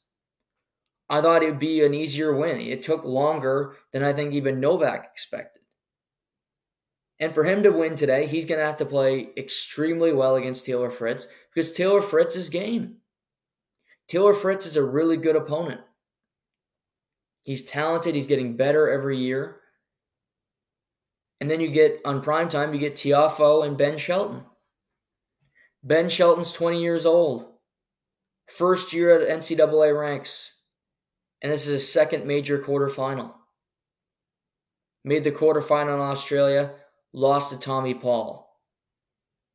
I 1.09 1.21
thought 1.21 1.43
it 1.43 1.49
would 1.49 1.59
be 1.59 1.85
an 1.85 1.93
easier 1.93 2.35
win. 2.35 2.59
It 2.59 2.81
took 2.81 3.03
longer 3.03 3.75
than 3.93 4.01
I 4.01 4.13
think 4.13 4.33
even 4.33 4.59
Novak 4.59 5.09
expected. 5.11 5.60
And 7.21 7.35
for 7.35 7.43
him 7.43 7.61
to 7.63 7.69
win 7.69 7.95
today, 7.95 8.25
he's 8.25 8.45
going 8.45 8.59
to 8.59 8.65
have 8.65 8.77
to 8.77 8.85
play 8.85 9.29
extremely 9.37 10.11
well 10.11 10.37
against 10.37 10.65
Taylor 10.65 10.89
Fritz 10.89 11.27
because 11.53 11.71
Taylor 11.71 12.01
Fritz 12.01 12.35
is 12.35 12.49
game. 12.49 12.97
Taylor 14.07 14.33
Fritz 14.33 14.65
is 14.65 14.75
a 14.75 14.83
really 14.83 15.17
good 15.17 15.35
opponent. 15.35 15.81
He's 17.43 17.63
talented, 17.63 18.15
he's 18.15 18.27
getting 18.27 18.57
better 18.57 18.89
every 18.89 19.19
year. 19.19 19.57
And 21.39 21.49
then 21.49 21.61
you 21.61 21.69
get 21.69 22.01
on 22.05 22.21
prime 22.21 22.49
time, 22.49 22.73
you 22.73 22.79
get 22.79 22.95
Tiafoe 22.95 23.65
and 23.67 23.77
Ben 23.77 23.99
Shelton. 23.99 24.43
Ben 25.83 26.09
Shelton's 26.09 26.51
20 26.51 26.81
years 26.81 27.05
old, 27.05 27.45
first 28.47 28.93
year 28.93 29.19
at 29.19 29.39
NCAA 29.39 29.99
ranks, 29.99 30.53
and 31.41 31.51
this 31.51 31.61
is 31.61 31.81
his 31.81 31.91
second 31.91 32.25
major 32.25 32.59
quarterfinal. 32.59 33.33
Made 35.03 35.23
the 35.23 35.31
quarterfinal 35.31 35.95
in 35.95 35.99
Australia, 35.99 36.75
lost 37.13 37.51
to 37.51 37.59
Tommy 37.59 37.93
Paul. 37.93 38.47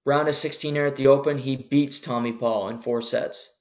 Round 0.05 0.29
of 0.29 0.37
16 0.37 0.75
here 0.75 0.87
at 0.87 0.97
the 0.97 1.09
Open, 1.09 1.39
he 1.39 1.57
beats 1.57 1.99
Tommy 1.99 2.33
Paul 2.33 2.69
in 2.69 2.81
four 2.81 3.03
sets. 3.03 3.59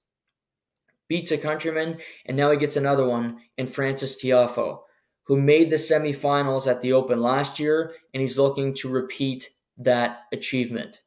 Beats 1.08 1.32
a 1.32 1.38
countryman, 1.38 2.00
and 2.26 2.38
now 2.38 2.52
he 2.52 2.58
gets 2.58 2.76
another 2.76 3.08
one 3.08 3.40
in 3.58 3.68
Francis 3.68 4.22
Tiafoe, 4.22 4.80
who 5.26 5.42
made 5.42 5.70
the 5.70 5.78
semifinals 5.78 6.68
at 6.68 6.82
the 6.82 6.94
Open 6.94 7.22
last 7.22 7.60
year, 7.60 7.94
and 8.14 8.22
he's 8.22 8.38
looking 8.38 8.74
to 8.76 8.90
repeat 8.90 9.50
that 9.78 10.24
achievement 10.32 11.02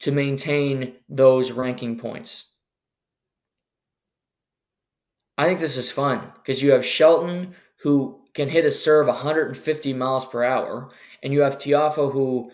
to 0.00 0.12
maintain 0.12 0.96
those 1.08 1.50
ranking 1.50 1.98
points. 1.98 2.50
I 5.38 5.46
think 5.46 5.60
this 5.60 5.76
is 5.76 5.90
fun 5.90 6.32
because 6.34 6.62
you 6.62 6.72
have 6.72 6.84
Shelton 6.84 7.54
who 7.82 8.23
can 8.34 8.48
hit 8.48 8.64
a 8.64 8.70
serve 8.70 9.06
150 9.06 9.92
miles 9.94 10.24
per 10.24 10.42
hour, 10.42 10.90
and 11.22 11.32
you 11.32 11.40
have 11.40 11.58
Tiafoe 11.58 12.12
who 12.12 12.50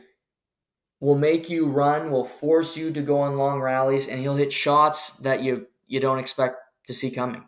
will 1.01 1.17
make 1.17 1.49
you 1.49 1.67
run, 1.67 2.11
will 2.11 2.27
force 2.27 2.77
you 2.77 2.93
to 2.93 3.01
go 3.01 3.21
on 3.21 3.37
long 3.37 3.61
rallies, 3.61 4.07
and 4.07 4.21
he'll 4.21 4.37
hit 4.37 4.53
shots 4.53 5.17
that 5.19 5.43
you 5.43 5.67
you 5.87 5.99
don't 5.99 6.19
expect 6.19 6.57
to 6.87 6.95
see 6.95 7.11
coming. 7.11 7.45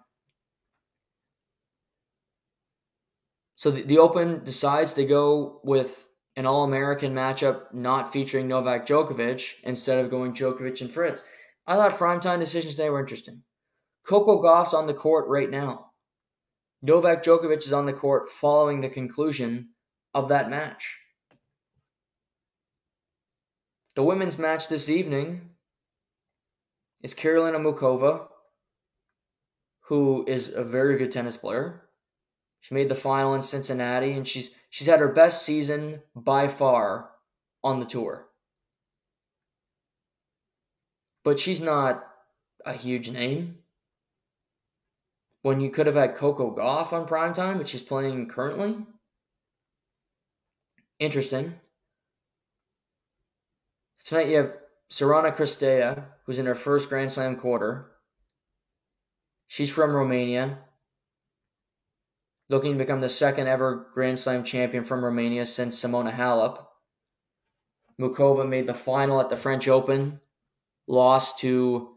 So 3.55 3.71
the, 3.71 3.83
the 3.83 3.99
Open 3.99 4.43
decides 4.43 4.95
to 4.95 5.05
go 5.05 5.61
with 5.63 6.09
an 6.35 6.47
All 6.47 6.65
American 6.65 7.15
matchup 7.15 7.73
not 7.73 8.13
featuring 8.13 8.49
Novak 8.49 8.87
Djokovic 8.87 9.53
instead 9.63 10.05
of 10.05 10.11
going 10.11 10.35
Djokovic 10.35 10.81
and 10.81 10.91
Fritz. 10.91 11.23
I 11.67 11.77
thought 11.77 11.99
primetime 11.99 12.41
decisions 12.41 12.75
today 12.75 12.91
were 12.91 12.99
interesting. 12.99 13.43
Coco 14.05 14.43
Gauff's 14.43 14.75
on 14.75 14.89
the 14.89 14.95
court 14.95 15.29
right 15.29 15.49
now. 15.49 15.92
Novak 16.83 17.23
Djokovic 17.23 17.59
is 17.59 17.73
on 17.73 17.87
the 17.87 17.93
court 17.93 18.29
following 18.29 18.81
the 18.81 18.89
conclusion 18.89 19.69
of 20.13 20.29
that 20.29 20.51
match. 20.51 20.99
The 23.95 24.03
women's 24.03 24.39
match 24.39 24.69
this 24.69 24.89
evening 24.89 25.51
is 27.03 27.15
Karolina 27.15 27.59
Muchova, 27.59 28.27
who 29.87 30.25
is 30.27 30.49
a 30.49 30.65
very 30.65 30.99
good 30.99 31.13
tennis 31.13 31.37
player. 31.37 31.83
She 32.61 32.75
made 32.75 32.89
the 32.89 32.95
final 32.95 33.35
in 33.35 33.43
Cincinnati, 33.43 34.13
and 34.13 34.27
she's 34.27 34.55
she's 34.71 34.87
had 34.87 35.01
her 35.01 35.13
best 35.13 35.45
season 35.45 36.03
by 36.17 36.49
far 36.49 37.11
on 37.63 37.81
the 37.81 37.87
tour. 37.87 38.29
But 41.25 41.39
she's 41.39 41.61
not 41.61 42.05
a 42.65 42.73
huge 42.73 43.11
name. 43.11 43.59
When 45.43 45.61
you 45.61 45.71
could 45.71 45.87
have 45.87 45.97
had 45.97 46.15
Coco 46.15 46.55
Gauff 46.55 46.93
on 46.93 47.07
prime 47.07 47.35
time, 47.35 47.59
but 47.59 47.69
she's 47.69 47.83
playing 47.83 48.29
currently. 48.29 48.79
Interesting. 50.99 51.55
Tonight 54.05 54.29
you 54.29 54.37
have 54.37 54.57
Sorana 54.91 55.35
Cirstea, 55.35 56.05
who's 56.25 56.39
in 56.39 56.47
her 56.47 56.55
first 56.55 56.89
Grand 56.89 57.11
Slam 57.11 57.37
quarter. 57.37 57.91
She's 59.49 59.71
from 59.71 59.95
Romania 59.95 60.59
looking 62.53 62.73
to 62.73 62.79
become 62.79 63.01
the 63.01 63.09
second 63.09 63.49
ever 63.49 63.89
Grand 63.93 64.19
Slam 64.19 64.45
champion 64.45 64.85
from 64.85 65.05
Romania 65.05 65.47
since 65.47 65.81
Simona 65.81 66.15
Halep. 66.15 66.65
Muchova 68.01 68.47
made 68.47 68.67
the 68.67 68.75
final 68.75 69.21
at 69.21 69.31
the 69.31 69.37
French 69.37 69.69
Open, 69.69 70.21
lost 70.87 71.39
to 71.39 71.95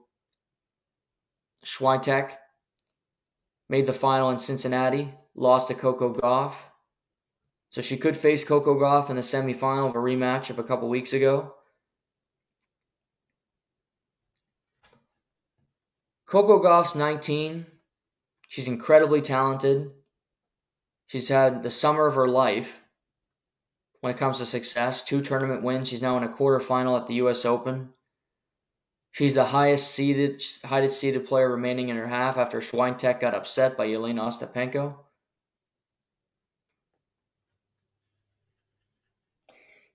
Swiatek 1.65 2.31
made 3.69 3.85
the 3.85 3.93
final 3.93 4.29
in 4.29 4.39
Cincinnati, 4.39 5.13
lost 5.35 5.67
to 5.67 5.73
Coco 5.73 6.13
Gauff. 6.13 6.53
So 7.69 7.81
she 7.81 7.97
could 7.97 8.15
face 8.15 8.43
Coco 8.43 8.79
Gauff 8.79 9.09
in 9.09 9.15
the 9.15 9.21
semifinal 9.21 9.89
of 9.89 9.95
a 9.95 9.99
rematch 9.99 10.49
of 10.49 10.59
a 10.59 10.63
couple 10.63 10.87
weeks 10.87 11.13
ago. 11.13 11.55
Coco 16.25 16.61
Gauff's 16.61 16.95
19. 16.95 17.65
She's 18.47 18.67
incredibly 18.67 19.21
talented. 19.21 19.91
She's 21.07 21.27
had 21.27 21.63
the 21.63 21.71
summer 21.71 22.07
of 22.07 22.15
her 22.15 22.27
life 22.27 22.81
when 24.01 24.13
it 24.13 24.17
comes 24.17 24.37
to 24.37 24.45
success. 24.45 25.03
Two 25.03 25.21
tournament 25.21 25.63
wins. 25.63 25.89
She's 25.89 26.01
now 26.01 26.17
in 26.17 26.23
a 26.23 26.29
quarterfinal 26.29 26.99
at 26.99 27.07
the 27.07 27.15
U.S. 27.15 27.45
Open. 27.45 27.89
She's 29.15 29.33
the 29.33 29.45
highest 29.45 29.91
seeded, 29.91 30.43
highest 30.65 30.99
seeded 30.99 31.25
player 31.25 31.49
remaining 31.49 31.87
in 31.87 31.95
her 31.95 32.05
half 32.05 32.35
after 32.35 32.59
Swiatek 32.59 33.21
got 33.21 33.33
upset 33.33 33.77
by 33.77 33.89
Elena 33.89 34.23
Ostapenko. 34.23 34.93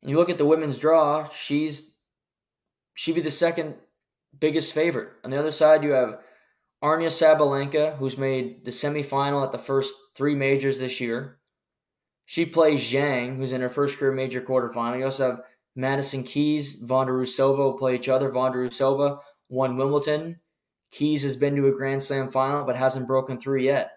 And 0.00 0.10
you 0.10 0.16
look 0.16 0.30
at 0.30 0.38
the 0.38 0.46
women's 0.46 0.78
draw, 0.78 1.28
she's 1.34 1.96
she'd 2.94 3.14
be 3.14 3.20
the 3.20 3.30
second 3.30 3.74
biggest 4.38 4.72
favorite. 4.72 5.10
On 5.22 5.30
the 5.30 5.38
other 5.38 5.52
side, 5.52 5.84
you 5.84 5.90
have 5.90 6.20
Aryna 6.82 7.08
Sabalenka, 7.08 7.98
who's 7.98 8.16
made 8.16 8.64
the 8.64 8.70
semifinal 8.70 9.44
at 9.44 9.52
the 9.52 9.58
first 9.58 9.94
three 10.14 10.34
majors 10.34 10.78
this 10.78 10.98
year. 10.98 11.36
She 12.24 12.46
plays 12.46 12.80
Zhang, 12.80 13.36
who's 13.36 13.52
in 13.52 13.60
her 13.60 13.68
first 13.68 13.98
career 13.98 14.12
major 14.12 14.40
quarterfinal. 14.40 14.98
You 14.98 15.04
also 15.04 15.30
have 15.30 15.42
Madison 15.76 16.24
Keys, 16.24 16.82
Vondrousova 16.82 17.58
will 17.58 17.78
play 17.78 17.94
each 17.94 18.08
other. 18.08 18.30
Vondrousova 18.30 19.20
won 19.48 19.76
Wimbledon. 19.76 20.40
Keys 20.90 21.22
has 21.22 21.36
been 21.36 21.54
to 21.56 21.68
a 21.68 21.72
Grand 21.72 22.02
Slam 22.02 22.30
final 22.30 22.64
but 22.64 22.76
hasn't 22.76 23.06
broken 23.06 23.38
through 23.38 23.60
yet. 23.60 23.92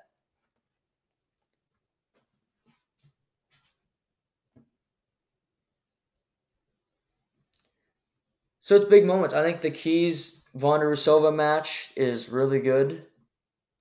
So 8.59 8.77
it's 8.77 8.85
big 8.85 9.05
moments. 9.05 9.33
I 9.35 9.43
think 9.43 9.61
the 9.61 9.71
Keys 9.71 10.45
Vondrousova 10.55 11.35
match 11.35 11.91
is 11.97 12.29
really 12.29 12.59
good. 12.59 13.05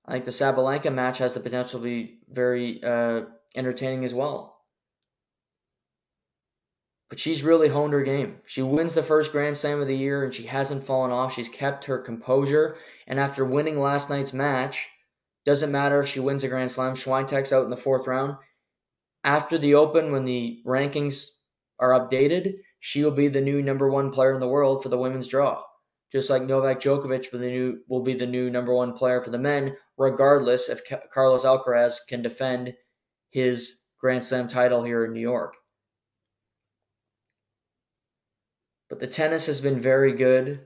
I 0.05 0.13
think 0.13 0.25
the 0.25 0.31
Sabalenka 0.31 0.93
match 0.93 1.19
has 1.19 1.33
the 1.33 1.39
potential 1.39 1.79
to 1.79 1.83
be 1.85 2.19
very 2.29 2.83
uh, 2.83 3.21
entertaining 3.55 4.03
as 4.03 4.13
well. 4.13 4.52
But 7.13 7.19
she's 7.19 7.43
really 7.43 7.67
honed 7.67 7.93
her 7.93 8.01
game. 8.01 8.37
She 8.43 8.63
wins 8.63 8.95
the 8.95 9.03
first 9.03 9.31
Grand 9.31 9.55
Slam 9.55 9.79
of 9.79 9.87
the 9.87 9.95
year 9.95 10.23
and 10.23 10.33
she 10.33 10.47
hasn't 10.47 10.83
fallen 10.83 11.11
off. 11.11 11.35
She's 11.35 11.47
kept 11.47 11.85
her 11.85 11.99
composure. 11.99 12.75
And 13.05 13.19
after 13.19 13.45
winning 13.45 13.79
last 13.79 14.09
night's 14.09 14.33
match, 14.33 14.87
doesn't 15.45 15.71
matter 15.71 16.01
if 16.01 16.09
she 16.09 16.19
wins 16.19 16.43
a 16.43 16.47
Grand 16.47 16.71
Slam, 16.71 16.95
Swiatek's 16.95 17.53
out 17.53 17.65
in 17.65 17.69
the 17.69 17.77
fourth 17.77 18.07
round. 18.07 18.37
After 19.23 19.59
the 19.59 19.75
Open, 19.75 20.11
when 20.11 20.25
the 20.25 20.63
rankings 20.65 21.27
are 21.77 21.91
updated, 21.91 22.55
she 22.79 23.03
will 23.03 23.11
be 23.11 23.27
the 23.27 23.41
new 23.41 23.61
number 23.61 23.91
one 23.91 24.09
player 24.09 24.33
in 24.33 24.39
the 24.39 24.49
world 24.49 24.81
for 24.81 24.89
the 24.89 24.97
women's 24.97 25.27
draw. 25.27 25.61
Just 26.11 26.31
like 26.31 26.41
Novak 26.41 26.81
Djokovic 26.81 27.31
will, 27.31 27.41
new, 27.41 27.77
will 27.87 28.01
be 28.01 28.15
the 28.15 28.25
new 28.25 28.49
number 28.49 28.73
one 28.73 28.91
player 28.91 29.21
for 29.21 29.29
the 29.29 29.37
men, 29.37 29.77
regardless 29.99 30.67
if 30.67 30.81
Carlos 31.13 31.45
Alcaraz 31.45 31.97
can 32.09 32.23
defend 32.23 32.73
his 33.29 33.83
Grand 33.99 34.23
Slam 34.23 34.47
title 34.47 34.81
here 34.81 35.05
in 35.05 35.13
New 35.13 35.21
York. 35.21 35.53
But 38.93 38.99
the 38.99 39.07
tennis 39.07 39.47
has 39.47 39.59
been 39.59 39.79
very 39.79 40.13
good. 40.13 40.59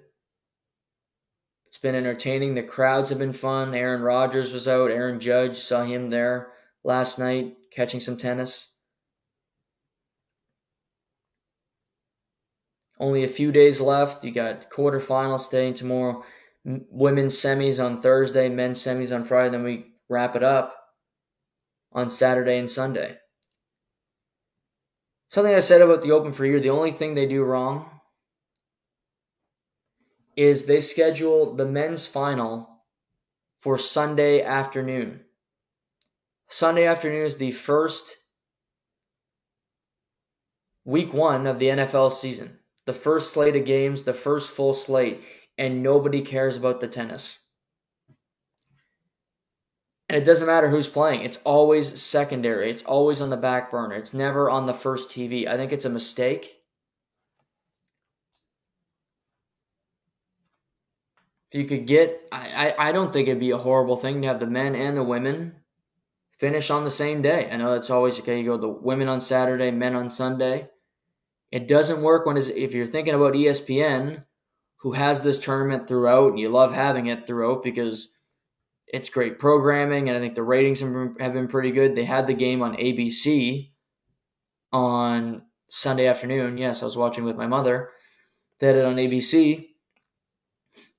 It's 1.68 1.78
been 1.78 1.96
entertaining. 1.96 2.56
The 2.56 2.62
crowds 2.62 3.10
have 3.10 3.20
been 3.20 3.32
fun. 3.32 3.74
Aaron 3.74 4.02
Rodgers 4.02 4.52
was 4.52 4.68
out. 4.68 4.92
Aaron 4.92 5.22
Judge 5.22 5.60
saw 5.60 5.86
him 5.86 6.10
there 6.10 6.50
last 6.84 7.20
night 7.20 7.56
catching 7.72 8.02
some 8.02 8.18
tennis. 8.18 8.76
Only 13.00 13.24
a 13.24 13.30
few 13.30 13.54
days 13.54 13.80
left. 13.80 14.26
You 14.26 14.32
got 14.32 14.70
quarterfinals 14.72 15.50
today 15.50 15.72
tomorrow. 15.72 16.26
Women's 16.66 17.38
semis 17.38 17.82
on 17.82 18.02
Thursday, 18.02 18.50
men's 18.50 18.82
semis 18.82 19.16
on 19.16 19.24
Friday. 19.24 19.52
Then 19.52 19.64
we 19.64 19.86
wrap 20.10 20.36
it 20.36 20.44
up 20.44 20.76
on 21.94 22.10
Saturday 22.10 22.60
and 22.60 22.70
Sunday. 22.70 23.20
Something 25.30 25.56
I 25.56 25.62
said 25.62 25.80
about 25.80 26.02
the 26.02 26.12
Open 26.12 26.34
for 26.34 26.44
a 26.44 26.50
year, 26.50 26.60
the 26.60 26.72
only 26.72 26.92
thing 26.92 27.16
they 27.16 27.26
do 27.26 27.46
wrong 27.46 27.90
is 30.38 30.66
they 30.66 30.80
schedule 30.80 31.56
the 31.56 31.66
men's 31.66 32.06
final 32.06 32.84
for 33.60 33.78
Sunday 33.78 34.42
afternoon. 34.42 35.22
Sunday 36.48 36.86
afternoon 36.86 37.26
is 37.26 37.38
the 37.38 37.52
first 37.52 38.16
week 40.86 41.12
one 41.12 41.46
of 41.46 41.60
the 41.60 41.68
NFL 41.68 42.14
season 42.14 42.60
the 42.86 42.94
first 42.94 43.34
slate 43.34 43.58
of 43.58 43.66
games, 43.66 44.04
the 44.04 44.14
first 44.14 44.50
full 44.50 44.74
slate, 44.74 45.22
and 45.58 45.84
nobody 45.84 46.22
cares 46.22 46.56
about 46.56 46.80
the 46.80 46.88
tennis. 46.88 47.40
And 50.08 50.18
it 50.18 50.24
doesn't 50.24 50.48
matter 50.48 50.70
who's 50.70 50.88
playing, 50.88 51.24
it's 51.24 51.40
always 51.44 52.02
secondary, 52.02 52.72
it's 52.72 52.84
always 52.84 53.20
on 53.20 53.30
the 53.30 53.36
back 53.36 53.70
burner, 53.70 53.96
it's 53.96 54.14
never 54.14 54.50
on 54.50 54.68
the 54.68 54.74
first 54.74 55.10
TV. 55.10 55.46
I 55.46 55.58
think 55.58 55.74
it's 55.74 55.84
a 55.84 55.90
mistake. 55.90 56.57
If 61.52 61.62
you 61.62 61.66
could 61.66 61.88
get, 61.88 62.28
I, 62.32 62.76
I, 62.78 62.90
I 62.90 62.92
don't 62.92 63.14
think 63.14 63.28
it'd 63.28 63.40
be 63.40 63.52
a 63.52 63.58
horrible 63.58 63.98
thing 63.98 64.22
to 64.22 64.28
have 64.28 64.40
the 64.40 64.48
men 64.48 64.76
and 64.76 64.98
the 64.98 65.04
women 65.04 65.56
finish 66.38 66.70
on 66.70 66.84
the 66.84 66.92
same 66.92 67.22
day. 67.22 67.50
I 67.52 67.58
know 67.58 67.72
that's 67.72 67.90
always 67.90 68.20
okay. 68.20 68.40
You 68.40 68.46
go 68.46 68.58
the 68.58 68.68
women 68.68 69.08
on 69.08 69.22
Saturday, 69.22 69.72
men 69.72 69.96
on 69.96 70.10
Sunday. 70.10 70.70
It 71.52 71.68
doesn't 71.68 72.02
work 72.02 72.26
when 72.26 72.38
if 72.38 72.74
you're 72.74 72.86
thinking 72.86 73.14
about 73.14 73.34
ESPN, 73.34 74.26
who 74.82 74.92
has 74.92 75.22
this 75.22 75.40
tournament 75.40 75.88
throughout, 75.88 76.32
and 76.32 76.40
you 76.40 76.50
love 76.50 76.74
having 76.74 77.08
it 77.08 77.26
throughout 77.26 77.64
because 77.64 78.18
it's 78.88 79.10
great 79.10 79.40
programming, 79.40 80.08
and 80.08 80.18
I 80.18 80.22
think 80.22 80.36
the 80.36 80.44
ratings 80.44 80.80
have 80.82 81.34
been 81.34 81.48
pretty 81.48 81.72
good. 81.72 81.96
They 81.96 82.06
had 82.06 82.28
the 82.28 82.34
game 82.34 82.62
on 82.62 82.76
ABC 82.76 83.72
on 84.72 85.44
Sunday 85.70 86.08
afternoon. 86.08 86.58
Yes, 86.58 86.82
I 86.82 86.86
was 86.86 86.98
watching 86.98 87.24
with 87.24 87.36
my 87.36 87.48
mother. 87.48 87.90
They 88.60 88.68
had 88.68 88.76
it 88.76 88.86
on 88.86 88.96
ABC. 88.96 89.68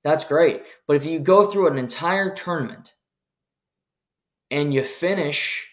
That's 0.09 0.25
great. 0.25 0.63
But 0.87 0.97
if 0.97 1.05
you 1.05 1.19
go 1.19 1.47
through 1.47 1.69
an 1.69 1.77
entire 1.77 2.35
tournament 2.35 2.95
and 4.51 4.73
you 4.73 4.83
finish 4.83 5.69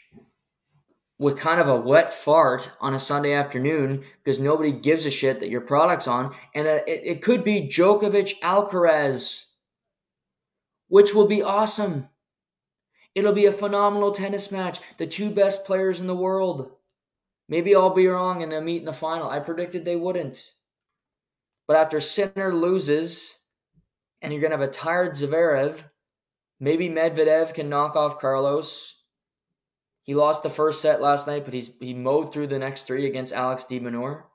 with 1.17 1.37
kind 1.37 1.61
of 1.61 1.69
a 1.69 1.79
wet 1.79 2.13
fart 2.13 2.69
on 2.81 2.93
a 2.93 2.99
Sunday 2.99 3.31
afternoon 3.31 4.03
because 4.21 4.37
nobody 4.37 4.73
gives 4.73 5.05
a 5.05 5.09
shit 5.09 5.39
that 5.39 5.47
your 5.47 5.61
product's 5.61 6.09
on. 6.09 6.35
And 6.53 6.67
uh, 6.67 6.79
it, 6.85 7.01
it 7.05 7.21
could 7.21 7.45
be 7.45 7.69
Djokovic 7.69 8.41
Alcaraz, 8.41 9.45
which 10.89 11.13
will 11.13 11.27
be 11.27 11.41
awesome. 11.41 12.09
It'll 13.15 13.31
be 13.31 13.45
a 13.45 13.53
phenomenal 13.53 14.11
tennis 14.11 14.51
match. 14.51 14.81
The 14.97 15.07
two 15.07 15.29
best 15.29 15.65
players 15.65 16.01
in 16.01 16.07
the 16.07 16.13
world. 16.13 16.71
Maybe 17.47 17.73
I'll 17.73 17.95
be 17.95 18.07
wrong 18.07 18.43
and 18.43 18.51
they'll 18.51 18.59
meet 18.59 18.81
in 18.81 18.85
the 18.85 18.91
final. 18.91 19.29
I 19.29 19.39
predicted 19.39 19.85
they 19.85 19.95
wouldn't. 19.95 20.43
But 21.69 21.77
after 21.77 22.01
Sinner 22.01 22.53
loses 22.53 23.44
and 24.21 24.31
you're 24.31 24.41
going 24.41 24.51
to 24.51 24.57
have 24.57 24.69
a 24.69 24.71
tired 24.71 25.11
Zverev, 25.11 25.83
maybe 26.59 26.89
Medvedev 26.89 27.53
can 27.53 27.69
knock 27.69 27.95
off 27.95 28.19
Carlos 28.19 28.95
he 30.05 30.13
lost 30.13 30.43
the 30.43 30.51
first 30.51 30.83
set 30.83 31.01
last 31.01 31.25
night, 31.25 31.45
but 31.45 31.55
he's 31.55 31.75
he 31.79 31.95
mowed 31.95 32.31
through 32.31 32.47
the 32.47 32.59
next 32.59 32.83
three 32.83 33.07
against 33.07 33.33
Alex 33.33 33.63
de 33.63 33.79
Minaur. 33.79 34.25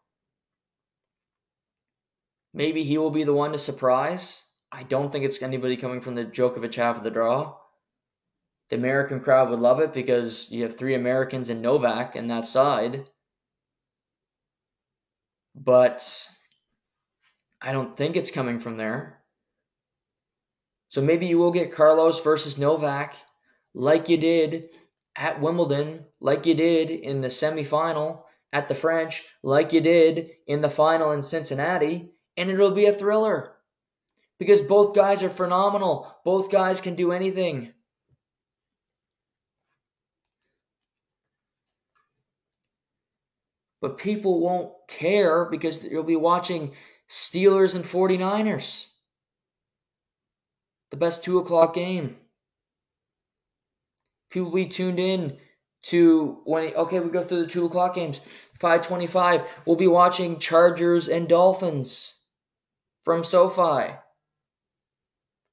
Maybe 2.53 2.83
he 2.83 2.99
will 2.99 3.13
be 3.13 3.23
the 3.23 3.33
one 3.33 3.53
to 3.53 3.59
surprise. 3.59 4.43
I 4.73 4.83
don't 4.83 5.13
think 5.13 5.25
it's 5.25 5.41
anybody 5.41 5.77
coming 5.77 6.01
from 6.01 6.17
the 6.17 6.25
Djokovic 6.25 6.75
half 6.75 6.97
of 6.97 7.05
the 7.05 7.11
draw. 7.11 7.57
The 8.69 8.77
American 8.77 9.21
crowd 9.21 9.49
would 9.49 9.61
love 9.61 9.79
it 9.79 9.95
because 9.95 10.51
you 10.51 10.65
have 10.65 10.77
three 10.77 10.97
Americans 10.97 11.51
in 11.51 11.63
Novak 11.63 12.17
in 12.17 12.27
that 12.27 12.47
side. 12.47 13.09
But 15.55 16.29
I 17.63 17.71
don't 17.71 17.97
think 17.97 18.17
it's 18.17 18.33
coming 18.33 18.59
from 18.59 18.77
there. 18.77 19.20
So 20.91 21.01
maybe 21.01 21.27
you 21.27 21.39
will 21.39 21.53
get 21.53 21.73
Carlos 21.73 22.19
versus 22.19 22.59
Novak 22.59 23.15
like 23.75 24.09
you 24.09 24.17
did 24.17 24.71
at 25.15 25.41
Wimbledon, 25.41 26.05
like 26.19 26.47
you 26.47 26.55
did 26.55 26.91
in 26.91 27.21
the 27.21 27.29
semifinal 27.29 28.25
at 28.53 28.67
the 28.67 28.75
French, 28.75 29.25
like 29.45 29.73
you 29.73 29.81
did 29.81 30.31
in 30.49 30.63
the 30.63 30.69
final 30.69 31.13
in 31.13 31.23
Cincinnati, 31.23 32.11
and 32.37 32.51
it'll 32.51 32.73
be 32.73 32.87
a 32.87 32.93
thriller. 32.93 33.53
Because 34.37 34.61
both 34.63 34.97
guys 34.97 35.23
are 35.23 35.29
phenomenal. 35.29 36.13
Both 36.25 36.51
guys 36.51 36.81
can 36.81 36.97
do 36.97 37.13
anything. 37.13 37.73
But 43.81 43.97
people 43.97 44.41
won't 44.41 44.73
care 44.89 45.45
because 45.45 45.85
you'll 45.85 46.03
be 46.03 46.17
watching 46.17 46.75
Steelers 47.09 47.77
and 47.77 47.85
49ers. 47.85 48.87
The 50.91 50.97
best 50.97 51.25
two 51.25 51.39
o'clock 51.39 51.75
game. 51.75 52.17
People 54.31 54.51
be 54.51 54.67
tuned 54.67 54.99
in 54.99 55.39
to 55.83 56.39
when 56.45 56.75
okay, 56.75 57.01
we 57.01 57.11
go 57.11 57.23
through 57.23 57.45
the 57.45 57.51
two 57.51 57.65
o'clock 57.65 57.95
games. 57.95 58.21
525. 58.61 59.45
We'll 59.65 59.77
be 59.77 59.87
watching 59.87 60.39
Chargers 60.39 61.09
and 61.09 61.29
Dolphins 61.29 62.15
from 63.05 63.25
SoFi. 63.25 63.95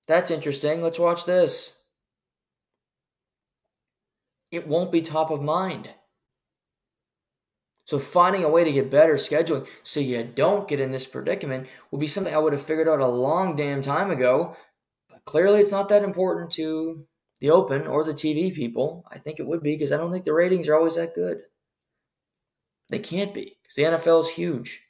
That's 0.08 0.32
interesting. 0.32 0.82
Let's 0.82 1.00
watch 1.00 1.26
this. 1.26 1.82
It 4.52 4.68
won't 4.68 4.92
be 4.92 5.02
top 5.02 5.32
of 5.32 5.42
mind. 5.42 5.90
So 7.86 8.00
finding 8.00 8.44
a 8.44 8.50
way 8.50 8.66
to 8.66 8.72
get 8.72 8.92
better 8.92 9.16
scheduling 9.16 9.66
so 9.84 10.02
you 10.02 10.22
don't 10.24 10.68
get 10.68 10.82
in 10.82 10.92
this 10.92 11.06
predicament 11.06 11.68
would 11.90 12.00
be 12.00 12.08
something 12.08 12.34
I 12.34 12.38
would 12.38 12.52
have 12.52 12.62
figured 12.62 12.90
out 12.90 13.00
a 13.00 13.08
long 13.08 13.56
damn 13.56 13.82
time 13.82 14.12
ago. 14.12 14.58
Clearly 15.28 15.60
it's 15.60 15.72
not 15.72 15.90
that 15.90 16.04
important 16.04 16.52
to 16.52 17.06
the 17.42 17.50
open 17.50 17.86
or 17.86 18.06
the 18.06 18.14
TV 18.14 18.56
people. 18.56 19.06
I 19.12 19.20
think 19.20 19.40
it 19.40 19.46
would 19.46 19.62
be 19.62 19.76
because 19.76 19.92
I 19.92 19.98
don't 19.98 20.10
think 20.10 20.24
the 20.24 20.34
ratings 20.34 20.70
are 20.70 20.76
always 20.76 20.96
that 20.96 21.14
good. 21.14 21.40
They 22.90 23.00
can't 23.00 23.34
be 23.34 23.58
because 23.62 23.76
the 23.76 23.84
NFL 23.84 24.22
is 24.22 24.30
huge. 24.30 24.82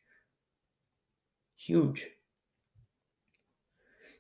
Huge. 1.55 2.07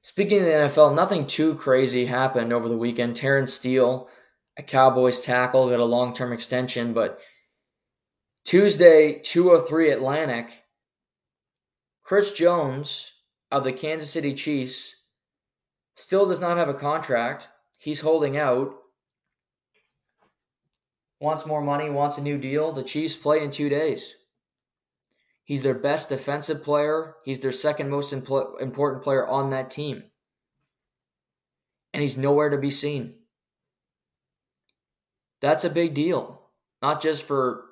Speaking 0.01 0.39
of 0.39 0.45
the 0.45 0.51
NFL, 0.51 0.95
nothing 0.95 1.27
too 1.27 1.53
crazy 1.53 2.07
happened 2.07 2.51
over 2.51 2.67
the 2.67 2.77
weekend. 2.77 3.15
Terence 3.15 3.53
Steele, 3.53 4.09
a 4.57 4.63
Cowboys 4.63 5.21
tackle, 5.21 5.69
got 5.69 5.79
a 5.79 5.85
long 5.85 6.15
term 6.15 6.33
extension, 6.33 6.93
but 6.93 7.19
Tuesday, 8.43 9.19
203 9.19 9.91
Atlantic, 9.91 10.63
Chris 12.01 12.31
Jones 12.31 13.11
of 13.51 13.63
the 13.63 13.71
Kansas 13.71 14.09
City 14.09 14.33
Chiefs 14.33 14.95
still 15.97 16.27
does 16.27 16.39
not 16.39 16.57
have 16.57 16.69
a 16.69 16.73
contract. 16.75 17.47
He's 17.79 18.01
holding 18.01 18.37
out. 18.37 18.73
Wants 21.19 21.45
more 21.45 21.61
money, 21.61 21.89
wants 21.89 22.19
a 22.19 22.21
new 22.21 22.37
deal. 22.37 22.71
The 22.71 22.83
Chiefs 22.83 23.15
play 23.15 23.43
in 23.43 23.49
two 23.49 23.67
days. 23.67 24.13
He's 25.43 25.63
their 25.63 25.73
best 25.73 26.09
defensive 26.09 26.63
player. 26.63 27.15
He's 27.25 27.39
their 27.39 27.51
second 27.51 27.89
most 27.89 28.13
impl- 28.13 28.61
important 28.61 29.03
player 29.03 29.27
on 29.27 29.49
that 29.49 29.71
team. 29.71 30.03
And 31.93 32.03
he's 32.03 32.17
nowhere 32.17 32.49
to 32.49 32.57
be 32.57 32.69
seen. 32.69 33.15
That's 35.41 35.63
a 35.63 35.69
big 35.69 35.95
deal. 35.95 36.43
Not 36.81 37.01
just 37.01 37.23
for 37.23 37.63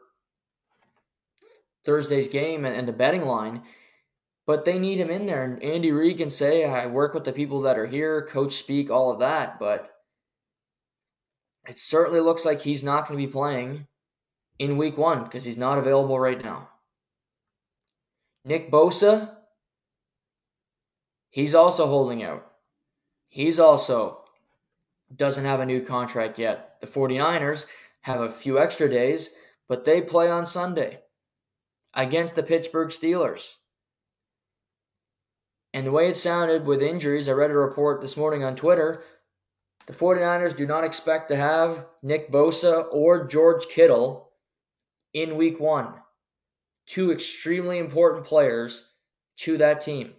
Thursday's 1.86 2.30
game 2.30 2.66
and, 2.66 2.76
and 2.76 2.88
the 2.88 2.94
betting 2.94 3.26
line. 3.26 3.62
But 4.48 4.66
they 4.66 4.78
need 4.78 5.00
him 5.00 5.10
in 5.10 5.26
there. 5.26 5.43
And 5.43 5.62
Andy 5.64 5.91
Reid 5.91 6.18
can 6.18 6.30
say, 6.30 6.66
I 6.66 6.86
work 6.86 7.14
with 7.14 7.26
the 7.26 7.34
people 7.34 7.62
that 7.62 7.80
are 7.80 7.88
here, 7.88 8.28
coach 8.28 8.58
speak, 8.58 8.91
all 8.91 9.12
of 9.12 9.20
that. 9.20 9.60
But 9.60 9.91
it 11.68 11.80
certainly 11.80 12.20
looks 12.20 12.46
like 12.46 12.62
he's 12.62 12.84
not 12.84 13.08
going 13.08 13.20
to 13.20 13.26
be 13.26 13.32
playing 13.32 13.88
in 14.60 14.78
week 14.78 14.98
one 14.98 15.24
because 15.24 15.46
he's 15.46 15.58
not 15.58 15.80
available 15.80 16.20
right 16.20 16.43
now. 16.43 16.70
Nick 18.43 18.72
Bosa, 18.72 19.32
he's 21.32 21.56
also 21.56 21.88
holding 21.88 22.24
out. 22.24 22.46
He's 23.28 23.60
also 23.60 24.22
doesn't 25.14 25.46
have 25.46 25.60
a 25.60 25.66
new 25.66 25.82
contract 25.82 26.38
yet. 26.38 26.78
The 26.82 26.88
49ers 26.88 27.66
have 28.02 28.22
a 28.22 28.32
few 28.32 28.60
extra 28.60 28.89
days, 28.89 29.36
but 29.68 29.86
they 29.86 30.02
play 30.02 30.30
on 30.30 30.46
Sunday 30.46 31.00
against 31.93 32.36
the 32.36 32.43
Pittsburgh 32.43 32.89
Steelers. 32.89 33.56
And 35.76 35.86
the 35.86 35.92
way 35.92 36.08
it 36.08 36.16
sounded 36.16 36.66
with 36.66 36.82
injuries, 36.82 37.28
I 37.28 37.34
read 37.34 37.52
a 37.52 37.54
report 37.54 38.00
this 38.00 38.16
morning 38.16 38.46
on 38.46 38.56
Twitter. 38.56 39.04
The 39.88 39.94
49ers 39.94 40.56
do 40.56 40.66
not 40.66 40.86
expect 40.86 41.28
to 41.28 41.36
have 41.36 41.86
Nick 42.02 42.32
Bosa 42.32 42.86
or 42.94 43.28
George 43.28 43.68
Kittle 43.68 44.32
in 45.14 45.36
week 45.36 45.60
one. 45.60 45.90
Two 46.88 47.12
extremely 47.12 47.78
important 47.78 48.26
players 48.26 48.90
to 49.40 49.58
that 49.58 49.82
team. 49.82 50.14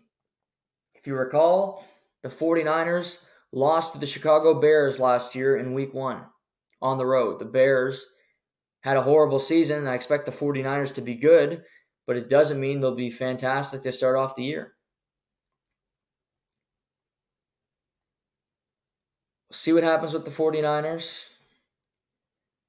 If 0.95 1.07
you 1.07 1.15
recall, 1.15 1.87
the 2.23 2.29
49ers 2.29 3.25
lost 3.51 3.95
to 3.95 3.99
the 3.99 4.07
Chicago 4.07 4.61
Bears 4.61 5.01
last 5.01 5.35
year 5.35 5.57
in 5.57 5.73
week 5.73 5.95
one 5.95 6.21
on 6.83 6.99
the 6.99 7.07
road. 7.07 7.39
The 7.39 7.47
Bears 7.47 8.05
had 8.83 8.99
a 8.99 9.03
horrible 9.03 9.41
season. 9.41 9.87
I 9.87 9.95
expect 9.95 10.27
the 10.27 10.33
49ers 10.33 10.93
to 10.97 11.01
be 11.01 11.15
good, 11.15 11.65
but 12.07 12.19
it 12.19 12.29
doesn't 12.29 12.61
mean 12.61 12.83
they'll 12.83 12.95
be 12.95 13.09
fantastic 13.09 13.83
to 13.85 13.91
start 13.93 14.19
off 14.19 14.37
the 14.37 14.45
year. 14.45 14.75
See 19.53 19.73
what 19.73 19.83
happens 19.83 20.13
with 20.13 20.25
the 20.25 20.31
49ers 20.31 21.25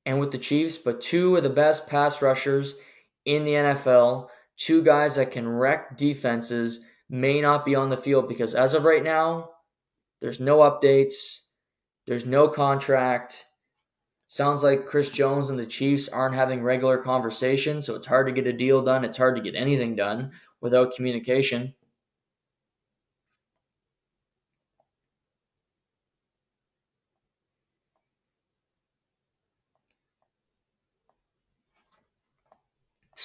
and 0.05 0.19
with 0.19 0.31
the 0.31 0.37
Chiefs, 0.37 0.77
but 0.77 1.01
two 1.01 1.35
of 1.35 1.43
the 1.43 1.49
best 1.49 1.87
pass 1.87 2.21
rushers 2.21 2.75
in 3.25 3.43
the 3.43 3.51
NFL, 3.51 4.29
two 4.55 4.83
guys 4.83 5.15
that 5.15 5.31
can 5.31 5.47
wreck 5.47 5.97
defenses, 5.97 6.85
may 7.09 7.41
not 7.41 7.65
be 7.65 7.75
on 7.75 7.89
the 7.89 7.97
field 7.97 8.27
because 8.27 8.55
as 8.55 8.73
of 8.73 8.83
right 8.83 9.03
now, 9.03 9.49
there's 10.21 10.39
no 10.39 10.59
updates, 10.59 11.47
there's 12.05 12.25
no 12.25 12.47
contract. 12.47 13.45
Sounds 14.27 14.63
like 14.63 14.85
Chris 14.85 15.09
Jones 15.09 15.49
and 15.49 15.57
the 15.57 15.65
Chiefs 15.65 16.09
aren't 16.09 16.35
having 16.35 16.61
regular 16.61 16.97
conversations, 16.97 17.85
so 17.85 17.95
it's 17.95 18.07
hard 18.07 18.27
to 18.27 18.33
get 18.33 18.47
a 18.47 18.53
deal 18.53 18.83
done. 18.83 19.05
It's 19.05 19.17
hard 19.17 19.35
to 19.35 19.41
get 19.41 19.55
anything 19.55 19.95
done 19.95 20.31
without 20.59 20.95
communication. 20.95 21.73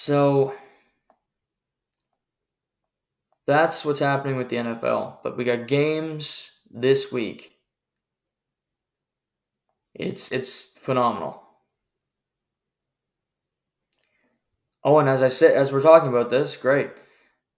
So 0.04 0.52
that's 3.46 3.84
what's 3.84 4.00
happening 4.00 4.34
with 4.34 4.48
the 4.48 4.56
NFL. 4.56 5.18
But 5.22 5.36
we 5.36 5.44
got 5.44 5.68
games 5.68 6.50
this 6.68 7.12
week. 7.12 7.52
It's 9.94 10.32
it's 10.32 10.76
phenomenal. 10.76 11.40
Oh, 14.82 14.98
and 14.98 15.08
as 15.08 15.22
I 15.22 15.28
said, 15.28 15.56
as 15.56 15.70
we're 15.70 15.82
talking 15.82 16.08
about 16.08 16.30
this, 16.30 16.56
great. 16.56 16.90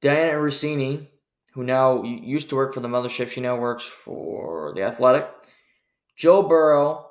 Dianna 0.02 0.34
Russini, 0.34 1.06
who 1.54 1.64
now 1.64 2.02
used 2.02 2.50
to 2.50 2.56
work 2.56 2.74
for 2.74 2.80
the 2.80 2.88
mothership, 2.88 3.30
she 3.30 3.40
now 3.40 3.56
works 3.56 3.84
for 3.84 4.74
the 4.76 4.82
Athletic. 4.82 5.26
Joe 6.14 6.42
Burrow, 6.42 7.06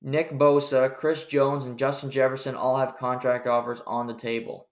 Nick 0.00 0.32
Bosa, 0.32 0.92
Chris 0.92 1.28
Jones, 1.28 1.66
and 1.66 1.78
Justin 1.78 2.10
Jefferson 2.10 2.56
all 2.56 2.78
have 2.78 2.96
contract 2.96 3.46
offers 3.46 3.80
on 3.86 4.08
the 4.08 4.14
table. 4.14 4.66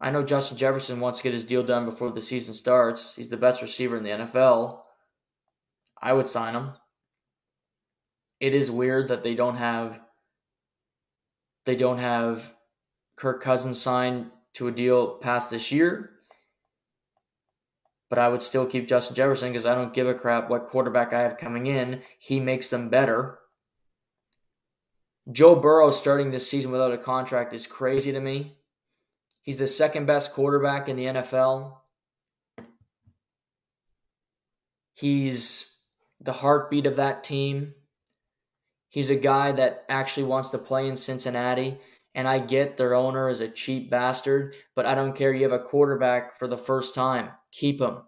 I 0.00 0.10
know 0.10 0.22
Justin 0.22 0.58
Jefferson 0.58 1.00
wants 1.00 1.20
to 1.20 1.22
get 1.22 1.34
his 1.34 1.44
deal 1.44 1.62
done 1.62 1.86
before 1.86 2.10
the 2.10 2.20
season 2.20 2.54
starts. 2.54 3.14
He's 3.14 3.28
the 3.28 3.36
best 3.36 3.62
receiver 3.62 3.96
in 3.96 4.02
the 4.02 4.10
NFL. 4.10 4.82
I 6.00 6.12
would 6.12 6.28
sign 6.28 6.54
him. 6.54 6.72
It 8.40 8.54
is 8.54 8.70
weird 8.70 9.08
that 9.08 9.22
they 9.22 9.34
don't 9.34 9.56
have 9.56 10.00
they 11.64 11.76
don't 11.76 11.98
have 11.98 12.54
Kirk 13.16 13.42
Cousins 13.42 13.80
signed 13.80 14.30
to 14.54 14.68
a 14.68 14.72
deal 14.72 15.16
past 15.16 15.50
this 15.50 15.72
year. 15.72 16.10
But 18.08 18.20
I 18.20 18.28
would 18.28 18.42
still 18.42 18.66
keep 18.66 18.86
Justin 18.86 19.16
Jefferson 19.16 19.50
because 19.50 19.66
I 19.66 19.74
don't 19.74 19.92
give 19.92 20.06
a 20.06 20.14
crap 20.14 20.48
what 20.48 20.68
quarterback 20.68 21.12
I 21.12 21.22
have 21.22 21.38
coming 21.38 21.66
in. 21.66 22.02
He 22.18 22.38
makes 22.38 22.68
them 22.68 22.88
better. 22.88 23.38
Joe 25.32 25.56
Burrow 25.56 25.90
starting 25.90 26.30
this 26.30 26.48
season 26.48 26.70
without 26.70 26.92
a 26.92 26.98
contract 26.98 27.52
is 27.52 27.66
crazy 27.66 28.12
to 28.12 28.20
me. 28.20 28.55
He's 29.46 29.58
the 29.58 29.68
second 29.68 30.06
best 30.06 30.32
quarterback 30.32 30.88
in 30.88 30.96
the 30.96 31.04
NFL. 31.04 31.76
He's 34.94 35.76
the 36.20 36.32
heartbeat 36.32 36.84
of 36.84 36.96
that 36.96 37.22
team. 37.22 37.74
He's 38.88 39.08
a 39.08 39.14
guy 39.14 39.52
that 39.52 39.84
actually 39.88 40.24
wants 40.24 40.50
to 40.50 40.58
play 40.58 40.88
in 40.88 40.96
Cincinnati. 40.96 41.78
And 42.12 42.26
I 42.26 42.40
get 42.40 42.76
their 42.76 42.94
owner 42.94 43.28
is 43.28 43.40
a 43.40 43.48
cheap 43.48 43.88
bastard, 43.88 44.56
but 44.74 44.84
I 44.84 44.96
don't 44.96 45.14
care. 45.14 45.32
You 45.32 45.44
have 45.44 45.52
a 45.52 45.62
quarterback 45.62 46.40
for 46.40 46.48
the 46.48 46.58
first 46.58 46.92
time. 46.92 47.30
Keep 47.52 47.80
him. 47.80 47.98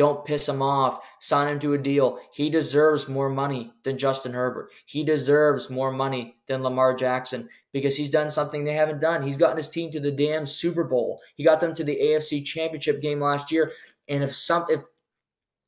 Don't 0.00 0.24
piss 0.24 0.48
him 0.48 0.62
off. 0.62 1.06
Sign 1.18 1.52
him 1.52 1.60
to 1.60 1.74
a 1.74 1.78
deal. 1.78 2.20
He 2.32 2.48
deserves 2.48 3.06
more 3.06 3.28
money 3.28 3.70
than 3.84 3.98
Justin 3.98 4.32
Herbert. 4.32 4.70
He 4.86 5.04
deserves 5.04 5.68
more 5.68 5.92
money 5.92 6.36
than 6.48 6.62
Lamar 6.62 6.94
Jackson 6.94 7.50
because 7.74 7.98
he's 7.98 8.08
done 8.08 8.30
something 8.30 8.64
they 8.64 8.72
haven't 8.72 9.02
done. 9.02 9.22
He's 9.22 9.36
gotten 9.36 9.58
his 9.58 9.68
team 9.68 9.90
to 9.90 10.00
the 10.00 10.10
damn 10.10 10.46
Super 10.46 10.84
Bowl. 10.84 11.20
He 11.36 11.44
got 11.44 11.60
them 11.60 11.74
to 11.74 11.84
the 11.84 11.98
AFC 12.00 12.42
Championship 12.46 13.02
game 13.02 13.20
last 13.20 13.52
year. 13.52 13.72
And 14.08 14.24
if 14.24 14.34
some 14.34 14.64
if 14.70 14.80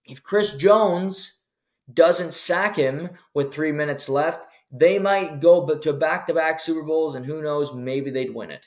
if 0.07 0.22
Chris 0.22 0.57
Jones 0.57 1.43
doesn't 1.93 2.33
sack 2.33 2.76
him 2.76 3.11
with 3.35 3.53
three 3.53 3.70
minutes 3.70 4.09
left, 4.09 4.47
they 4.70 4.99
might 4.99 5.41
go 5.41 5.78
to 5.78 5.93
back 5.93 6.26
to 6.28 6.33
back 6.33 6.59
Super 6.59 6.85
Bowls, 6.85 7.16
and 7.16 7.26
who 7.26 7.43
knows, 7.43 7.74
maybe 7.74 8.11
they'd 8.11 8.35
win 8.35 8.51
it. 8.51 8.64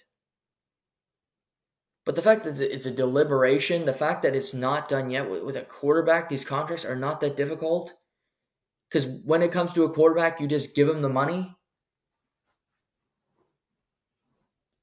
But 2.05 2.15
the 2.15 2.21
fact 2.21 2.43
that 2.43 2.59
it's 2.59 2.85
a 2.85 2.91
deliberation, 2.91 3.85
the 3.85 3.93
fact 3.93 4.21
that 4.21 4.35
it's 4.35 4.53
not 4.53 4.87
done 4.87 5.09
yet 5.09 5.29
with, 5.29 5.57
a 5.57 5.63
quarterback, 5.63 6.29
these 6.29 6.45
contracts 6.45 6.85
are 6.85 6.95
not 6.95 7.19
that 7.21 7.35
difficult. 7.35 7.93
Because 8.87 9.07
when 9.25 9.41
it 9.41 9.51
comes 9.51 9.73
to 9.73 9.83
a 9.83 9.91
quarterback, 9.91 10.39
you 10.39 10.47
just 10.47 10.75
give 10.75 10.87
him 10.87 11.01
the 11.01 11.09
money. 11.09 11.55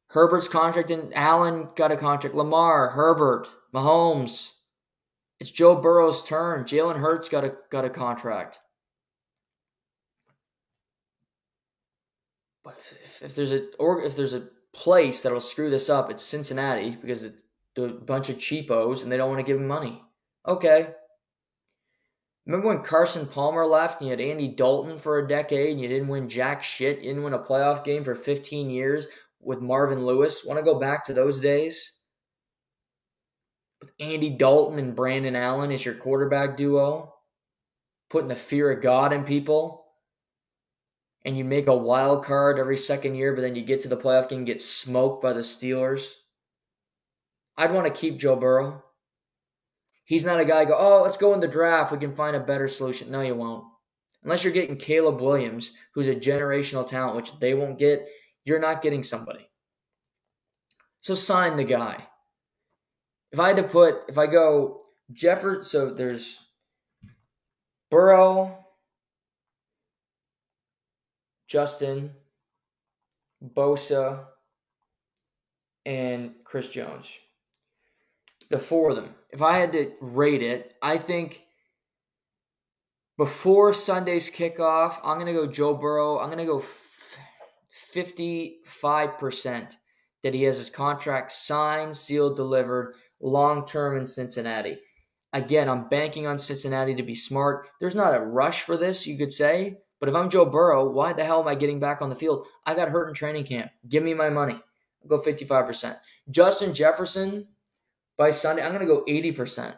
Herbert's 0.09 0.49
contract 0.49 0.91
and 0.91 1.15
Allen 1.15 1.69
got 1.77 1.93
a 1.93 1.97
contract. 1.97 2.35
Lamar, 2.35 2.91
Herbert, 2.91 3.47
Mahomes. 3.73 4.51
It's 5.39 5.51
Joe 5.51 5.77
Burrow's 5.77 6.27
turn. 6.27 6.65
Jalen 6.65 6.99
Hurts 6.99 7.29
got 7.29 7.45
a 7.45 7.55
got 7.71 7.85
a 7.85 7.91
contract. 7.91 8.59
But 12.63 12.79
if, 12.79 13.23
if 13.23 13.35
there's 13.35 13.53
a 13.53 13.69
or 13.79 14.03
if 14.03 14.15
there's 14.15 14.35
a 14.35 14.49
place 14.73 15.23
that'll 15.23 15.41
screw 15.41 15.71
this 15.71 15.91
up, 15.91 16.11
it's 16.11 16.23
Cincinnati 16.23 16.91
because 16.91 17.25
it's 17.25 17.43
a 17.77 17.89
bunch 17.89 18.29
of 18.29 18.39
cheapos 18.39 19.03
and 19.03 19.11
they 19.11 19.17
don't 19.17 19.29
want 19.29 19.41
to 19.41 19.47
give 19.47 19.61
him 19.61 19.67
money. 19.67 20.03
Okay. 20.47 20.89
Remember 22.47 22.69
when 22.69 22.83
Carson 22.83 23.27
Palmer 23.27 23.65
left 23.65 24.01
and 24.01 24.09
you 24.09 24.17
had 24.17 24.21
Andy 24.21 24.49
Dalton 24.49 24.99
for 24.99 25.19
a 25.19 25.29
decade 25.29 25.71
and 25.71 25.81
you 25.81 25.89
didn't 25.89 26.09
win 26.09 26.29
jack 26.29 26.63
shit? 26.63 26.99
You 26.99 27.11
didn't 27.11 27.23
win 27.23 27.35
a 27.35 27.39
playoff 27.39 27.85
game 27.85 28.03
for 28.03 28.15
15 28.15 28.69
years 28.69 29.07
with 29.41 29.61
Marvin 29.61 30.05
Lewis. 30.05 30.45
Want 30.45 30.59
to 30.59 30.65
go 30.65 30.79
back 30.79 31.05
to 31.05 31.13
those 31.13 31.39
days? 31.39 31.99
With 33.81 33.91
Andy 34.01 34.31
Dalton 34.31 34.79
and 34.79 34.97
Brandon 34.97 35.37
Allen 35.37 35.71
as 35.71 35.85
your 35.85 35.95
quarterback 35.95 36.57
duo? 36.57 37.15
Putting 38.11 38.29
the 38.29 38.37
fear 38.37 38.73
of 38.73 38.83
God 38.83 39.13
in 39.13 39.23
people? 39.25 39.82
And 41.25 41.37
you 41.37 41.45
make 41.45 41.67
a 41.69 41.77
wild 41.77 42.25
card 42.25 42.59
every 42.59 42.77
second 42.77 43.15
year, 43.15 43.35
but 43.35 43.43
then 43.43 43.55
you 43.55 43.63
get 43.63 43.83
to 43.83 43.89
the 43.89 43.97
playoff 43.97 44.29
game 44.29 44.39
and 44.39 44.47
get 44.47 44.61
smoked 44.61 45.23
by 45.23 45.33
the 45.33 45.41
Steelers. 45.41 46.15
I'd 47.57 47.73
want 47.73 47.87
to 47.87 48.01
keep 48.01 48.19
Joe 48.19 48.37
Burrow. 48.37 48.83
He's 50.05 50.25
not 50.25 50.41
a 50.41 50.45
guy 50.45 50.65
go, 50.65 50.77
oh, 50.77 51.03
let's 51.03 51.17
go 51.17 51.33
in 51.35 51.41
the 51.41 51.49
draft. 51.49 51.93
We 51.93 51.99
can 51.99 52.15
find 52.15 52.35
a 52.35 52.41
better 52.41 52.67
solution. 52.67 53.11
No, 53.11 53.21
you 53.21 53.35
won't. 53.35 53.65
Unless 54.25 54.45
you're 54.45 54.53
getting 54.53 54.77
Caleb 54.77 55.21
Williams, 55.21 55.73
who's 55.95 56.09
a 56.09 56.15
generational 56.15 56.87
talent, 56.87 57.17
which 57.17 57.39
they 57.39 57.55
won't 57.55 57.79
get, 57.79 58.07
you're 58.45 58.61
not 58.61 58.83
getting 58.83 59.03
somebody. 59.03 59.49
So 61.01 61.15
sign 61.15 61.57
the 61.57 61.65
guy. 61.65 62.07
If 63.33 63.41
I 63.41 63.49
had 63.49 63.57
to 63.57 63.63
put, 63.65 64.09
if 64.09 64.19
I 64.19 64.27
go 64.27 64.83
Jeffrey, 65.13 65.65
so 65.65 65.93
there's 65.93 66.39
Burrow, 67.91 68.62
Justin, 71.53 72.13
Bosa, 73.45 74.25
and 75.85 76.33
Chris 76.45 76.71
Jones. 76.71 77.05
The 78.49 78.59
four 78.59 78.89
of 78.91 78.97
them. 78.97 79.15
If 79.29 79.43
I 79.43 79.59
had 79.59 79.73
to 79.73 79.93
rate 80.01 80.43
it, 80.43 80.73
I 80.81 80.97
think 80.97 81.43
before 83.19 83.75
Sunday's 83.75 84.31
kickoff, 84.31 84.99
I'm 85.05 85.19
going 85.19 85.27
to 85.27 85.35
go 85.35 85.47
Joe 85.47 85.75
Burrow. 85.75 86.19
I'm 86.19 86.31
going 86.31 86.39
to 86.39 86.47
go 86.47 86.65
55% 87.95 89.77
that 90.23 90.33
he 90.33 90.45
has 90.45 90.57
his 90.57 90.71
contract 90.71 91.33
signed, 91.33 91.95
sealed, 91.95 92.37
delivered 92.37 92.95
long 93.21 93.67
term 93.67 93.99
in 93.99 94.07
Cincinnati. 94.07 94.79
Again, 95.35 95.69
I'm 95.69 95.91
banking 95.91 96.27
on 96.27 96.39
Cincinnati 96.39 96.95
to 96.95 97.03
be 97.03 97.15
smart. 97.15 97.69
There's 97.79 97.95
not 97.95 98.15
a 98.15 98.21
rush 98.21 98.63
for 98.63 98.79
this, 98.79 99.07
you 99.07 99.19
could 99.19 99.35
say, 99.35 99.77
but 100.03 100.09
if 100.09 100.17
I'm 100.17 100.31
Joe 100.31 100.45
Burrow, 100.45 100.91
why 100.91 101.13
the 101.13 101.23
hell 101.23 101.41
am 101.41 101.47
I 101.47 101.55
getting 101.55 101.79
back 101.79 102.03
on 102.03 102.11
the 102.11 102.17
field? 102.17 102.49
I 102.67 102.75
got 102.75 102.89
hurt 102.89 103.07
in 103.09 103.15
training 103.15 103.45
camp. 103.45 103.71
Give 103.89 104.03
me 104.03 104.15
my 104.15 104.31
money. 104.31 104.55
I'll 105.01 105.09
go 105.09 105.21
55%. 105.21 105.97
Justin 106.29 106.75
Jefferson, 106.75 107.47
by 108.17 108.33
Sunday, 108.33 108.65
I'm 108.65 108.75
going 108.75 108.85
to 108.85 108.93
go 108.93 109.05
80%. 109.09 109.77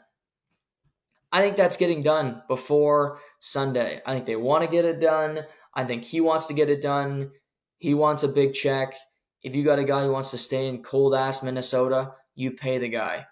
I 1.30 1.42
think 1.42 1.58
that's 1.58 1.76
getting 1.76 2.02
done 2.02 2.42
before 2.48 3.18
Sunday. 3.40 4.00
I 4.06 4.14
think 4.14 4.24
they 4.24 4.36
want 4.36 4.64
to 4.64 4.70
get 4.70 4.86
it 4.86 4.98
done. 4.98 5.40
I 5.74 5.84
think 5.84 6.04
he 6.04 6.22
wants 6.22 6.46
to 6.46 6.54
get 6.54 6.70
it 6.70 6.80
done. 6.80 7.30
He 7.76 7.92
wants 7.92 8.22
a 8.22 8.28
big 8.28 8.54
check. 8.54 8.94
If 9.42 9.54
you 9.54 9.62
got 9.62 9.78
a 9.78 9.84
guy 9.84 10.04
who 10.04 10.12
wants 10.12 10.30
to 10.30 10.38
stay 10.38 10.68
in 10.68 10.82
cold 10.82 11.14
ass 11.14 11.42
Minnesota, 11.42 12.14
you 12.34 12.52
pay 12.52 12.78
the 12.78 12.88
guy. 12.88 13.26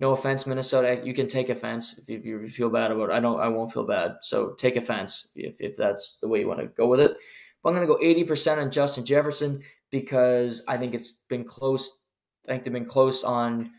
No 0.00 0.12
offense, 0.12 0.46
Minnesota. 0.46 1.02
You 1.04 1.12
can 1.12 1.28
take 1.28 1.50
offense 1.50 2.00
if 2.08 2.24
you, 2.24 2.48
feel 2.48 2.70
bad 2.70 2.90
about 2.90 3.10
it. 3.10 3.12
I 3.12 3.20
don't. 3.20 3.38
I 3.38 3.48
won't 3.48 3.72
feel 3.72 3.84
bad. 3.86 4.16
So 4.22 4.52
take 4.52 4.76
offense 4.76 5.30
if, 5.36 5.54
if 5.58 5.76
that's 5.76 6.18
the 6.20 6.28
way 6.28 6.40
you 6.40 6.48
want 6.48 6.60
to 6.60 6.66
go 6.68 6.86
with 6.86 7.00
it. 7.00 7.18
But 7.62 7.70
I'm 7.70 7.74
going 7.76 7.86
to 7.86 7.94
go 7.94 8.00
80% 8.00 8.62
on 8.62 8.70
Justin 8.70 9.04
Jefferson 9.04 9.62
because 9.90 10.64
I 10.66 10.78
think 10.78 10.94
it's 10.94 11.22
been 11.28 11.44
close. 11.44 12.04
I 12.48 12.52
think 12.52 12.64
they've 12.64 12.72
been 12.72 12.86
close 12.86 13.22
on 13.24 13.72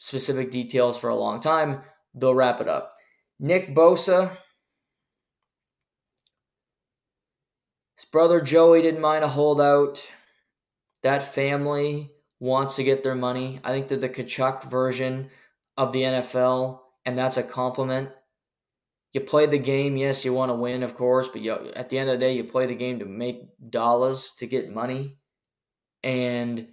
specific 0.00 0.50
details 0.50 0.98
for 0.98 1.10
a 1.10 1.14
long 1.14 1.40
time. 1.40 1.82
They'll 2.14 2.34
wrap 2.34 2.60
it 2.60 2.68
up. 2.68 2.96
Nick 3.38 3.72
Bosa. 3.72 4.36
His 7.96 8.04
brother 8.06 8.40
Joey 8.40 8.82
didn't 8.82 9.00
mind 9.00 9.22
a 9.22 9.28
holdout. 9.28 10.02
That 11.04 11.34
family 11.34 12.10
wants 12.40 12.74
to 12.76 12.84
get 12.84 13.04
their 13.04 13.14
money. 13.14 13.60
I 13.62 13.70
think 13.70 13.86
they're 13.86 13.96
the 13.96 14.08
Tkachuk 14.08 14.68
version 14.68 15.30
of 15.76 15.92
the 15.92 16.02
NFL, 16.02 16.80
and 17.04 17.18
that's 17.18 17.36
a 17.36 17.42
compliment. 17.42 18.10
You 19.12 19.20
play 19.20 19.46
the 19.46 19.58
game, 19.58 19.96
yes, 19.96 20.24
you 20.24 20.32
want 20.32 20.50
to 20.50 20.54
win, 20.54 20.82
of 20.82 20.94
course, 20.94 21.28
but 21.28 21.42
you, 21.42 21.52
at 21.76 21.90
the 21.90 21.98
end 21.98 22.08
of 22.08 22.18
the 22.18 22.24
day, 22.24 22.34
you 22.34 22.44
play 22.44 22.66
the 22.66 22.74
game 22.74 22.98
to 22.98 23.04
make 23.04 23.42
dollars, 23.70 24.34
to 24.38 24.46
get 24.46 24.72
money. 24.72 25.16
And 26.02 26.66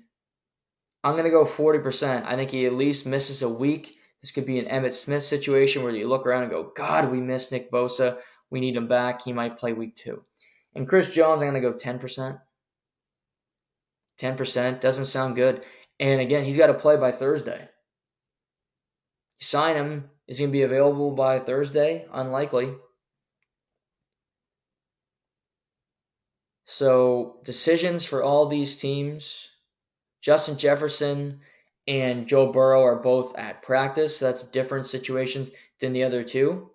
I'm 1.04 1.14
going 1.14 1.26
to 1.26 1.30
go 1.30 1.46
40%. 1.46 2.26
I 2.26 2.36
think 2.36 2.52
he 2.52 2.66
at 2.66 2.74
least 2.74 3.06
misses 3.06 3.42
a 3.42 3.50
week. 3.50 3.98
This 4.22 4.32
could 4.32 4.46
be 4.46 4.60
an 4.60 4.66
Emmitt 4.66 4.94
Smith 4.94 5.24
situation 5.24 5.84
where 5.84 5.94
you 5.94 6.08
look 6.08 6.26
around 6.26 6.44
and 6.44 6.52
go, 6.52 6.72
God, 6.76 7.12
we 7.12 7.20
miss 7.20 7.52
Nick 7.52 7.72
Bosa. 7.72 8.20
We 8.50 8.60
need 8.60 8.76
him 8.76 8.88
back. 8.88 9.22
He 9.22 9.34
might 9.34 9.58
play 9.58 9.74
week 9.74 9.96
two. 9.96 10.24
And 10.76 10.88
Chris 10.88 11.14
Jones, 11.14 11.42
I'm 11.42 11.50
going 11.50 11.62
to 11.62 11.72
go 11.72 11.78
10%. 11.78 12.40
10% 14.20 14.82
doesn't 14.82 15.06
sound 15.06 15.36
good. 15.36 15.66
And 16.00 16.22
again, 16.22 16.44
he's 16.44 16.58
got 16.58 16.68
to 16.68 16.74
play 16.74 16.98
by 16.98 17.12
Thursday. 17.12 17.70
You 19.40 19.46
sign 19.46 19.76
him. 19.76 20.10
Is 20.28 20.38
he 20.38 20.44
going 20.44 20.52
to 20.52 20.58
be 20.58 20.64
available 20.64 21.12
by 21.12 21.40
Thursday? 21.40 22.06
Unlikely. 22.14 22.74
So, 26.66 27.40
decisions 27.46 28.06
for 28.06 28.22
all 28.22 28.48
these 28.48 28.78
teams 28.78 29.50
Justin 30.22 30.58
Jefferson 30.58 31.40
and 31.88 32.28
Joe 32.28 32.52
Burrow 32.52 32.84
are 32.84 33.02
both 33.02 33.36
at 33.38 33.64
practice. 33.64 34.18
So 34.18 34.26
that's 34.26 34.44
different 34.44 34.88
situations 34.88 35.50
than 35.80 35.94
the 35.94 36.04
other 36.04 36.24
two. 36.24 36.72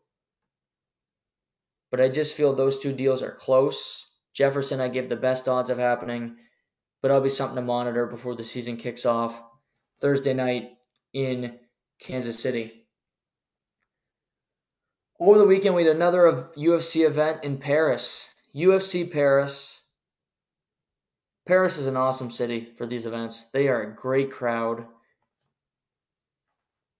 But 1.90 2.00
I 2.00 2.08
just 2.08 2.34
feel 2.34 2.54
those 2.54 2.78
two 2.78 2.92
deals 2.92 3.22
are 3.22 3.34
close. 3.34 4.06
Jefferson, 4.32 4.80
I 4.80 4.88
give 4.88 5.08
the 5.08 5.16
best 5.16 5.46
odds 5.46 5.70
of 5.70 5.78
happening, 5.78 6.36
but 7.00 7.10
it'll 7.10 7.20
be 7.20 7.30
something 7.30 7.56
to 7.56 7.62
monitor 7.62 8.06
before 8.06 8.34
the 8.34 8.42
season 8.42 8.76
kicks 8.76 9.06
off 9.06 9.40
Thursday 10.00 10.34
night 10.34 10.70
in 11.12 11.58
Kansas 12.00 12.38
City. 12.38 12.84
Over 15.20 15.38
the 15.38 15.46
weekend, 15.46 15.74
we 15.74 15.84
had 15.84 15.94
another 15.94 16.48
UFC 16.56 17.06
event 17.06 17.44
in 17.44 17.58
Paris. 17.58 18.26
UFC 18.54 19.10
Paris. 19.10 19.80
Paris 21.46 21.78
is 21.78 21.86
an 21.86 21.96
awesome 21.96 22.30
city 22.30 22.72
for 22.76 22.86
these 22.86 23.06
events. 23.06 23.46
They 23.52 23.68
are 23.68 23.82
a 23.82 23.94
great 23.94 24.30
crowd. 24.30 24.86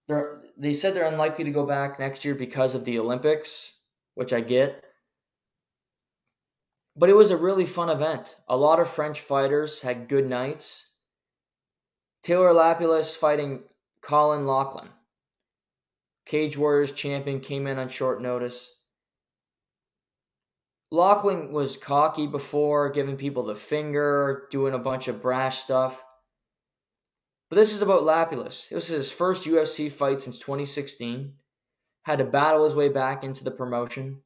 They're, 0.07 0.41
they 0.57 0.73
said 0.73 0.95
they're 0.95 1.11
unlikely 1.11 1.45
to 1.45 1.51
go 1.51 1.67
back 1.67 1.99
next 1.99 2.25
year 2.25 2.35
because 2.35 2.75
of 2.75 2.85
the 2.85 2.99
Olympics, 2.99 3.73
which 4.15 4.33
I 4.33 4.41
get. 4.41 4.85
But 6.97 7.09
it 7.09 7.17
was 7.17 7.31
a 7.31 7.37
really 7.37 7.67
fun 7.67 7.89
event. 7.89 8.37
A 8.49 8.57
lot 8.57 8.79
of 8.79 8.89
French 8.89 9.21
fighters 9.21 9.81
had 9.81 10.09
good 10.09 10.29
nights. 10.29 10.87
Taylor 12.23 12.53
Lapilus 12.53 13.15
fighting 13.15 13.65
Caolan 14.05 14.45
Loughran. 14.45 14.91
Cage 16.27 16.57
Warriors 16.57 16.93
champion 16.93 17.41
came 17.41 17.67
in 17.67 17.79
on 17.79 17.89
short 17.89 18.21
notice. 18.21 18.81
Laughlin 20.91 21.53
was 21.53 21.77
cocky 21.77 22.27
before, 22.27 22.91
giving 22.91 23.17
people 23.17 23.45
the 23.45 23.57
finger, 23.57 24.47
doing 24.51 24.75
a 24.75 24.79
bunch 24.79 25.09
of 25.09 25.23
brash 25.23 25.59
stuff. 25.59 26.03
But 27.49 27.57
this 27.57 27.73
is 27.73 27.83
about 27.83 28.03
Lapilus. 28.03 28.71
It 28.71 28.75
was 28.75 28.89
his 28.89 29.11
first 29.11 29.47
UFC 29.47 29.91
fight 29.91 30.21
since 30.21 30.39
2016. 30.39 31.35
Had 32.03 32.19
to 32.19 32.25
battle 32.25 32.65
his 32.65 32.75
way 32.75 32.91
back 32.91 33.25
into 33.25 33.43
the 33.43 33.51
promotion. 33.51 34.21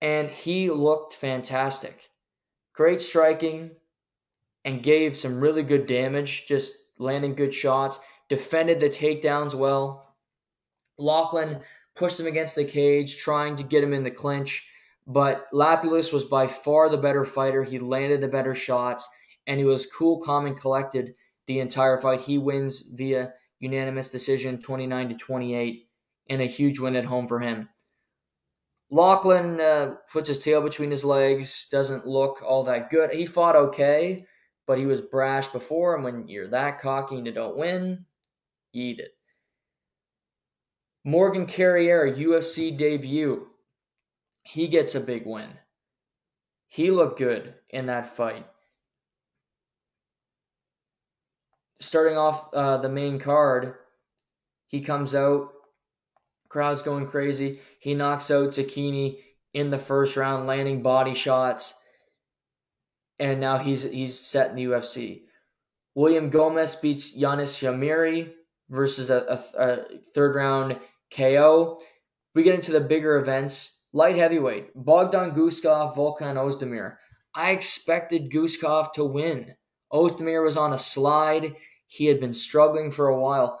And 0.00 0.28
he 0.30 0.70
looked 0.70 1.14
fantastic. 1.14 2.10
Great 2.74 3.00
striking 3.00 3.70
and 4.64 4.82
gave 4.82 5.16
some 5.16 5.40
really 5.40 5.62
good 5.62 5.86
damage, 5.86 6.46
just 6.46 6.72
landing 6.98 7.34
good 7.34 7.54
shots 7.54 7.98
defended 8.28 8.80
the 8.80 8.88
takedowns 8.88 9.54
well. 9.54 10.14
Loughran 10.98 11.60
pushed 11.94 12.20
him 12.20 12.26
against 12.26 12.54
the 12.54 12.64
cage, 12.64 13.18
trying 13.18 13.56
to 13.56 13.62
get 13.62 13.82
him 13.82 13.92
in 13.92 14.04
the 14.04 14.10
clinch. 14.10 14.68
But 15.06 15.46
Lapilus 15.52 16.12
was 16.12 16.24
by 16.24 16.46
far 16.46 16.88
the 16.88 16.96
better 16.96 17.24
fighter. 17.24 17.62
He 17.62 17.78
landed 17.78 18.20
the 18.20 18.28
better 18.28 18.54
shots, 18.54 19.08
and 19.46 19.58
he 19.58 19.64
was 19.64 19.86
cool, 19.86 20.20
calm, 20.20 20.46
and 20.46 20.58
collected 20.58 21.14
the 21.46 21.60
entire 21.60 22.00
fight. 22.00 22.20
He 22.20 22.38
wins 22.38 22.80
via 22.92 23.32
unanimous 23.60 24.10
decision, 24.10 24.60
29 24.60 25.10
to 25.10 25.14
28, 25.14 25.88
and 26.28 26.42
a 26.42 26.46
huge 26.46 26.78
win 26.78 26.96
at 26.96 27.04
home 27.04 27.28
for 27.28 27.40
him. 27.40 27.68
Loughran 28.90 29.60
uh, 29.60 29.96
puts 30.12 30.28
his 30.28 30.38
tail 30.38 30.60
between 30.62 30.90
his 30.90 31.04
legs, 31.04 31.68
doesn't 31.70 32.06
look 32.06 32.42
all 32.42 32.64
that 32.64 32.90
good. 32.90 33.12
He 33.12 33.26
fought 33.26 33.56
okay, 33.56 34.26
but 34.66 34.78
he 34.78 34.86
was 34.86 35.00
brash 35.00 35.48
before, 35.48 35.94
and 35.94 36.04
when 36.04 36.28
you're 36.28 36.48
that 36.48 36.80
cocky 36.80 37.16
and 37.16 37.26
you 37.26 37.32
don't 37.32 37.56
win, 37.56 38.04
eat 38.76 39.00
it. 39.00 39.12
Morgan 41.04 41.46
Charriere, 41.46 42.16
UFC 42.16 42.76
debut. 42.76 43.46
He 44.42 44.68
gets 44.68 44.94
a 44.94 45.00
big 45.00 45.24
win. 45.24 45.50
He 46.68 46.90
looked 46.90 47.18
good 47.18 47.54
in 47.70 47.86
that 47.86 48.16
fight. 48.16 48.46
Starting 51.80 52.16
off 52.16 52.52
uh, 52.52 52.78
the 52.78 52.88
main 52.88 53.18
card, 53.18 53.74
he 54.66 54.80
comes 54.80 55.14
out, 55.14 55.52
crowd's 56.48 56.82
going 56.82 57.06
crazy. 57.06 57.60
He 57.78 57.94
knocks 57.94 58.30
out 58.30 58.48
Zecchini 58.48 59.18
in 59.54 59.70
the 59.70 59.78
first 59.78 60.16
round, 60.16 60.46
landing 60.46 60.82
body 60.82 61.14
shots, 61.14 61.74
and 63.18 63.40
now 63.40 63.58
he's 63.58 63.90
he's 63.90 64.18
set 64.18 64.50
in 64.50 64.56
the 64.56 64.64
UFC. 64.64 65.22
William 65.94 66.30
Gomis 66.30 66.80
beats 66.80 67.16
Yanis 67.16 67.58
Ghemmouri 67.62 68.32
versus 68.68 69.10
a, 69.10 69.44
a, 69.56 69.62
a 69.62 69.98
third 70.14 70.34
round 70.34 70.80
KO. 71.14 71.80
We 72.34 72.42
get 72.42 72.54
into 72.54 72.72
the 72.72 72.80
bigger 72.80 73.18
events. 73.18 73.72
Light 73.92 74.16
heavyweight, 74.16 74.72
Bogdan 74.74 75.30
Guskov, 75.30 75.96
Volkan 75.96 76.36
Ozdemir. 76.36 76.96
I 77.34 77.52
expected 77.52 78.30
Guskov 78.30 78.92
to 78.92 79.04
win. 79.04 79.54
Ozdemir 79.90 80.44
was 80.44 80.56
on 80.56 80.72
a 80.74 80.78
slide. 80.78 81.54
He 81.86 82.06
had 82.06 82.20
been 82.20 82.34
struggling 82.34 82.90
for 82.90 83.08
a 83.08 83.18
while. 83.18 83.60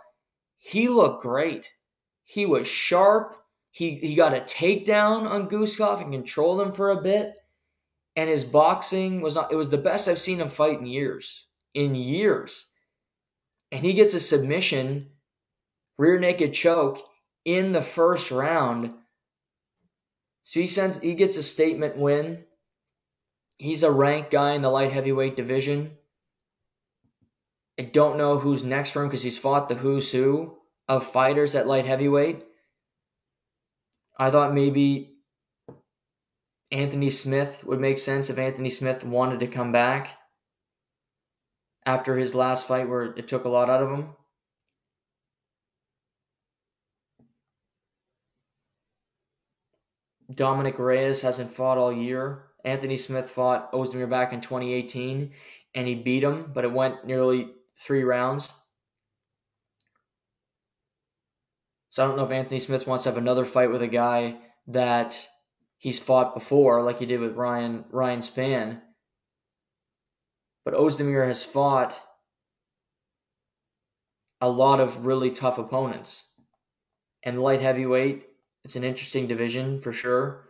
He 0.58 0.88
looked 0.88 1.22
great. 1.22 1.68
He 2.24 2.44
was 2.44 2.66
sharp. 2.66 3.36
He 3.70 3.94
he 3.96 4.14
got 4.14 4.34
a 4.34 4.40
takedown 4.40 5.28
on 5.28 5.48
Guskov 5.48 6.02
and 6.02 6.12
controlled 6.12 6.60
him 6.60 6.72
for 6.72 6.90
a 6.90 7.00
bit. 7.00 7.34
And 8.16 8.28
his 8.28 8.44
boxing 8.44 9.20
was 9.20 9.36
not 9.36 9.52
it 9.52 9.56
was 9.56 9.70
the 9.70 9.78
best 9.78 10.08
I've 10.08 10.18
seen 10.18 10.40
him 10.40 10.48
fight 10.48 10.80
in 10.80 10.86
years. 10.86 11.46
In 11.72 11.94
years. 11.94 12.66
And 13.72 13.84
he 13.84 13.94
gets 13.94 14.14
a 14.14 14.20
submission, 14.20 15.10
rear 15.98 16.18
naked 16.18 16.54
choke 16.54 16.98
in 17.44 17.72
the 17.72 17.82
first 17.82 18.30
round. 18.30 18.94
So 20.42 20.60
he 20.60 20.66
sends 20.66 21.00
he 21.00 21.14
gets 21.14 21.36
a 21.36 21.42
statement 21.42 21.96
win. 21.96 22.44
He's 23.58 23.82
a 23.82 23.90
ranked 23.90 24.30
guy 24.30 24.52
in 24.52 24.62
the 24.62 24.70
light 24.70 24.92
heavyweight 24.92 25.36
division. 25.36 25.92
I 27.78 27.82
don't 27.82 28.18
know 28.18 28.38
who's 28.38 28.64
next 28.64 28.90
for 28.90 29.02
him 29.02 29.08
because 29.08 29.22
he's 29.22 29.38
fought 29.38 29.68
the 29.68 29.74
who's 29.74 30.12
who 30.12 30.56
of 30.88 31.06
fighters 31.06 31.54
at 31.54 31.66
light 31.66 31.86
heavyweight. 31.86 32.44
I 34.18 34.30
thought 34.30 34.54
maybe 34.54 35.16
Anthony 36.70 37.10
Smith 37.10 37.64
would 37.64 37.80
make 37.80 37.98
sense 37.98 38.30
if 38.30 38.38
Anthony 38.38 38.70
Smith 38.70 39.04
wanted 39.04 39.40
to 39.40 39.46
come 39.46 39.72
back 39.72 40.10
after 41.86 42.16
his 42.16 42.34
last 42.34 42.66
fight 42.66 42.88
where 42.88 43.04
it 43.04 43.28
took 43.28 43.44
a 43.44 43.48
lot 43.48 43.70
out 43.70 43.82
of 43.82 43.90
him. 43.90 44.08
Dominick 50.34 50.78
Reyes 50.78 51.22
hasn't 51.22 51.54
fought 51.54 51.78
all 51.78 51.92
year. 51.92 52.42
Anthony 52.64 52.96
Smith 52.96 53.30
fought 53.30 53.70
Ozdemir 53.72 54.10
back 54.10 54.32
in 54.32 54.40
2018 54.40 55.30
and 55.76 55.86
he 55.86 55.94
beat 55.94 56.24
him, 56.24 56.50
but 56.52 56.64
it 56.64 56.72
went 56.72 57.06
nearly 57.06 57.50
three 57.76 58.02
rounds. 58.02 58.50
So 61.90 62.04
I 62.04 62.08
don't 62.08 62.16
know 62.16 62.24
if 62.24 62.30
Anthony 62.30 62.58
Smith 62.60 62.86
wants 62.86 63.04
to 63.04 63.10
have 63.10 63.16
another 63.16 63.44
fight 63.44 63.70
with 63.70 63.82
a 63.82 63.88
guy 63.88 64.36
that 64.66 65.28
he's 65.78 66.00
fought 66.00 66.34
before, 66.34 66.82
like 66.82 66.98
he 66.98 67.06
did 67.06 67.20
with 67.20 67.36
Ryan 67.36 67.84
Ryan 67.90 68.20
Spann. 68.20 68.80
But 70.66 70.74
Ozdemir 70.74 71.24
has 71.28 71.44
fought 71.44 71.98
a 74.40 74.50
lot 74.50 74.80
of 74.80 75.06
really 75.06 75.30
tough 75.30 75.58
opponents. 75.58 76.32
And 77.22 77.40
light 77.40 77.60
heavyweight, 77.60 78.26
it's 78.64 78.74
an 78.74 78.82
interesting 78.82 79.28
division 79.28 79.80
for 79.80 79.92
sure. 79.92 80.48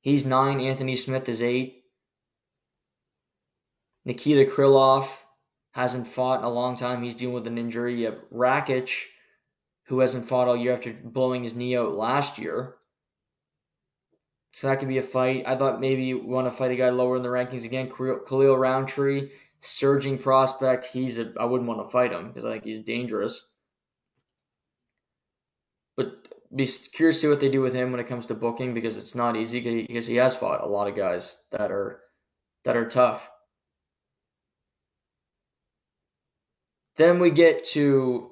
He's 0.00 0.24
nine, 0.24 0.58
Anthony 0.58 0.96
Smith 0.96 1.28
is 1.28 1.42
eight. 1.42 1.82
Nikita 4.06 4.50
Krylov 4.50 5.06
hasn't 5.72 6.06
fought 6.06 6.38
in 6.38 6.46
a 6.46 6.50
long 6.50 6.78
time. 6.78 7.02
He's 7.02 7.14
dealing 7.14 7.34
with 7.34 7.46
an 7.46 7.58
injury. 7.58 8.00
You 8.00 8.06
have 8.06 8.30
Rakic, 8.32 9.02
who 9.88 10.00
hasn't 10.00 10.28
fought 10.28 10.48
all 10.48 10.56
year 10.56 10.72
after 10.72 10.94
blowing 11.04 11.42
his 11.42 11.54
knee 11.54 11.76
out 11.76 11.92
last 11.92 12.38
year. 12.38 12.76
So 14.56 14.68
that 14.68 14.78
could 14.78 14.88
be 14.88 14.96
a 14.96 15.02
fight. 15.02 15.42
I 15.46 15.54
thought 15.54 15.82
maybe 15.82 16.04
you 16.04 16.26
want 16.26 16.46
to 16.46 16.50
fight 16.50 16.70
a 16.70 16.76
guy 16.76 16.88
lower 16.88 17.16
in 17.16 17.22
the 17.22 17.28
rankings 17.28 17.66
again. 17.66 17.90
Khalil 17.90 18.56
Rountree, 18.56 19.28
surging 19.60 20.16
prospect. 20.16 20.86
He's 20.86 21.18
a. 21.18 21.30
I 21.38 21.44
wouldn't 21.44 21.68
want 21.68 21.86
to 21.86 21.92
fight 21.92 22.10
him 22.10 22.28
because 22.28 22.46
I 22.46 22.52
think 22.52 22.64
he's 22.64 22.80
dangerous. 22.80 23.48
But 25.94 26.28
be 26.54 26.66
curious 26.66 27.20
to 27.20 27.20
see 27.20 27.28
what 27.28 27.40
they 27.40 27.50
do 27.50 27.60
with 27.60 27.74
him 27.74 27.90
when 27.90 28.00
it 28.00 28.08
comes 28.08 28.24
to 28.26 28.34
booking 28.34 28.72
because 28.72 28.96
it's 28.96 29.14
not 29.14 29.36
easy 29.36 29.60
because 29.60 30.06
he 30.06 30.16
has 30.16 30.34
fought 30.34 30.64
a 30.64 30.66
lot 30.66 30.88
of 30.88 30.96
guys 30.96 31.44
that 31.52 31.70
are 31.70 32.00
that 32.64 32.78
are 32.78 32.88
tough. 32.88 33.28
Then 36.96 37.18
we 37.18 37.30
get 37.30 37.62
to 37.72 38.30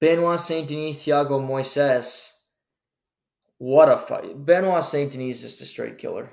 Benoit 0.00 0.38
Saint 0.38 0.68
Denis, 0.68 0.98
Thiago 0.98 1.44
Moises. 1.44 2.30
What 3.60 3.90
a 3.90 3.98
fight. 3.98 4.46
Benoit 4.46 4.82
Saint 4.82 5.12
Denis 5.12 5.42
is 5.42 5.50
just 5.50 5.60
a 5.60 5.66
straight 5.66 5.98
killer. 5.98 6.32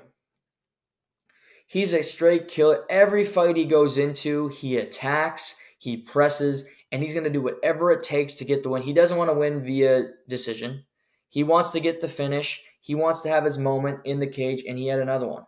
He's 1.66 1.92
a 1.92 2.02
straight 2.02 2.48
killer. 2.48 2.86
Every 2.88 3.22
fight 3.22 3.58
he 3.58 3.66
goes 3.66 3.98
into, 3.98 4.48
he 4.48 4.78
attacks, 4.78 5.54
he 5.78 5.98
presses, 5.98 6.66
and 6.90 7.02
he's 7.02 7.12
going 7.12 7.24
to 7.24 7.30
do 7.30 7.42
whatever 7.42 7.92
it 7.92 8.02
takes 8.02 8.32
to 8.34 8.46
get 8.46 8.62
the 8.62 8.70
win. 8.70 8.80
He 8.80 8.94
doesn't 8.94 9.18
want 9.18 9.28
to 9.28 9.36
win 9.36 9.62
via 9.62 10.04
decision. 10.26 10.86
He 11.28 11.44
wants 11.44 11.68
to 11.70 11.80
get 11.80 12.00
the 12.00 12.08
finish. 12.08 12.64
He 12.80 12.94
wants 12.94 13.20
to 13.20 13.28
have 13.28 13.44
his 13.44 13.58
moment 13.58 14.00
in 14.06 14.20
the 14.20 14.26
cage, 14.26 14.64
and 14.66 14.78
he 14.78 14.86
had 14.86 14.98
another 14.98 15.28
one. 15.28 15.44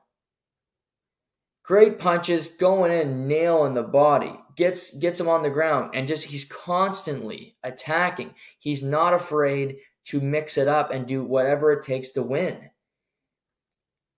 Great 1.62 1.98
punches, 1.98 2.48
going 2.48 2.92
in, 2.92 3.26
nailing 3.26 3.72
the 3.72 3.82
body 3.82 4.34
gets 4.60 4.94
gets 4.98 5.18
him 5.18 5.28
on 5.28 5.42
the 5.42 5.48
ground 5.48 5.92
and 5.94 6.06
just 6.06 6.24
he's 6.24 6.44
constantly 6.44 7.56
attacking. 7.64 8.34
He's 8.58 8.82
not 8.82 9.14
afraid 9.14 9.76
to 10.06 10.20
mix 10.20 10.58
it 10.58 10.68
up 10.68 10.90
and 10.90 11.06
do 11.06 11.22
whatever 11.22 11.72
it 11.72 11.82
takes 11.82 12.10
to 12.10 12.22
win. 12.22 12.70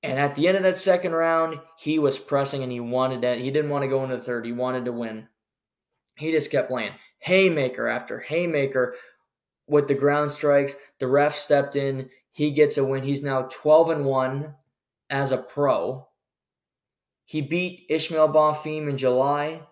And 0.03 0.19
at 0.19 0.35
the 0.35 0.49
end 0.49 0.57
of 0.57 0.63
that 0.65 0.79
second 0.79 1.13
round, 1.13 1.61
he 1.79 1.99
was 1.99 2.19
pressing 2.19 2.63
and 2.63 2.73
he 2.73 2.81
wanted 2.81 3.21
that. 3.21 3.39
He 3.39 3.51
didn't 3.51 3.71
want 3.71 3.83
to 3.83 3.89
go 3.89 4.03
into 4.03 4.17
the 4.17 4.23
third. 4.23 4.45
He 4.45 4.53
wanted 4.53 4.87
to 4.87 4.93
win. 4.93 5.29
He 6.17 6.33
just 6.33 6.51
kept 6.51 6.69
playing 6.69 6.93
haymaker 7.21 7.87
after 7.87 8.19
haymaker 8.19 8.97
with 9.69 9.87
the 9.87 9.95
ground 9.95 10.31
strikes. 10.33 10.77
The 10.99 11.07
ref 11.07 11.39
stepped 11.39 11.77
in. 11.77 12.11
He 12.33 12.51
gets 12.51 12.79
a 12.79 12.85
win. 12.85 13.05
He's 13.05 13.23
now 13.23 13.49
12 13.53 13.91
and 13.91 14.05
1 14.05 14.55
as 15.09 15.31
a 15.31 15.39
pro. 15.39 16.09
He 17.25 17.41
beat 17.41 17.87
Ismael 17.89 18.33
Bonfim 18.33 18.89
in 18.89 18.97
July. 18.97 19.63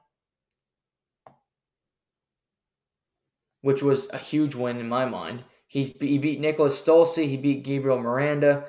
which 3.62 3.82
was 3.82 4.08
a 4.10 4.18
huge 4.18 4.54
win 4.54 4.78
in 4.78 4.88
my 4.88 5.04
mind. 5.04 5.44
He's, 5.70 5.92
he 6.00 6.18
beat 6.18 6.40
Niklas 6.40 6.72
Stolze. 6.72 7.24
He 7.24 7.36
beat 7.36 7.62
Gabriel 7.62 8.00
Miranda. 8.00 8.64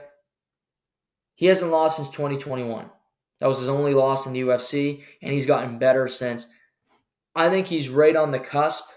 He 1.34 1.48
hasn't 1.48 1.72
lost 1.72 1.96
since 1.96 2.10
2021. 2.10 2.92
That 3.40 3.48
was 3.48 3.58
his 3.58 3.70
only 3.70 3.96
loss 3.96 4.28
in 4.28 4.34
the 4.34 4.42
UFC, 4.42 5.02
and 5.20 5.34
he's 5.34 5.48
gotten 5.48 5.80
better 5.80 6.08
since. 6.08 6.46
I 7.34 7.50
think 7.50 7.66
he's 7.66 7.90
right 7.90 8.16
on 8.16 8.30
the 8.30 8.38
cusp 8.38 8.88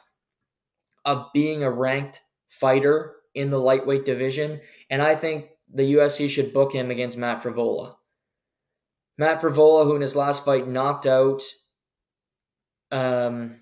of 1.07 1.33
being 1.33 1.63
a 1.63 1.71
ranked 1.71 2.21
fighter 2.51 3.15
in 3.35 3.49
the 3.49 3.59
lightweight 3.59 4.05
division, 4.05 4.61
and 4.91 5.01
I 5.01 5.17
think 5.17 5.47
the 5.73 5.95
UFC 5.95 6.29
should 6.29 6.53
book 6.53 6.75
him 6.75 6.91
against 6.91 7.17
Matt 7.17 7.43
Frevola. 7.43 7.95
Matt 9.17 9.41
Frevola, 9.41 9.85
who 9.85 9.97
in 9.97 10.03
his 10.03 10.15
last 10.15 10.45
fight 10.45 10.69
knocked 10.69 11.07
out 11.07 11.41
um, 12.91 13.61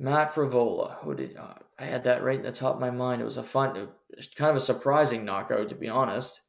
Matt 0.00 0.34
Frevola. 0.34 0.96
Who 1.00 1.14
did 1.14 1.36
uh, 1.36 1.54
I 1.78 1.84
had 1.84 2.04
that 2.04 2.24
right 2.24 2.38
in 2.38 2.42
the 2.42 2.52
top 2.52 2.74
of 2.74 2.80
my 2.80 2.90
mind? 2.90 3.20
It 3.20 3.26
was 3.26 3.36
a 3.36 3.42
fun, 3.42 3.88
kind 4.34 4.50
of 4.50 4.56
a 4.56 4.60
surprising 4.60 5.26
knockout, 5.26 5.68
to 5.68 5.74
be 5.74 5.90
honest. 5.90 6.40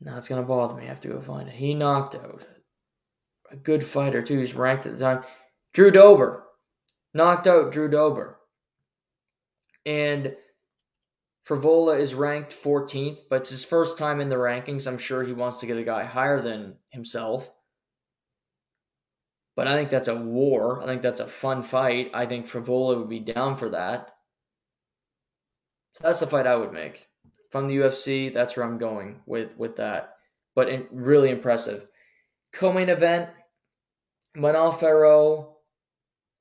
Now 0.00 0.16
it's 0.16 0.28
gonna 0.28 0.42
bother 0.42 0.74
me. 0.74 0.84
I 0.84 0.88
have 0.88 1.00
to 1.00 1.08
go 1.08 1.20
find 1.20 1.48
it. 1.48 1.54
He 1.54 1.74
knocked 1.74 2.14
out 2.14 2.46
a 3.50 3.56
good 3.56 3.84
fighter 3.84 4.22
too. 4.22 4.38
He's 4.40 4.54
ranked 4.54 4.86
at 4.86 4.98
the 4.98 5.04
time. 5.04 5.22
Drew 5.74 5.90
Dober 5.90 6.44
knocked 7.12 7.46
out 7.46 7.72
Drew 7.72 7.90
Dober, 7.90 8.38
and 9.84 10.34
Frevola 11.46 11.98
is 11.98 12.14
ranked 12.14 12.54
14th, 12.54 13.20
but 13.28 13.42
it's 13.42 13.50
his 13.50 13.64
first 13.64 13.98
time 13.98 14.20
in 14.20 14.30
the 14.30 14.36
rankings. 14.36 14.86
I'm 14.86 14.98
sure 14.98 15.24
he 15.24 15.32
wants 15.32 15.60
to 15.60 15.66
get 15.66 15.76
a 15.76 15.84
guy 15.84 16.04
higher 16.04 16.40
than 16.40 16.76
himself. 16.90 17.50
But 19.58 19.66
I 19.66 19.74
think 19.74 19.90
that's 19.90 20.06
a 20.06 20.14
war. 20.14 20.80
I 20.80 20.86
think 20.86 21.02
that's 21.02 21.18
a 21.18 21.26
fun 21.26 21.64
fight. 21.64 22.12
I 22.14 22.26
think 22.26 22.48
Frevola 22.48 22.96
would 22.96 23.08
be 23.08 23.18
down 23.18 23.56
for 23.56 23.70
that. 23.70 24.14
So 25.94 26.04
that's 26.04 26.20
the 26.20 26.28
fight 26.28 26.46
I 26.46 26.54
would 26.54 26.72
make. 26.72 27.08
From 27.50 27.66
the 27.66 27.78
UFC, 27.78 28.32
that's 28.32 28.56
where 28.56 28.64
I'm 28.64 28.78
going 28.78 29.20
with 29.26 29.50
with 29.56 29.74
that. 29.78 30.14
But 30.54 30.68
in, 30.68 30.86
really 30.92 31.30
impressive. 31.30 31.90
Co-main 32.52 32.88
event, 32.88 33.30
Manon 34.36 34.70
Fiorot, 34.70 35.48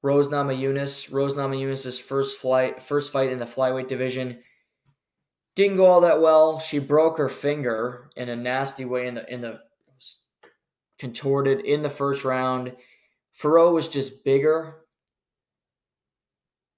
Rose 0.03 0.27
Namajunas. 0.27 1.11
Rose 1.11 1.34
Namajunas' 1.34 1.99
first 1.99 2.38
flight, 2.38 2.84
first 2.84 3.11
fight 3.11 3.31
in 3.31 3.39
the 3.39 3.45
flyweight 3.45 3.88
division. 3.88 4.44
Didn't 5.56 5.77
go 5.77 5.85
all 5.85 6.02
that 6.02 6.22
well. 6.22 6.60
She 6.60 6.77
broke 6.77 7.18
her 7.18 7.30
finger 7.30 8.11
in 8.15 8.30
a 8.30 8.35
nasty 8.35 8.85
way 8.85 9.07
in 9.07 9.15
the 9.15 9.34
in 9.34 9.41
the 9.41 9.60
contorted 10.99 11.61
in 11.61 11.81
the 11.81 11.89
first 11.89 12.23
round. 12.23 12.76
Fiorot 13.42 13.74
was 13.74 13.88
just 13.88 14.24
bigger. 14.24 14.76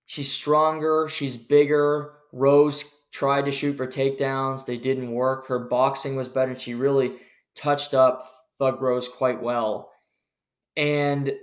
She's 0.06 0.32
stronger. 0.32 1.08
She's 1.10 1.38
bigger. 1.38 2.14
Rose 2.34 2.84
tried 3.12 3.46
to 3.46 3.52
shoot 3.52 3.78
for 3.78 3.88
takedowns. 3.88 4.66
They 4.66 4.78
didn't 4.78 5.12
work. 5.12 5.48
Her 5.48 5.60
boxing 5.60 6.16
was 6.16 6.28
better. 6.28 6.58
She 6.58 6.74
really 6.74 7.18
touched 7.56 7.94
up 7.94 8.30
Thug 8.60 8.82
Rose 8.82 9.08
quite 9.08 9.42
well. 9.42 9.92
And 10.76 11.34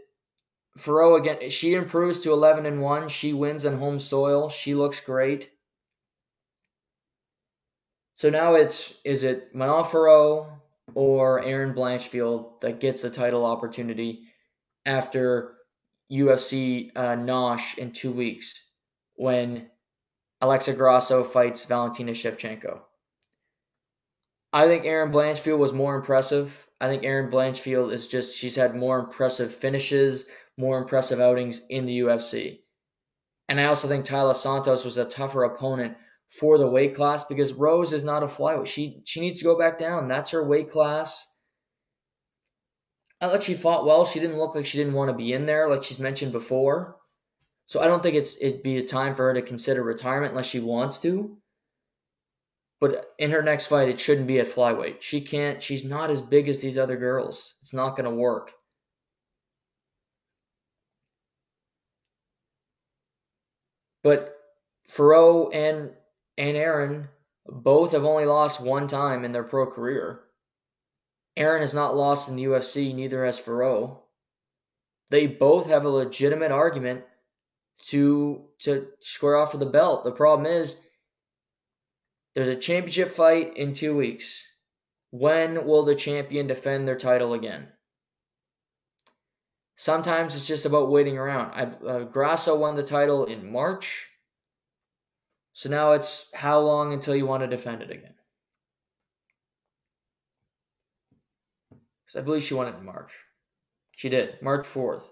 Fiorot 0.78 1.20
again, 1.20 1.50
she 1.50 1.74
improves 1.74 2.20
to 2.20 2.32
11 2.32 2.66
and 2.66 2.82
1. 2.82 3.08
She 3.08 3.32
wins 3.32 3.64
on 3.64 3.78
home 3.78 3.98
soil. 3.98 4.50
She 4.50 4.74
looks 4.74 5.00
great. 5.00 5.50
So 8.14 8.30
now 8.30 8.54
it's 8.54 8.94
is 9.04 9.22
it 9.22 9.54
Fiorot 9.54 10.48
or 10.94 11.42
Erin 11.42 11.74
Blanchfield 11.74 12.60
that 12.60 12.80
gets 12.80 13.04
a 13.04 13.10
title 13.10 13.44
opportunity 13.44 14.25
after 14.86 15.56
UFC 16.10 16.96
uh, 16.96 17.16
Noche 17.16 17.76
in 17.76 17.92
two 17.92 18.12
weeks 18.12 18.54
when 19.16 19.68
Alexa 20.40 20.72
Grasso 20.74 21.24
fights 21.24 21.64
Valentina 21.64 22.12
Shevchenko. 22.12 22.80
I 24.52 24.66
think 24.66 24.84
Erin 24.86 25.12
Blanchfield 25.12 25.58
was 25.58 25.72
more 25.72 25.96
impressive. 25.96 26.66
I 26.80 26.88
think 26.88 27.04
Erin 27.04 27.30
Blanchfield 27.30 27.92
is 27.92 28.06
just, 28.06 28.36
she's 28.36 28.56
had 28.56 28.74
more 28.74 29.00
impressive 29.00 29.54
finishes, 29.54 30.28
more 30.56 30.78
impressive 30.78 31.20
outings 31.20 31.66
in 31.68 31.84
the 31.84 32.00
UFC. 32.00 32.60
And 33.48 33.60
I 33.60 33.66
also 33.66 33.88
think 33.88 34.06
Taila 34.06 34.34
Santos 34.34 34.84
was 34.84 34.96
a 34.96 35.04
tougher 35.04 35.44
opponent 35.44 35.96
for 36.28 36.58
the 36.58 36.68
weight 36.68 36.94
class 36.94 37.24
because 37.24 37.52
Rose 37.52 37.92
is 37.92 38.04
not 38.04 38.22
a 38.22 38.26
flyweight. 38.26 38.66
She 38.66 39.00
she 39.04 39.20
needs 39.20 39.38
to 39.38 39.44
go 39.44 39.58
back 39.58 39.78
down. 39.78 40.08
That's 40.08 40.30
her 40.30 40.46
weight 40.46 40.70
class. 40.70 41.35
I 43.20 43.28
thought 43.28 43.42
she 43.42 43.54
fought 43.54 43.86
well. 43.86 44.04
She 44.04 44.20
didn't 44.20 44.38
look 44.38 44.54
like 44.54 44.66
she 44.66 44.78
didn't 44.78 44.94
want 44.94 45.10
to 45.10 45.16
be 45.16 45.32
in 45.32 45.46
there, 45.46 45.68
like 45.68 45.82
she's 45.82 45.98
mentioned 45.98 46.32
before. 46.32 46.96
So 47.66 47.80
I 47.80 47.88
don't 47.88 48.02
think 48.02 48.14
it's 48.14 48.40
it'd 48.40 48.62
be 48.62 48.78
a 48.78 48.86
time 48.86 49.16
for 49.16 49.24
her 49.24 49.34
to 49.34 49.42
consider 49.42 49.82
retirement 49.82 50.32
unless 50.32 50.46
she 50.46 50.60
wants 50.60 50.98
to. 51.00 51.36
But 52.78 53.14
in 53.18 53.30
her 53.30 53.42
next 53.42 53.66
fight, 53.66 53.88
it 53.88 53.98
shouldn't 54.00 54.26
be 54.26 54.38
at 54.38 54.54
flyweight. 54.54 55.00
She 55.00 55.20
can't. 55.22 55.62
She's 55.62 55.84
not 55.84 56.10
as 56.10 56.20
big 56.20 56.48
as 56.48 56.60
these 56.60 56.76
other 56.76 56.96
girls. 56.96 57.54
It's 57.62 57.72
not 57.72 57.96
going 57.96 58.04
to 58.04 58.14
work. 58.14 58.52
But 64.02 64.36
Fiorot 64.88 65.54
and 65.54 65.90
and 66.38 66.56
Erin 66.56 67.08
both 67.46 67.92
have 67.92 68.04
only 68.04 68.26
lost 68.26 68.60
one 68.60 68.86
time 68.86 69.24
in 69.24 69.32
their 69.32 69.42
pro 69.42 69.66
career. 69.66 70.20
Erin 71.36 71.60
has 71.60 71.74
not 71.74 71.96
lost 71.96 72.28
in 72.28 72.36
the 72.36 72.44
UFC, 72.44 72.94
neither 72.94 73.24
has 73.24 73.38
Fiorot. 73.38 73.98
They 75.10 75.26
both 75.26 75.66
have 75.66 75.84
a 75.84 75.90
legitimate 75.90 76.50
argument 76.50 77.04
to 77.88 78.44
to 78.60 78.88
square 79.00 79.36
off 79.36 79.52
for 79.52 79.58
the 79.58 79.66
belt. 79.66 80.04
The 80.04 80.12
problem 80.12 80.46
is 80.46 80.82
there's 82.34 82.48
a 82.48 82.56
championship 82.56 83.10
fight 83.10 83.56
in 83.56 83.74
two 83.74 83.96
weeks. 83.96 84.42
When 85.10 85.66
will 85.66 85.84
the 85.84 85.94
champion 85.94 86.46
defend 86.46 86.88
their 86.88 86.98
title 86.98 87.34
again? 87.34 87.68
Sometimes 89.76 90.34
it's 90.34 90.46
just 90.46 90.66
about 90.66 90.90
waiting 90.90 91.18
around. 91.18 91.52
I, 91.52 91.86
uh, 91.86 92.04
Grasso 92.04 92.58
won 92.58 92.76
the 92.76 92.82
title 92.82 93.26
in 93.26 93.50
March. 93.50 94.08
So 95.52 95.70
now 95.70 95.92
it's 95.92 96.30
how 96.34 96.60
long 96.60 96.92
until 96.92 97.14
you 97.14 97.26
want 97.26 97.42
to 97.42 97.46
defend 97.46 97.82
it 97.82 97.90
again? 97.90 98.15
Because 102.06 102.20
I 102.20 102.24
believe 102.24 102.44
she 102.44 102.54
won 102.54 102.68
it 102.68 102.78
in 102.78 102.84
March. 102.84 103.10
She 103.92 104.08
did, 104.08 104.40
March 104.42 104.66
4th 104.66 105.02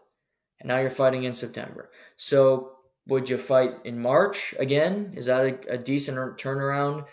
and 0.60 0.68
now 0.68 0.78
you're 0.78 0.90
fighting 0.90 1.24
in 1.24 1.34
September. 1.34 1.90
So 2.16 2.72
would 3.06 3.28
you 3.28 3.36
fight 3.36 3.72
in 3.84 4.00
March 4.00 4.54
again? 4.58 5.12
Is 5.14 5.26
that 5.26 5.44
a, 5.44 5.74
a 5.74 5.78
decent 5.78 6.16
turnaround? 6.38 7.04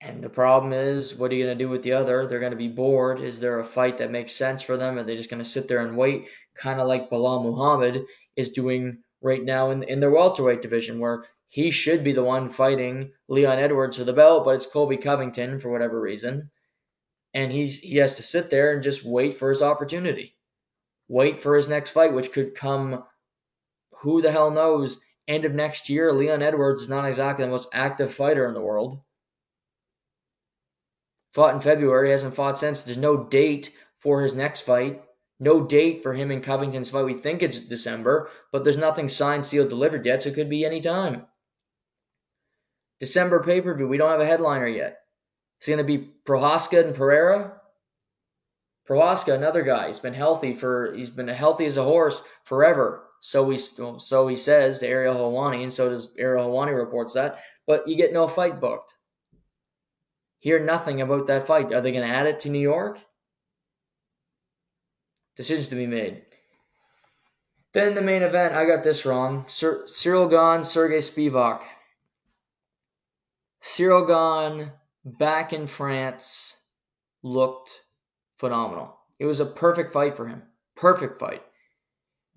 And 0.00 0.22
the 0.22 0.28
problem 0.28 0.72
is, 0.72 1.14
what 1.14 1.32
are 1.32 1.34
you 1.34 1.46
going 1.46 1.58
to 1.58 1.64
do 1.64 1.70
with 1.70 1.82
the 1.82 1.92
other? 1.92 2.26
They're 2.26 2.38
going 2.38 2.52
to 2.52 2.56
be 2.56 2.68
bored. 2.68 3.20
Is 3.20 3.40
there 3.40 3.58
a 3.58 3.64
fight 3.64 3.98
that 3.98 4.10
makes 4.10 4.32
sense 4.32 4.62
for 4.62 4.76
them? 4.76 4.98
Are 4.98 5.02
they 5.02 5.16
just 5.16 5.30
going 5.30 5.42
to 5.42 5.48
sit 5.48 5.66
there 5.66 5.84
and 5.84 5.96
wait, 5.96 6.26
kind 6.54 6.78
of 6.78 6.86
like 6.86 7.10
Belal 7.10 7.42
Muhammad 7.42 8.04
is 8.36 8.50
doing 8.50 8.98
right 9.22 9.42
now 9.42 9.70
in, 9.70 9.82
in 9.84 10.00
their 10.00 10.10
welterweight 10.10 10.60
division, 10.62 11.00
where 11.00 11.24
he 11.48 11.70
should 11.70 12.04
be 12.04 12.12
the 12.12 12.22
one 12.22 12.48
fighting 12.48 13.10
Leon 13.28 13.58
Edwards 13.58 13.96
for 13.96 14.04
the 14.04 14.12
belt, 14.12 14.44
but 14.44 14.56
it's 14.56 14.66
Colby 14.66 14.98
Covington 14.98 15.58
for 15.58 15.70
whatever 15.70 16.00
reason. 16.00 16.50
And 17.34 17.50
he's 17.50 17.80
he 17.80 17.96
has 17.96 18.16
to 18.16 18.22
sit 18.22 18.48
there 18.48 18.72
and 18.72 18.82
just 18.82 19.04
wait 19.04 19.36
for 19.36 19.50
his 19.50 19.60
opportunity 19.60 20.34
wait 21.08 21.42
for 21.42 21.56
his 21.56 21.68
next 21.68 21.90
fight, 21.90 22.12
which 22.12 22.32
could 22.32 22.54
come, 22.54 23.04
who 23.98 24.22
the 24.22 24.32
hell 24.32 24.50
knows, 24.50 25.00
end 25.28 25.44
of 25.44 25.52
next 25.52 25.88
year. 25.88 26.12
Leon 26.12 26.42
Edwards 26.42 26.82
is 26.82 26.88
not 26.88 27.04
exactly 27.04 27.44
the 27.44 27.50
most 27.50 27.68
active 27.72 28.12
fighter 28.12 28.46
in 28.46 28.54
the 28.54 28.60
world. 28.60 29.00
Fought 31.32 31.54
in 31.54 31.60
February, 31.60 32.10
hasn't 32.10 32.34
fought 32.34 32.58
since. 32.58 32.82
There's 32.82 32.96
no 32.96 33.24
date 33.24 33.74
for 33.98 34.22
his 34.22 34.34
next 34.34 34.60
fight. 34.60 35.02
No 35.40 35.64
date 35.64 36.02
for 36.02 36.14
him 36.14 36.30
and 36.30 36.44
Covington's 36.44 36.90
fight. 36.90 37.04
We 37.04 37.14
think 37.14 37.42
it's 37.42 37.66
December, 37.66 38.30
but 38.52 38.62
there's 38.62 38.76
nothing 38.76 39.08
signed, 39.08 39.44
sealed, 39.44 39.68
delivered 39.68 40.06
yet, 40.06 40.22
so 40.22 40.28
it 40.28 40.36
could 40.36 40.48
be 40.48 40.64
any 40.64 40.80
time. 40.80 41.26
December 43.00 43.42
pay 43.42 43.60
per 43.60 43.74
view, 43.74 43.88
we 43.88 43.96
don't 43.96 44.10
have 44.10 44.20
a 44.20 44.26
headliner 44.26 44.68
yet. 44.68 44.98
It's 45.58 45.66
going 45.66 45.78
to 45.78 45.84
be 45.84 46.10
Prochazka 46.26 46.84
and 46.84 46.94
Pereira. 46.94 47.60
Prochazka, 48.88 49.34
another 49.34 49.62
guy, 49.62 49.86
he's 49.86 49.98
been 49.98 50.14
healthy 50.14 50.54
for 50.54 50.92
he's 50.94 51.10
been 51.10 51.28
healthy 51.28 51.64
as 51.64 51.76
a 51.76 51.82
horse 51.84 52.22
forever. 52.44 53.04
So 53.20 53.48
he 53.48 53.56
so 53.56 54.28
he 54.28 54.36
says 54.36 54.78
to 54.80 54.86
Ariel 54.86 55.14
Helwani, 55.14 55.62
and 55.62 55.72
so 55.72 55.88
does 55.88 56.14
Ariel 56.18 56.48
Helwani 56.48 56.76
reports 56.76 57.14
that. 57.14 57.38
But 57.66 57.88
you 57.88 57.96
get 57.96 58.12
no 58.12 58.28
fight 58.28 58.60
booked. 58.60 58.92
Hear 60.40 60.62
nothing 60.62 61.00
about 61.00 61.26
that 61.28 61.46
fight. 61.46 61.72
Are 61.72 61.80
they 61.80 61.92
going 61.92 62.06
to 62.06 62.14
add 62.14 62.26
it 62.26 62.40
to 62.40 62.50
New 62.50 62.58
York? 62.58 62.98
Decisions 65.36 65.68
to 65.68 65.74
be 65.74 65.86
made. 65.86 66.20
Then 67.72 67.94
the 67.94 68.02
main 68.02 68.22
event, 68.22 68.54
I 68.54 68.66
got 68.66 68.84
this 68.84 69.06
wrong. 69.06 69.46
Cyril 69.48 70.28
Gane, 70.28 70.62
Sergey 70.62 70.98
Spivak. 70.98 71.62
Cyril 73.62 74.06
Gane 74.06 74.70
back 75.04 75.52
in 75.52 75.66
France 75.66 76.56
looked 77.22 77.70
phenomenal. 78.38 78.96
It 79.18 79.26
was 79.26 79.40
a 79.40 79.46
perfect 79.46 79.92
fight 79.92 80.16
for 80.16 80.26
him. 80.26 80.42
Perfect 80.76 81.20
fight. 81.20 81.42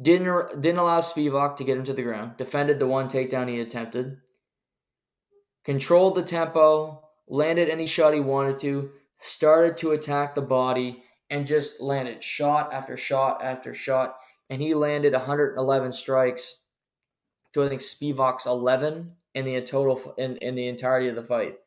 Didn't 0.02 0.62
didn't 0.62 0.80
allow 0.80 1.02
Spivak 1.02 1.58
to 1.58 1.64
get 1.64 1.78
him 1.78 1.86
to 1.86 1.94
the 1.94 2.04
ground. 2.04 2.38
Defended 2.38 2.80
the 2.80 2.88
one 2.88 3.10
takedown 3.10 3.50
he 3.50 3.60
attempted. 3.60 4.18
Controlled 5.66 6.16
the 6.16 6.24
tempo. 6.24 7.04
Landed 7.28 7.70
any 7.70 7.88
shot 7.88 8.14
he 8.14 8.20
wanted 8.20 8.60
to. 8.60 8.92
Started 9.20 9.78
to 9.78 9.92
attack 9.92 10.36
the 10.36 10.42
body 10.42 11.04
and 11.30 11.48
just 11.48 11.82
landed 11.82 12.24
shot 12.24 12.72
after 12.72 12.96
shot 12.96 13.44
after 13.44 13.74
shot. 13.74 14.18
And 14.50 14.62
he 14.62 14.76
landed 14.76 15.14
111 15.14 15.94
strikes 15.94 16.62
to 17.54 17.64
I 17.64 17.70
think 17.70 17.82
Spivak's 17.82 18.46
11 18.46 19.14
in 19.34 19.46
the 19.46 19.62
total 19.62 20.14
in, 20.18 20.38
in 20.38 20.56
the 20.56 20.68
entirety 20.68 21.10
of 21.10 21.16
the 21.16 21.24
fight. 21.24 21.58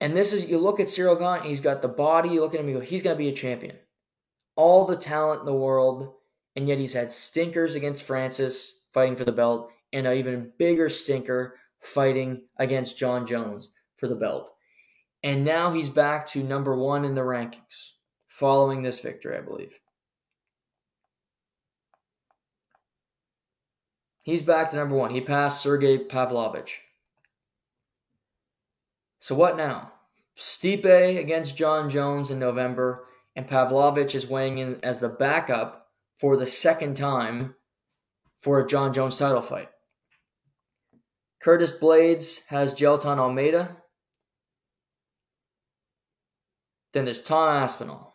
And 0.00 0.16
this 0.16 0.32
is, 0.32 0.48
you 0.48 0.58
look 0.58 0.78
at 0.78 0.90
Cyril 0.90 1.16
Gane, 1.16 1.48
he's 1.48 1.60
got 1.60 1.80
the 1.80 1.88
body, 1.88 2.28
you 2.28 2.40
look 2.40 2.54
at 2.54 2.60
him, 2.60 2.68
you 2.68 2.74
go, 2.74 2.80
he's 2.80 3.02
going 3.02 3.16
to 3.16 3.22
be 3.22 3.28
a 3.28 3.34
champion. 3.34 3.76
All 4.54 4.86
the 4.86 4.96
talent 4.96 5.40
in 5.40 5.46
the 5.46 5.54
world, 5.54 6.14
and 6.54 6.68
yet 6.68 6.78
he's 6.78 6.92
had 6.92 7.10
stinkers 7.10 7.74
against 7.74 8.02
Francis 8.02 8.88
fighting 8.92 9.16
for 9.16 9.24
the 9.24 9.32
belt, 9.32 9.70
and 9.92 10.06
an 10.06 10.16
even 10.16 10.52
bigger 10.58 10.88
stinker 10.88 11.58
fighting 11.80 12.42
against 12.58 12.98
Jon 12.98 13.26
Jones 13.26 13.70
for 13.96 14.08
the 14.08 14.14
belt. 14.14 14.50
And 15.22 15.44
now 15.44 15.72
he's 15.72 15.88
back 15.88 16.26
to 16.28 16.42
number 16.42 16.76
one 16.76 17.04
in 17.04 17.14
the 17.14 17.22
rankings 17.22 17.92
following 18.28 18.82
this 18.82 19.00
victory, 19.00 19.36
I 19.36 19.40
believe. 19.40 19.72
He's 24.22 24.42
back 24.42 24.70
to 24.70 24.76
number 24.76 24.96
one. 24.96 25.12
He 25.12 25.20
passed 25.20 25.62
Sergey 25.62 25.98
Pavlovich. 25.98 26.80
So 29.18 29.34
what 29.34 29.56
now? 29.56 29.92
Stipe 30.38 31.18
against 31.18 31.56
Jon 31.56 31.88
Jones 31.88 32.30
in 32.30 32.38
November, 32.38 33.06
and 33.34 33.48
Pavlovich 33.48 34.14
is 34.14 34.28
weighing 34.28 34.58
in 34.58 34.78
as 34.82 35.00
the 35.00 35.08
backup 35.08 35.88
for 36.18 36.36
the 36.36 36.46
second 36.46 36.96
time 36.96 37.54
for 38.40 38.60
a 38.60 38.66
Jon 38.66 38.92
Jones 38.92 39.18
title 39.18 39.42
fight. 39.42 39.68
Curtis 41.40 41.72
Blaydes 41.72 42.46
has 42.48 42.74
Jailton 42.74 43.18
Almeida. 43.18 43.76
Then 46.92 47.04
there's 47.04 47.22
Tom 47.22 47.48
Aspinall. 47.48 48.14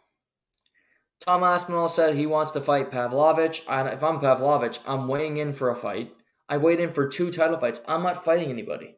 Tom 1.26 1.44
Aspinall 1.44 1.88
said 1.88 2.16
he 2.16 2.26
wants 2.26 2.52
to 2.52 2.62
fight 2.62 2.92
Pavlovich. 2.92 3.64
I, 3.68 3.88
if 3.90 4.04
I'm 4.04 4.20
Pavlovich, 4.20 4.80
I'm 4.88 5.08
weighing 5.08 5.38
in 5.38 5.54
for 5.54 5.70
a 5.70 5.76
fight. 5.76 6.12
I 6.50 6.58
weighed 6.58 6.80
in 6.80 6.92
for 6.92 7.08
two 7.08 7.32
title 7.32 7.60
fights. 7.60 7.82
I'm 7.88 8.02
not 8.02 8.26
fighting 8.26 8.50
anybody. 8.50 8.96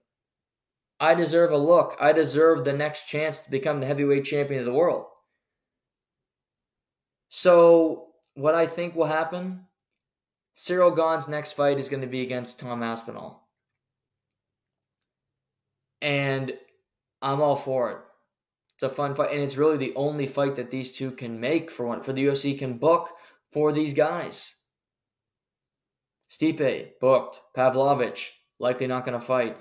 I 1.03 1.15
deserve 1.15 1.51
a 1.51 1.57
look. 1.57 1.97
I 1.99 2.13
deserve 2.13 2.63
the 2.63 2.71
next 2.71 3.09
chance 3.09 3.39
to 3.39 3.51
become 3.51 3.81
the 3.81 3.85
heavyweight 3.85 4.23
champion 4.23 4.61
of 4.61 4.65
the 4.65 4.71
world. 4.71 5.07
So, 7.27 8.07
what 8.35 8.55
I 8.55 8.67
think 8.67 8.95
will 8.95 9.07
happen 9.07 9.65
Cyril 10.53 10.91
Gane's 10.91 11.27
next 11.27 11.51
fight 11.53 11.77
is 11.77 11.89
going 11.89 12.03
to 12.03 12.07
be 12.07 12.21
against 12.21 12.57
Tom 12.57 12.81
Aspinall. 12.81 13.49
And 16.01 16.53
I'm 17.21 17.41
all 17.41 17.57
for 17.57 17.91
it. 17.91 17.97
It's 18.75 18.83
a 18.83 18.89
fun 18.89 19.13
fight, 19.13 19.33
and 19.33 19.41
it's 19.41 19.57
really 19.57 19.77
the 19.77 19.95
only 19.97 20.25
fight 20.25 20.55
that 20.55 20.71
these 20.71 20.93
two 20.93 21.11
can 21.11 21.37
make 21.37 21.69
for 21.69 21.85
one 21.85 22.01
for 22.01 22.13
the 22.13 22.27
UFC 22.27 22.57
can 22.57 22.77
book 22.77 23.09
for 23.51 23.73
these 23.73 23.93
guys. 23.93 24.55
Stipe 26.29 26.91
booked, 27.01 27.41
Pavlovich 27.53 28.31
likely 28.63 28.87
not 28.87 29.05
going 29.05 29.19
to 29.19 29.25
fight. 29.25 29.57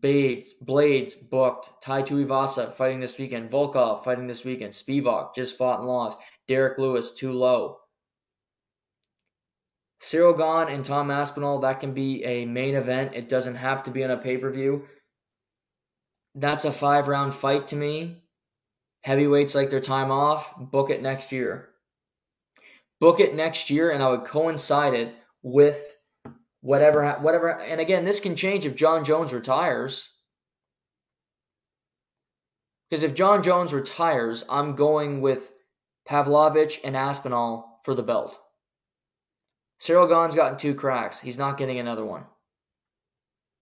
Blaydes, 0.00 0.48
Blaydes 0.64 1.14
booked, 1.30 1.82
Tai 1.82 2.02
Tuivasa 2.02 2.72
fighting 2.74 3.00
this 3.00 3.18
weekend, 3.18 3.50
Volkov 3.50 4.04
fighting 4.04 4.26
this 4.26 4.44
weekend, 4.44 4.72
Spivak 4.72 5.34
just 5.34 5.58
fought 5.58 5.80
and 5.80 5.88
lost, 5.88 6.18
Derrick 6.48 6.78
Lewis 6.78 7.12
too 7.12 7.32
low. 7.32 7.78
Cyril 10.00 10.34
Gane 10.34 10.74
and 10.74 10.84
Tom 10.84 11.10
Aspinall, 11.10 11.60
that 11.60 11.80
can 11.80 11.94
be 11.94 12.24
a 12.24 12.44
main 12.44 12.74
event. 12.74 13.14
It 13.14 13.28
doesn't 13.28 13.54
have 13.54 13.84
to 13.84 13.90
be 13.90 14.02
on 14.02 14.10
a 14.10 14.16
pay 14.16 14.36
per 14.36 14.50
view. 14.50 14.86
That's 16.34 16.64
a 16.64 16.72
five 16.72 17.06
round 17.06 17.34
fight 17.34 17.68
to 17.68 17.76
me. 17.76 18.22
Heavyweights 19.04 19.54
like 19.54 19.70
their 19.70 19.80
time 19.80 20.10
off. 20.10 20.52
Book 20.58 20.90
it 20.90 21.02
next 21.02 21.30
year. 21.30 21.68
Book 23.00 23.20
it 23.20 23.34
next 23.34 23.70
year, 23.70 23.90
and 23.90 24.02
I 24.02 24.10
would 24.10 24.24
coincide 24.24 24.94
it 24.94 25.14
with 25.42 25.80
whatever, 26.62 27.12
whatever. 27.20 27.60
And 27.60 27.80
again, 27.80 28.04
this 28.06 28.20
can 28.20 28.34
change 28.34 28.64
if 28.64 28.74
Jon 28.74 29.04
Jones 29.04 29.32
retires. 29.32 30.08
Because 32.88 33.02
if 33.02 33.14
Jon 33.14 33.42
Jones 33.42 33.72
retires, 33.72 34.44
I'm 34.48 34.74
going 34.74 35.20
with 35.20 35.52
Pavlovich 36.06 36.80
and 36.84 36.96
Aspinall 36.96 37.80
for 37.84 37.94
the 37.94 38.02
belt. 38.02 38.38
Cyril 39.78 40.06
Gane's 40.06 40.36
gotten 40.36 40.56
two 40.56 40.74
cracks. 40.74 41.18
He's 41.18 41.38
not 41.38 41.58
getting 41.58 41.78
another 41.78 42.04
one 42.04 42.24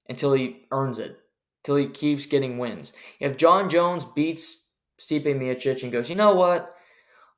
until 0.09 0.35
he 0.35 0.67
earns 0.71 0.99
it, 0.99 1.19
until 1.65 1.77
he 1.77 1.89
keeps 1.89 2.27
getting 2.27 2.59
wins. 2.59 2.93
If 3.21 3.39
John 3.39 3.71
Jones 3.71 4.05
beats 4.05 4.73
Stipe 5.01 5.25
Miocic 5.25 5.83
and 5.83 5.93
goes, 5.93 6.11
you 6.11 6.17
know 6.17 6.35
what? 6.35 6.75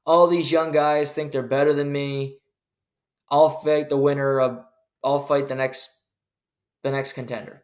All 0.05 0.27
these 0.27 0.51
young 0.51 0.73
guys 0.73 1.13
think 1.13 1.31
they're 1.31 1.43
better 1.43 1.73
than 1.73 1.93
me. 1.93 2.39
I'll 3.31 3.51
fight 3.51 3.89
the 3.89 3.97
winner 3.97 4.41
of. 4.41 4.65
I'll 5.05 5.25
fight 5.25 5.49
the 5.49 5.55
next, 5.55 5.91
the 6.83 6.91
next 6.91 7.15
contender. 7.15 7.63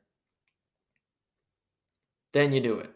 Then 2.32 2.52
you 2.52 2.60
do 2.60 2.78
it. 2.78 2.90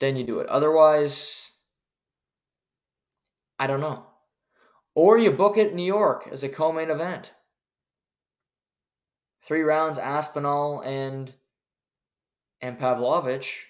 Then 0.00 0.16
you 0.16 0.24
do 0.24 0.40
it. 0.40 0.48
Otherwise, 0.48 1.50
I 3.58 3.66
don't 3.66 3.80
know. 3.80 4.06
Or 4.94 5.16
you 5.16 5.30
book 5.30 5.56
it 5.56 5.70
in 5.70 5.76
New 5.76 5.84
York 5.84 6.28
as 6.30 6.42
a 6.42 6.48
co-main 6.48 6.90
event. 6.90 7.30
Three 9.42 9.62
rounds, 9.62 9.98
Aspinall 9.98 10.80
and 10.80 11.32
and 12.60 12.78
Pavlovich. 12.78 13.66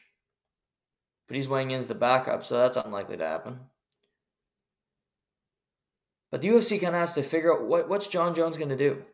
But 1.27 1.37
he's 1.37 1.49
weighing 1.49 1.71
in 1.71 1.79
as 1.79 1.87
the 1.87 1.95
backup, 1.95 2.45
so 2.45 2.59
that's 2.59 2.77
unlikely 2.77 3.17
to 3.19 3.27
happen. 3.27 3.61
But 6.33 6.41
the 6.41 6.49
UFC 6.49 6.81
kind 6.81 6.97
of 6.97 7.01
has 7.01 7.13
to 7.13 7.23
figure 7.23 7.55
out 7.55 7.67
what, 7.67 7.89
what's 7.89 8.09
Jon 8.09 8.35
Jones 8.35 8.57
going 8.57 8.71
to 8.71 8.77
do. 8.77 9.05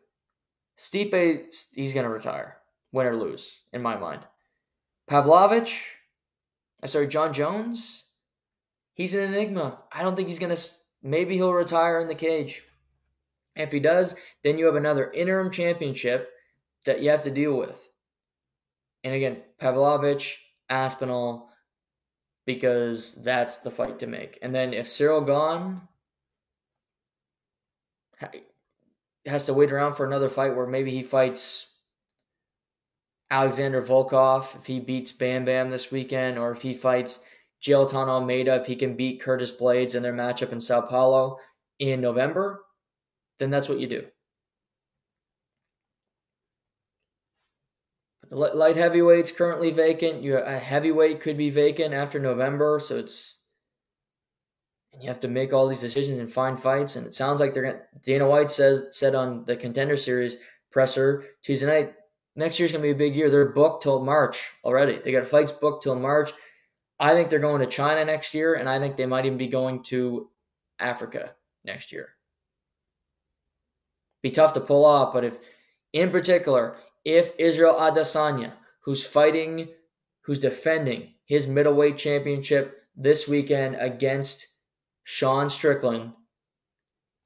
Stipe, 0.79 1.53
he's 1.75 1.93
going 1.93 2.05
to 2.05 2.09
retire, 2.09 2.57
win 2.91 3.05
or 3.05 3.15
lose, 3.15 3.51
in 3.71 3.83
my 3.83 3.97
mind. 3.97 4.21
Pavlovich, 5.07 5.81
I 6.81 6.85
uh, 6.85 6.87
sorry, 6.87 7.07
Jon 7.07 7.33
Jones, 7.33 8.05
he's 8.93 9.13
an 9.13 9.19
enigma. 9.19 9.83
I 9.91 10.01
don't 10.01 10.15
think 10.15 10.29
he's 10.29 10.39
going 10.39 10.55
to 10.55 10.61
Maybe 11.01 11.35
he'll 11.35 11.53
retire 11.53 11.99
in 11.99 12.07
the 12.07 12.15
cage. 12.15 12.63
If 13.55 13.71
he 13.71 13.79
does, 13.79 14.15
then 14.43 14.57
you 14.57 14.65
have 14.65 14.75
another 14.75 15.11
interim 15.11 15.51
championship 15.51 16.29
that 16.85 17.01
you 17.01 17.09
have 17.09 17.23
to 17.23 17.31
deal 17.31 17.57
with. 17.57 17.89
And 19.03 19.13
again, 19.13 19.41
Pavlovich, 19.59 20.39
Aspinall, 20.69 21.49
because 22.45 23.13
that's 23.23 23.57
the 23.57 23.71
fight 23.71 23.99
to 23.99 24.07
make. 24.07 24.39
And 24.41 24.53
then 24.53 24.73
if 24.73 24.87
Cyril 24.87 25.21
Gane 25.21 25.81
has 29.25 29.45
to 29.45 29.53
wait 29.53 29.71
around 29.71 29.95
for 29.95 30.05
another 30.05 30.29
fight 30.29 30.55
where 30.55 30.67
maybe 30.67 30.91
he 30.91 31.03
fights 31.03 31.73
Alexander 33.31 33.81
Volkov 33.81 34.55
if 34.59 34.65
he 34.65 34.79
beats 34.79 35.11
Bam 35.11 35.45
Bam 35.45 35.69
this 35.69 35.91
weekend, 35.91 36.37
or 36.37 36.51
if 36.51 36.61
he 36.61 36.73
fights 36.73 37.19
Jailton 37.61 38.07
Almeida, 38.07 38.55
if 38.55 38.65
he 38.65 38.75
can 38.75 38.95
beat 38.95 39.21
Curtis 39.21 39.51
Blaydes 39.51 39.95
in 39.95 40.03
their 40.03 40.13
matchup 40.13 40.51
in 40.51 40.59
Sao 40.59 40.81
Paulo 40.81 41.37
in 41.77 42.01
November, 42.01 42.63
then 43.37 43.49
that's 43.49 43.69
what 43.69 43.79
you 43.79 43.87
do. 43.87 44.05
Light 48.31 48.75
heavyweight's 48.75 49.31
currently 49.31 49.71
vacant. 49.71 50.21
You 50.21 50.37
a 50.37 50.57
heavyweight 50.57 51.21
could 51.21 51.35
be 51.37 51.49
vacant 51.49 51.95
after 51.95 52.19
November, 52.19 52.79
so 52.79 52.97
it's 52.97 53.38
and 54.93 55.01
you 55.01 55.07
have 55.07 55.19
to 55.19 55.27
make 55.27 55.53
all 55.53 55.67
these 55.67 55.81
decisions 55.81 56.19
and 56.19 56.31
find 56.31 56.61
fights. 56.61 56.95
And 56.95 57.05
it 57.05 57.15
sounds 57.15 57.39
like 57.39 57.53
they're 57.53 57.63
gonna. 57.63 57.81
Dana 58.03 58.27
White 58.27 58.51
says 58.51 58.87
said 58.97 59.15
on 59.15 59.45
the 59.45 59.55
Contender 59.55 59.97
Series 59.97 60.37
presser 60.71 61.25
Tuesday 61.43 61.65
night. 61.65 61.93
Next 62.35 62.59
year's 62.59 62.71
gonna 62.71 62.81
be 62.81 62.91
a 62.91 62.95
big 62.95 63.15
year. 63.15 63.29
They're 63.29 63.49
booked 63.49 63.83
till 63.83 64.03
March 64.03 64.49
already. 64.63 64.99
They 65.03 65.11
got 65.11 65.27
fights 65.27 65.51
booked 65.51 65.83
till 65.83 65.95
March. 65.95 66.31
I 66.99 67.13
think 67.13 67.29
they're 67.29 67.39
going 67.39 67.61
to 67.61 67.67
China 67.67 68.03
next 68.03 68.33
year, 68.33 68.55
and 68.55 68.67
I 68.67 68.79
think 68.79 68.97
they 68.97 69.05
might 69.05 69.25
even 69.25 69.37
be 69.37 69.47
going 69.47 69.83
to 69.83 70.29
Africa 70.79 71.33
next 71.63 71.91
year. 71.91 72.09
Be 74.21 74.31
tough 74.31 74.53
to 74.55 74.59
pull 74.59 74.83
off, 74.83 75.13
but 75.13 75.23
if, 75.23 75.33
in 75.93 76.11
particular, 76.11 76.75
if 77.05 77.31
Israel 77.37 77.75
Adesanya, 77.75 78.51
who's 78.81 79.05
fighting, 79.05 79.69
who's 80.21 80.39
defending 80.39 81.13
his 81.25 81.47
middleweight 81.47 81.97
championship 81.97 82.83
this 82.97 83.29
weekend 83.29 83.77
against 83.79 84.47
Sean 85.11 85.49
Strickland, 85.49 86.13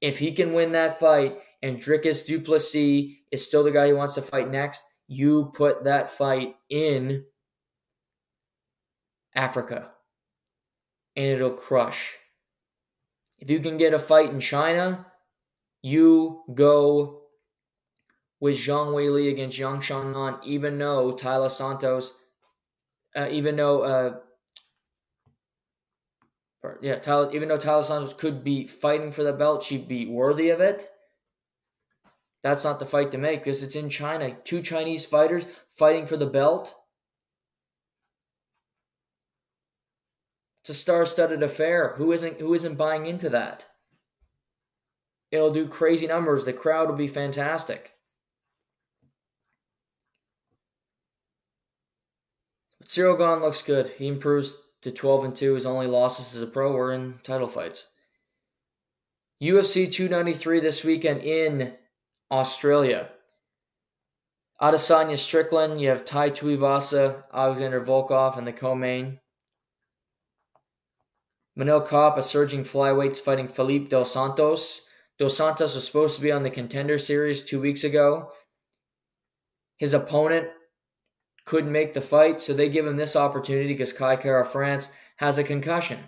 if 0.00 0.18
he 0.18 0.32
can 0.32 0.54
win 0.54 0.72
that 0.72 0.98
fight 0.98 1.36
and 1.62 1.78
Dricus 1.78 2.24
Du 2.24 2.40
Plessis 2.40 3.10
is 3.30 3.46
still 3.46 3.62
the 3.62 3.70
guy 3.70 3.88
he 3.88 3.92
wants 3.92 4.14
to 4.14 4.22
fight 4.22 4.50
next, 4.50 4.80
you 5.06 5.52
put 5.54 5.84
that 5.84 6.16
fight 6.16 6.56
in 6.70 7.26
Africa. 9.34 9.90
And 11.14 11.26
it'll 11.26 11.50
crush. 11.50 12.12
If 13.38 13.50
you 13.50 13.60
can 13.60 13.76
get 13.76 13.92
a 13.92 13.98
fight 13.98 14.30
in 14.30 14.40
China, 14.40 15.04
you 15.82 16.42
go 16.54 17.24
with 18.40 18.56
Zhang 18.56 18.94
Weili 18.94 19.30
against 19.30 19.58
Yan 19.58 19.82
Xiaonan, 19.82 20.42
even 20.42 20.78
though 20.78 21.12
Tyler 21.12 21.50
Santos, 21.50 22.14
uh, 23.14 23.28
even 23.30 23.56
though, 23.56 23.82
uh, 23.82 24.16
yeah, 26.80 26.98
Taila, 26.98 27.34
even 27.34 27.48
though 27.48 27.58
Taila 27.58 27.84
Santos 27.84 28.14
could 28.14 28.42
be 28.42 28.66
fighting 28.66 29.12
for 29.12 29.22
the 29.22 29.32
belt, 29.32 29.62
she'd 29.62 29.88
be 29.88 30.06
worthy 30.06 30.50
of 30.50 30.60
it. 30.60 30.90
That's 32.42 32.64
not 32.64 32.78
the 32.78 32.86
fight 32.86 33.10
to 33.12 33.18
make 33.18 33.42
because 33.42 33.62
it's 33.62 33.76
in 33.76 33.88
China. 33.88 34.36
Two 34.44 34.62
Chinese 34.62 35.06
fighters 35.06 35.46
fighting 35.76 36.06
for 36.06 36.16
the 36.16 36.26
belt. 36.26 36.74
It's 40.62 40.70
a 40.70 40.74
star-studded 40.74 41.42
affair. 41.42 41.94
Who 41.96 42.12
isn't 42.12 42.40
who 42.40 42.54
isn't 42.54 42.76
buying 42.76 43.06
into 43.06 43.28
that? 43.30 43.64
It'll 45.30 45.52
do 45.52 45.68
crazy 45.68 46.06
numbers. 46.06 46.44
The 46.44 46.52
crowd 46.52 46.88
will 46.88 46.96
be 46.96 47.08
fantastic. 47.08 47.92
But 52.78 52.90
Cyril 52.90 53.16
Gane 53.16 53.42
looks 53.42 53.60
good. 53.60 53.92
He 53.98 54.06
improves 54.06 54.56
to 54.84 54.92
12 54.92 55.24
and 55.24 55.36
2. 55.36 55.54
His 55.54 55.66
only 55.66 55.86
losses 55.86 56.36
as 56.36 56.42
a 56.42 56.46
pro 56.46 56.72
were 56.72 56.92
in 56.92 57.14
title 57.22 57.48
fights. 57.48 57.88
UFC 59.42 59.90
293 59.90 60.60
this 60.60 60.84
weekend 60.84 61.22
in 61.22 61.74
Australia. 62.30 63.08
Adesanya 64.62 65.18
Strickland, 65.18 65.80
you 65.80 65.88
have 65.88 66.04
Tai 66.04 66.30
Tuivasa, 66.30 67.24
Alexander 67.32 67.84
Volkov, 67.84 68.38
and 68.38 68.46
the 68.46 68.52
co-main. 68.52 69.18
Manel 71.58 71.86
Kape, 71.86 72.18
a 72.18 72.22
surging 72.22 72.62
flyweight, 72.62 73.16
fighting 73.16 73.48
Felipe 73.48 73.90
Dos 73.90 74.12
Santos. 74.12 74.82
Dos 75.18 75.36
Santos 75.36 75.74
was 75.74 75.86
supposed 75.86 76.16
to 76.16 76.22
be 76.22 76.32
on 76.32 76.42
the 76.42 76.50
contender 76.50 76.98
series 76.98 77.44
two 77.44 77.60
weeks 77.60 77.84
ago. 77.84 78.30
His 79.76 79.94
opponent 79.94 80.48
couldn't 81.44 81.72
make 81.72 81.94
the 81.94 82.00
fight, 82.00 82.40
so 82.40 82.52
they 82.52 82.68
give 82.68 82.86
him 82.86 82.96
this 82.96 83.16
opportunity 83.16 83.68
because 83.68 83.92
Kai 83.92 84.16
Kara-France 84.16 84.90
has 85.16 85.38
a 85.38 85.44
concussion. 85.44 85.98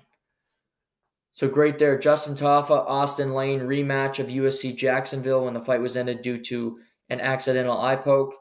So 1.32 1.48
great 1.48 1.78
there. 1.78 1.98
Justin 1.98 2.34
Tafa, 2.34 2.86
Austin 2.86 3.34
Lane 3.34 3.60
rematch 3.60 4.18
of 4.18 4.28
UFC 4.28 4.74
Jacksonville 4.74 5.44
when 5.44 5.52
the 5.52 5.64
fight 5.64 5.82
was 5.82 5.96
ended 5.96 6.22
due 6.22 6.42
to 6.44 6.78
an 7.10 7.20
accidental 7.20 7.78
eye 7.78 7.96
poke. 7.96 8.34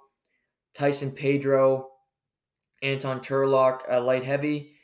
Tyson 0.74 1.12
Pedro, 1.12 1.90
Anton 2.82 3.20
Turkalj, 3.20 3.82
uh, 3.92 4.02
light 4.02 4.24
heavy. 4.24 4.76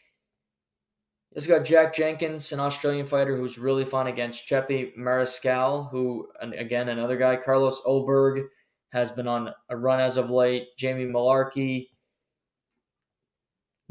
It's 1.33 1.47
got 1.47 1.63
Jack 1.63 1.93
Jenkins, 1.93 2.51
an 2.51 2.59
Australian 2.59 3.05
fighter 3.05 3.37
who's 3.37 3.57
really 3.57 3.85
fun 3.85 4.07
against 4.07 4.45
Chepe 4.45 4.97
Mariscal, 4.97 5.89
who, 5.89 6.27
again, 6.41 6.89
another 6.89 7.15
guy. 7.15 7.37
Carlos 7.37 7.81
Ulberg 7.85 8.43
has 8.91 9.11
been 9.11 9.27
on 9.27 9.53
a 9.69 9.77
run 9.77 10.01
as 10.01 10.17
of 10.17 10.29
late. 10.29 10.67
Jamie 10.77 11.05
Mullarkey. 11.05 11.87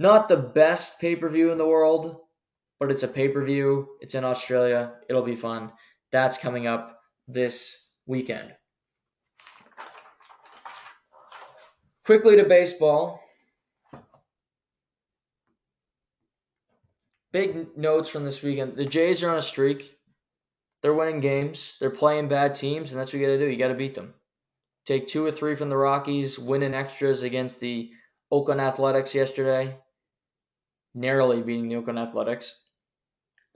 Not 0.01 0.28
the 0.28 0.36
best 0.36 0.98
pay 0.98 1.14
per 1.14 1.28
view 1.28 1.52
in 1.52 1.59
the 1.59 1.66
world, 1.66 2.20
but 2.78 2.90
it's 2.90 3.02
a 3.02 3.09
pay 3.09 3.28
per 3.28 3.44
view. 3.44 3.86
It's 4.01 4.14
in 4.14 4.24
Australia. 4.24 4.94
It'll 5.10 5.20
be 5.20 5.36
fun. 5.36 5.72
That's 6.10 6.39
coming 6.39 6.66
up 6.66 7.02
this 7.28 7.90
weekend. 8.06 8.55
Quickly 12.06 12.36
to 12.36 12.44
baseball. 12.44 13.22
Big 17.31 17.77
notes 17.77 18.09
from 18.09 18.24
this 18.24 18.43
weekend. 18.43 18.77
The 18.77 18.86
Jays 18.86 19.22
are 19.22 19.31
on 19.31 19.36
a 19.36 19.43
streak. 19.43 19.98
They're 20.81 20.94
winning 20.94 21.20
games. 21.20 21.77
They're 21.78 21.90
playing 21.90 22.31
bad 22.31 22.55
teams, 22.55 22.90
and 22.90 22.98
that's 22.98 23.12
what 23.12 23.20
you 23.20 23.27
got 23.27 23.32
to 23.35 23.39
do. 23.39 23.51
You 23.51 23.59
got 23.59 23.68
to 23.68 23.74
beat 23.74 23.94
them. 23.94 24.14
Take 24.86 25.09
two 25.09 25.27
or 25.27 25.31
three 25.31 25.56
from 25.56 25.68
the 25.68 25.77
Rockies, 25.77 26.39
winning 26.39 26.72
extras 26.72 27.22
against 27.22 27.60
the 27.60 27.90
Oakland 28.32 28.62
Athletics 28.62 29.14
yesterday, 29.14 29.77
narrowly 30.94 31.42
beating 31.42 31.68
the 31.68 31.76
Oakland 31.76 31.98
Athletics. 31.98 32.60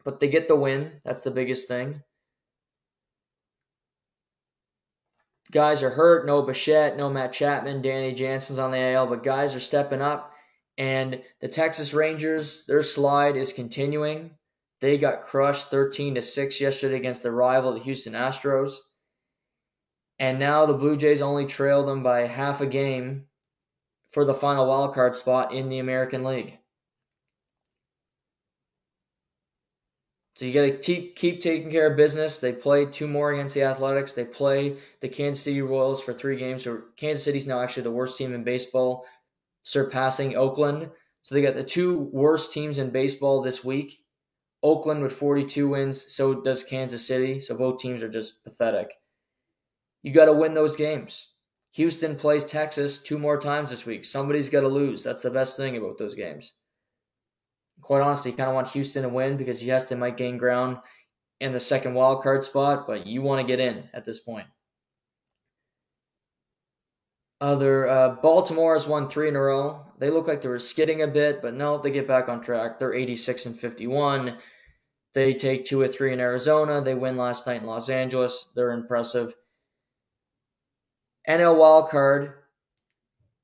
But 0.05 0.21
they 0.21 0.29
get 0.29 0.49
the 0.49 0.57
win. 0.57 1.01
That's 1.05 1.23
the 1.23 1.31
biggest 1.31 1.69
thing. 1.69 2.03
Guys 5.51 5.83
are 5.83 5.91
hurt. 5.91 6.27
No 6.27 6.43
Bichette, 6.43 6.97
no 6.97 7.09
Matt 7.09 7.33
Chapman. 7.33 7.83
Danny 7.83 8.15
Jansen's 8.15 8.59
on 8.59 8.73
the 8.73 8.79
AL, 8.79 9.07
but 9.07 9.23
guys 9.23 9.55
are 9.55 9.61
stepping 9.61 10.03
up. 10.03 10.33
And 10.77 11.23
the 11.41 11.49
Texas 11.49 11.95
Rangers, 11.95 12.65
their 12.67 12.83
slide 12.83 13.37
is 13.37 13.53
continuing. 13.53 14.33
They 14.81 14.99
got 14.99 15.23
crushed 15.23 15.69
13 15.69 16.17
to 16.17 16.23
6 16.23 16.61
yesterday 16.61 16.97
against 16.97 17.23
the 17.23 17.31
rival, 17.31 17.73
the 17.73 17.81
Houston 17.81 18.15
Astros. 18.15 18.75
And 20.19 20.39
now 20.39 20.67
the 20.67 20.75
Blue 20.75 20.97
Jays 20.97 21.23
only 21.23 21.47
trail 21.47 21.87
them 21.87 22.03
by 22.03 22.23
half 22.23 22.61
a 22.61 22.67
game 22.67 23.27
for 24.11 24.25
the 24.25 24.35
final 24.35 24.67
wild 24.67 24.95
card 24.95 25.15
spot 25.15 25.53
in 25.53 25.69
the 25.69 25.79
American 25.79 26.25
League. 26.25 26.59
So 30.35 30.45
you 30.45 30.53
got 30.53 30.63
to 30.63 30.79
keep 30.79 31.15
keep 31.15 31.41
taking 31.41 31.71
care 31.71 31.87
of 31.87 31.97
business. 31.97 32.39
They 32.39 32.53
play 32.53 32.87
two 32.87 33.07
more 33.07 33.33
against 33.33 33.55
the 33.55 33.63
Athletics. 33.63 34.13
They 34.13 34.25
play 34.25 34.77
the 35.01 35.09
Kansas 35.09 35.45
City 35.45 35.63
Royals 35.63 36.03
for 36.03 36.13
three 36.13 36.37
games. 36.37 36.65
So 36.65 36.83
Kansas 36.97 37.25
City's 37.25 37.47
now 37.47 37.61
actually 37.61 37.85
the 37.85 37.93
worst 37.93 38.17
team 38.17 38.35
in 38.35 38.43
baseball, 38.43 39.07
surpassing 39.63 40.37
Oakland. 40.37 40.91
So 41.23 41.35
they 41.35 41.43
got 41.43 41.55
the 41.55 41.63
two 41.63 42.11
worst 42.13 42.53
teams 42.53 42.79
in 42.79 42.91
baseball 42.91 43.43
this 43.43 43.65
week. 43.65 44.01
Oakland 44.65 45.03
with 45.03 45.13
42 45.13 45.69
wins, 45.69 46.15
so 46.15 46.41
does 46.41 46.65
Kansas 46.65 47.07
City. 47.07 47.39
So 47.41 47.57
both 47.57 47.81
teams 47.81 48.03
are 48.03 48.09
just 48.09 48.43
pathetic. 48.43 48.89
You 50.03 50.13
got 50.13 50.25
to 50.25 50.33
win 50.33 50.53
those 50.55 50.75
games. 50.75 51.29
Houston 51.73 52.17
plays 52.17 52.45
Texas 52.45 53.03
two 53.03 53.19
more 53.19 53.41
times 53.41 53.71
this 53.71 53.87
week. 53.87 54.05
Somebody's 54.05 54.51
got 54.51 54.63
to 54.63 54.69
lose. 54.69 55.03
That's 55.03 55.23
the 55.23 55.31
best 55.31 55.57
thing 55.57 55.77
about 55.77 55.99
those 55.99 56.15
games 56.15 56.55
quite 57.81 58.03
honestly, 58.03 58.31
you 58.31 58.37
kind 58.37 58.49
of 58.49 58.55
want 58.55 58.69
Houston 58.69 59.03
to 59.03 59.09
win 59.09 59.37
because 59.37 59.63
yes, 59.63 59.87
they 59.87 59.97
might 59.97 60.17
gain 60.17 60.39
ground 60.39 60.79
in 61.41 61.53
the 61.53 61.61
second 61.61 61.95
wild 61.95 62.23
card 62.23 62.45
spot, 62.45 62.87
but 62.87 63.07
you 63.07 63.23
want 63.23 63.41
to 63.41 63.47
get 63.47 63.61
in 63.61 63.85
at 63.93 64.05
this 64.05 64.21
point. 64.21 64.47
Other 67.41 67.89
uh, 67.89 68.09
Baltimore 68.23 68.75
has 68.75 68.87
won 68.87 69.09
three 69.09 69.29
in 69.29 69.37
a 69.37 69.41
row. 69.41 69.85
They 69.99 70.11
look 70.11 70.27
like 70.27 70.41
they 70.41 70.49
were 70.49 70.59
skidding 70.59 71.03
a 71.03 71.07
bit, 71.07 71.43
but 71.43 71.55
no, 71.55 71.79
they 71.79 71.91
get 71.91 72.09
back 72.09 72.29
on 72.29 72.41
track. 72.41 72.79
They're 72.79 72.95
86 72.95 73.47
and 73.47 73.59
51. 73.59 74.39
They 75.13 75.35
take 75.35 75.65
two 75.65 75.81
or 75.81 75.89
three 75.89 76.13
in 76.13 76.21
Arizona. 76.21 76.81
They 76.81 76.95
win 76.95 77.17
last 77.17 77.47
night 77.47 77.61
in 77.61 77.67
Los 77.67 77.89
Angeles. 77.89 78.51
They're 78.55 78.73
impressive. 78.73 79.35
NL 81.29 81.59
wild 81.59 81.91
card. 81.91 82.33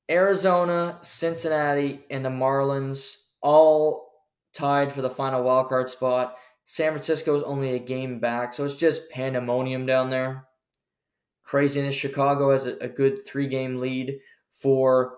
Arizona, 0.09 0.99
Cincinnati, 1.01 2.01
and 2.09 2.25
the 2.25 2.29
Marlins 2.29 3.15
all 3.41 4.10
tied 4.53 4.91
for 4.91 5.01
the 5.01 5.09
final 5.09 5.43
wildcard 5.43 5.89
spot. 5.89 6.35
San 6.65 6.91
Francisco 6.91 7.35
is 7.35 7.43
only 7.43 7.75
a 7.75 7.79
game 7.79 8.19
back, 8.19 8.53
so 8.53 8.63
it's 8.63 8.75
just 8.75 9.09
pandemonium 9.09 9.85
down 9.85 10.09
there. 10.09 10.47
Craziness. 11.43 11.95
Chicago 11.95 12.51
has 12.51 12.65
a, 12.65 12.77
a 12.77 12.87
good 12.87 13.25
three 13.25 13.47
game 13.47 13.79
lead 13.79 14.19
for 14.53 15.17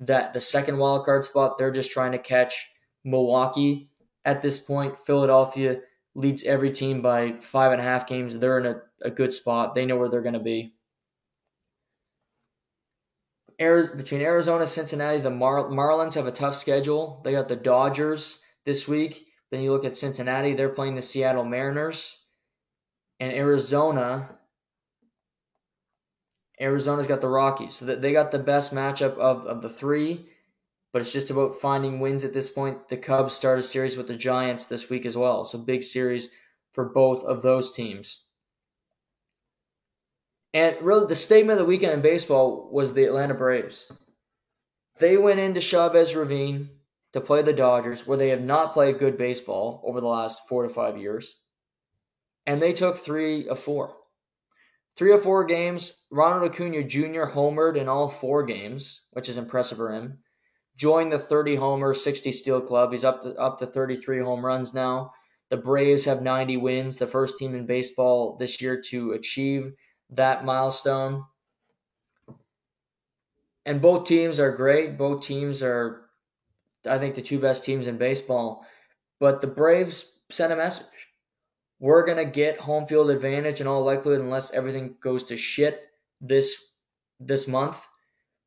that 0.00 0.32
the 0.32 0.40
second 0.40 0.76
wildcard 0.76 1.24
spot. 1.24 1.58
They're 1.58 1.72
just 1.72 1.90
trying 1.90 2.12
to 2.12 2.18
catch 2.18 2.70
Milwaukee 3.04 3.90
at 4.24 4.40
this 4.42 4.58
point. 4.58 4.98
Philadelphia 4.98 5.80
leads 6.14 6.44
every 6.44 6.72
team 6.72 7.02
by 7.02 7.32
five 7.40 7.72
and 7.72 7.80
a 7.80 7.84
half 7.84 8.06
games. 8.06 8.38
They're 8.38 8.58
in 8.58 8.66
a, 8.66 8.80
a 9.02 9.10
good 9.10 9.32
spot. 9.32 9.74
They 9.74 9.86
know 9.86 9.96
where 9.96 10.08
they're 10.08 10.22
going 10.22 10.34
to 10.34 10.40
be. 10.40 10.74
Air, 13.58 13.94
between 13.96 14.20
Arizona, 14.20 14.66
Cincinnati, 14.66 15.20
the 15.20 15.30
Mar- 15.30 15.68
Marlins 15.70 16.14
have 16.14 16.28
a 16.28 16.32
tough 16.32 16.54
schedule. 16.54 17.20
They 17.24 17.32
got 17.32 17.48
the 17.48 17.56
Dodgers 17.56 18.44
this 18.68 18.86
week. 18.86 19.26
Then 19.50 19.62
you 19.62 19.72
look 19.72 19.86
at 19.86 19.96
Cincinnati, 19.96 20.52
they're 20.52 20.68
playing 20.68 20.94
the 20.94 21.02
Seattle 21.02 21.44
Mariners. 21.44 22.26
And 23.18 23.32
Arizona, 23.32 24.28
Arizona's 26.60 27.06
got 27.06 27.22
the 27.22 27.28
Rockies. 27.28 27.76
So 27.76 27.86
they 27.86 28.12
got 28.12 28.30
the 28.30 28.38
best 28.38 28.74
matchup 28.74 29.16
of, 29.16 29.46
of 29.46 29.62
the 29.62 29.70
three, 29.70 30.26
but 30.92 31.00
it's 31.00 31.12
just 31.12 31.30
about 31.30 31.60
finding 31.60 31.98
wins 31.98 32.24
at 32.24 32.34
this 32.34 32.50
point. 32.50 32.88
The 32.88 32.98
Cubs 32.98 33.34
start 33.34 33.58
a 33.58 33.62
series 33.62 33.96
with 33.96 34.06
the 34.06 34.16
Giants 34.16 34.66
this 34.66 34.90
week 34.90 35.06
as 35.06 35.16
well. 35.16 35.44
So 35.44 35.58
big 35.58 35.82
series 35.82 36.30
for 36.72 36.90
both 36.90 37.24
of 37.24 37.40
those 37.40 37.72
teams. 37.72 38.24
And 40.52 40.76
really, 40.82 41.06
the 41.06 41.16
statement 41.16 41.58
of 41.58 41.66
the 41.66 41.68
weekend 41.68 41.92
in 41.92 42.02
baseball 42.02 42.68
was 42.70 42.92
the 42.92 43.04
Atlanta 43.04 43.34
Braves. 43.34 43.90
They 44.98 45.16
went 45.16 45.40
into 45.40 45.60
Chavez 45.60 46.14
Ravine 46.14 46.70
to 47.12 47.20
play 47.20 47.42
the 47.42 47.52
Dodgers, 47.52 48.06
where 48.06 48.18
they 48.18 48.28
have 48.28 48.42
not 48.42 48.74
played 48.74 48.98
good 48.98 49.16
baseball 49.16 49.82
over 49.84 50.00
the 50.00 50.06
last 50.06 50.42
four 50.48 50.62
to 50.62 50.68
five 50.68 50.98
years. 50.98 51.36
And 52.46 52.60
they 52.60 52.72
took 52.72 52.98
three 52.98 53.48
of 53.48 53.58
four. 53.58 53.94
Three 54.96 55.12
of 55.12 55.22
four 55.22 55.44
games. 55.44 56.06
Ronald 56.10 56.50
Acuna 56.50 56.82
Jr. 56.82 57.24
homered 57.24 57.76
in 57.76 57.88
all 57.88 58.08
four 58.08 58.42
games, 58.44 59.02
which 59.12 59.28
is 59.28 59.36
impressive 59.36 59.78
for 59.78 59.92
him. 59.92 60.18
Joined 60.76 61.12
the 61.12 61.18
30 61.18 61.56
homer, 61.56 61.94
60 61.94 62.32
steal 62.32 62.60
club. 62.60 62.92
He's 62.92 63.04
up 63.04 63.22
to, 63.22 63.34
up 63.36 63.58
to 63.60 63.66
33 63.66 64.20
home 64.20 64.44
runs 64.44 64.74
now. 64.74 65.12
The 65.50 65.56
Braves 65.56 66.04
have 66.04 66.20
90 66.20 66.58
wins, 66.58 66.98
the 66.98 67.06
first 67.06 67.38
team 67.38 67.54
in 67.54 67.64
baseball 67.64 68.36
this 68.38 68.60
year 68.60 68.80
to 68.88 69.12
achieve 69.12 69.72
that 70.10 70.44
milestone. 70.44 71.24
And 73.64 73.80
both 73.80 74.06
teams 74.06 74.40
are 74.40 74.56
great. 74.56 74.98
Both 74.98 75.24
teams 75.24 75.62
are 75.62 76.07
I 76.86 76.98
think, 76.98 77.14
the 77.14 77.22
two 77.22 77.38
best 77.38 77.64
teams 77.64 77.86
in 77.86 77.98
baseball. 77.98 78.66
But 79.20 79.40
the 79.40 79.46
Braves 79.46 80.20
sent 80.30 80.52
a 80.52 80.56
message. 80.56 80.86
We're 81.80 82.04
going 82.04 82.18
to 82.18 82.30
get 82.30 82.60
home 82.60 82.86
field 82.86 83.10
advantage 83.10 83.60
in 83.60 83.66
all 83.66 83.84
likelihood 83.84 84.20
unless 84.20 84.52
everything 84.52 84.96
goes 85.00 85.24
to 85.24 85.36
shit 85.36 85.82
this 86.20 86.72
this 87.20 87.48
month. 87.48 87.80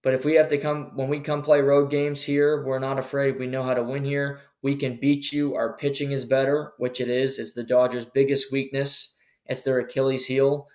But 0.03 0.13
if 0.13 0.25
we 0.25 0.33
have 0.35 0.49
to 0.49 0.57
come 0.57 0.91
when 0.95 1.09
we 1.09 1.19
come 1.19 1.41
play 1.41 1.61
road 1.61 1.91
games 1.91 2.23
here, 2.23 2.65
we're 2.65 2.79
not 2.79 2.99
afraid. 2.99 3.39
We 3.39 3.47
know 3.47 3.63
how 3.63 3.73
to 3.73 3.83
win 3.83 4.03
here. 4.03 4.41
We 4.61 4.75
can 4.75 4.99
beat 4.99 5.31
you. 5.31 5.55
Our 5.55 5.77
pitching 5.77 6.11
is 6.11 6.25
better, 6.25 6.73
which 6.77 6.99
it 7.01 7.09
is. 7.09 7.39
It's 7.39 7.53
the 7.53 7.63
Dodgers' 7.63 8.05
biggest 8.05 8.51
weakness. 8.51 9.17
It's 9.45 9.63
their 9.63 9.79
Achilles 9.79 10.25
heel. 10.25 10.67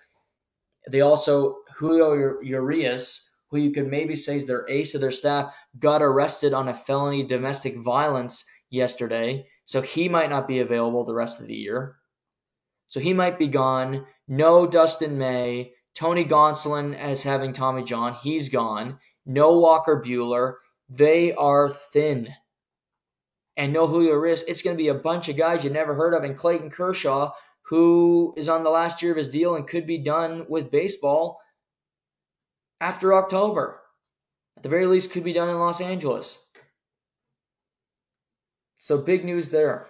They 0.89 1.01
also 1.01 1.57
Julio 1.75 2.39
Urias 2.41 3.27
who 3.49 3.57
you 3.57 3.71
could 3.71 3.87
maybe 3.87 4.15
say 4.15 4.37
is 4.37 4.45
their 4.45 4.67
ace 4.69 4.93
of 4.93 5.01
their 5.01 5.11
staff, 5.11 5.53
got 5.79 6.01
arrested 6.01 6.53
on 6.53 6.67
a 6.67 6.73
felony 6.73 7.23
domestic 7.23 7.77
violence 7.77 8.45
yesterday. 8.69 9.47
So 9.65 9.81
he 9.81 10.09
might 10.09 10.29
not 10.29 10.47
be 10.47 10.59
available 10.59 11.03
the 11.03 11.13
rest 11.13 11.41
of 11.41 11.47
the 11.47 11.55
year. 11.55 11.97
So 12.87 12.99
he 12.99 13.13
might 13.13 13.37
be 13.37 13.47
gone. 13.47 14.05
No 14.27 14.65
Dustin 14.65 15.17
May. 15.17 15.73
Tony 15.93 16.23
Gonsolin 16.23 16.95
as 16.95 17.23
having 17.23 17.53
Tommy 17.53 17.83
John. 17.83 18.13
He's 18.13 18.49
gone. 18.49 18.99
No 19.25 19.57
Walker 19.59 20.01
Buehler. 20.05 20.55
They 20.89 21.33
are 21.33 21.69
thin. 21.69 22.29
And 23.57 23.73
no 23.73 23.87
Julio 23.87 24.13
Urias. 24.13 24.43
It's 24.43 24.61
going 24.61 24.77
to 24.77 24.81
be 24.81 24.89
a 24.89 24.93
bunch 24.93 25.27
of 25.27 25.37
guys 25.37 25.63
you 25.63 25.69
never 25.69 25.95
heard 25.95 26.13
of. 26.13 26.23
And 26.23 26.37
Clayton 26.37 26.69
Kershaw, 26.69 27.31
who 27.63 28.33
is 28.37 28.47
on 28.47 28.63
the 28.63 28.69
last 28.69 29.01
year 29.01 29.11
of 29.11 29.17
his 29.17 29.27
deal 29.27 29.55
and 29.55 29.67
could 29.67 29.87
be 29.87 29.97
done 29.97 30.45
with 30.47 30.71
baseball 30.71 31.41
after 32.79 33.13
October. 33.13 33.81
At 34.57 34.63
the 34.63 34.69
very 34.69 34.87
least, 34.87 35.11
could 35.11 35.23
be 35.23 35.33
done 35.33 35.49
in 35.49 35.59
Los 35.59 35.79
Angeles. 35.79 36.43
So 38.79 38.97
big 38.97 39.23
news 39.23 39.51
there. 39.51 39.87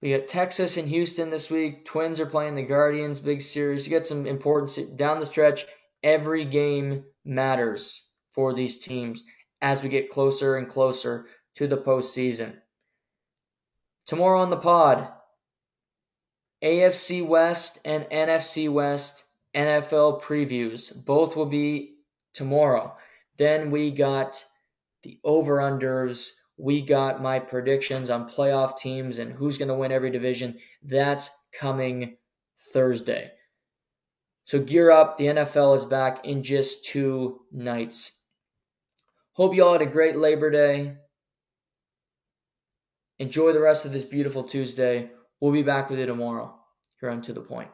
We 0.00 0.16
got 0.16 0.26
Texas 0.26 0.78
and 0.78 0.88
Houston 0.88 1.28
this 1.28 1.50
week. 1.50 1.84
Twins 1.84 2.18
are 2.18 2.24
playing 2.26 2.54
the 2.54 2.62
Guardians, 2.62 3.20
big 3.20 3.42
series. 3.42 3.86
You 3.86 3.92
got 3.92 4.06
some 4.06 4.26
important 4.26 4.96
down 4.96 5.20
the 5.20 5.26
stretch. 5.26 5.66
Every 6.02 6.46
game 6.46 7.04
matters 7.26 8.08
for 8.32 8.54
these 8.54 8.80
teams 8.80 9.22
as 9.60 9.82
we 9.82 9.90
get 9.90 10.08
closer 10.08 10.56
and 10.56 10.66
closer 10.66 11.26
to 11.56 11.68
the 11.68 11.76
postseason. 11.76 12.54
Tomorrow 14.06 14.40
on 14.40 14.48
the 14.48 14.56
pod, 14.56 15.08
AFC 16.64 17.26
West 17.26 17.80
and 17.84 18.04
NFC 18.04 18.70
West 18.70 19.24
NFL 19.54 20.22
previews. 20.22 21.04
Both 21.04 21.36
will 21.36 21.46
be 21.46 21.96
tomorrow. 22.32 22.96
Then 23.38 23.70
we 23.70 23.90
got 23.90 24.44
the 25.02 25.18
over 25.24 25.58
unders. 25.58 26.28
We 26.56 26.82
got 26.82 27.22
my 27.22 27.38
predictions 27.38 28.10
on 28.10 28.30
playoff 28.30 28.78
teams 28.78 29.18
and 29.18 29.32
who's 29.32 29.58
going 29.58 29.68
to 29.68 29.74
win 29.74 29.92
every 29.92 30.10
division. 30.10 30.58
That's 30.82 31.30
coming 31.58 32.16
Thursday. 32.72 33.32
So 34.44 34.60
gear 34.60 34.90
up. 34.90 35.16
The 35.16 35.26
NFL 35.26 35.76
is 35.76 35.84
back 35.84 36.26
in 36.26 36.42
just 36.42 36.84
two 36.84 37.40
nights. 37.52 38.20
Hope 39.32 39.54
you 39.54 39.64
all 39.64 39.72
had 39.72 39.82
a 39.82 39.86
great 39.86 40.16
Labor 40.16 40.50
Day. 40.50 40.96
Enjoy 43.18 43.52
the 43.52 43.60
rest 43.60 43.84
of 43.84 43.92
this 43.92 44.04
beautiful 44.04 44.42
Tuesday. 44.42 45.10
We'll 45.40 45.52
be 45.52 45.62
back 45.62 45.88
with 45.88 45.98
you 45.98 46.06
tomorrow 46.06 46.54
here 47.00 47.10
on 47.10 47.22
To 47.22 47.32
The 47.32 47.40
Point. 47.40 47.70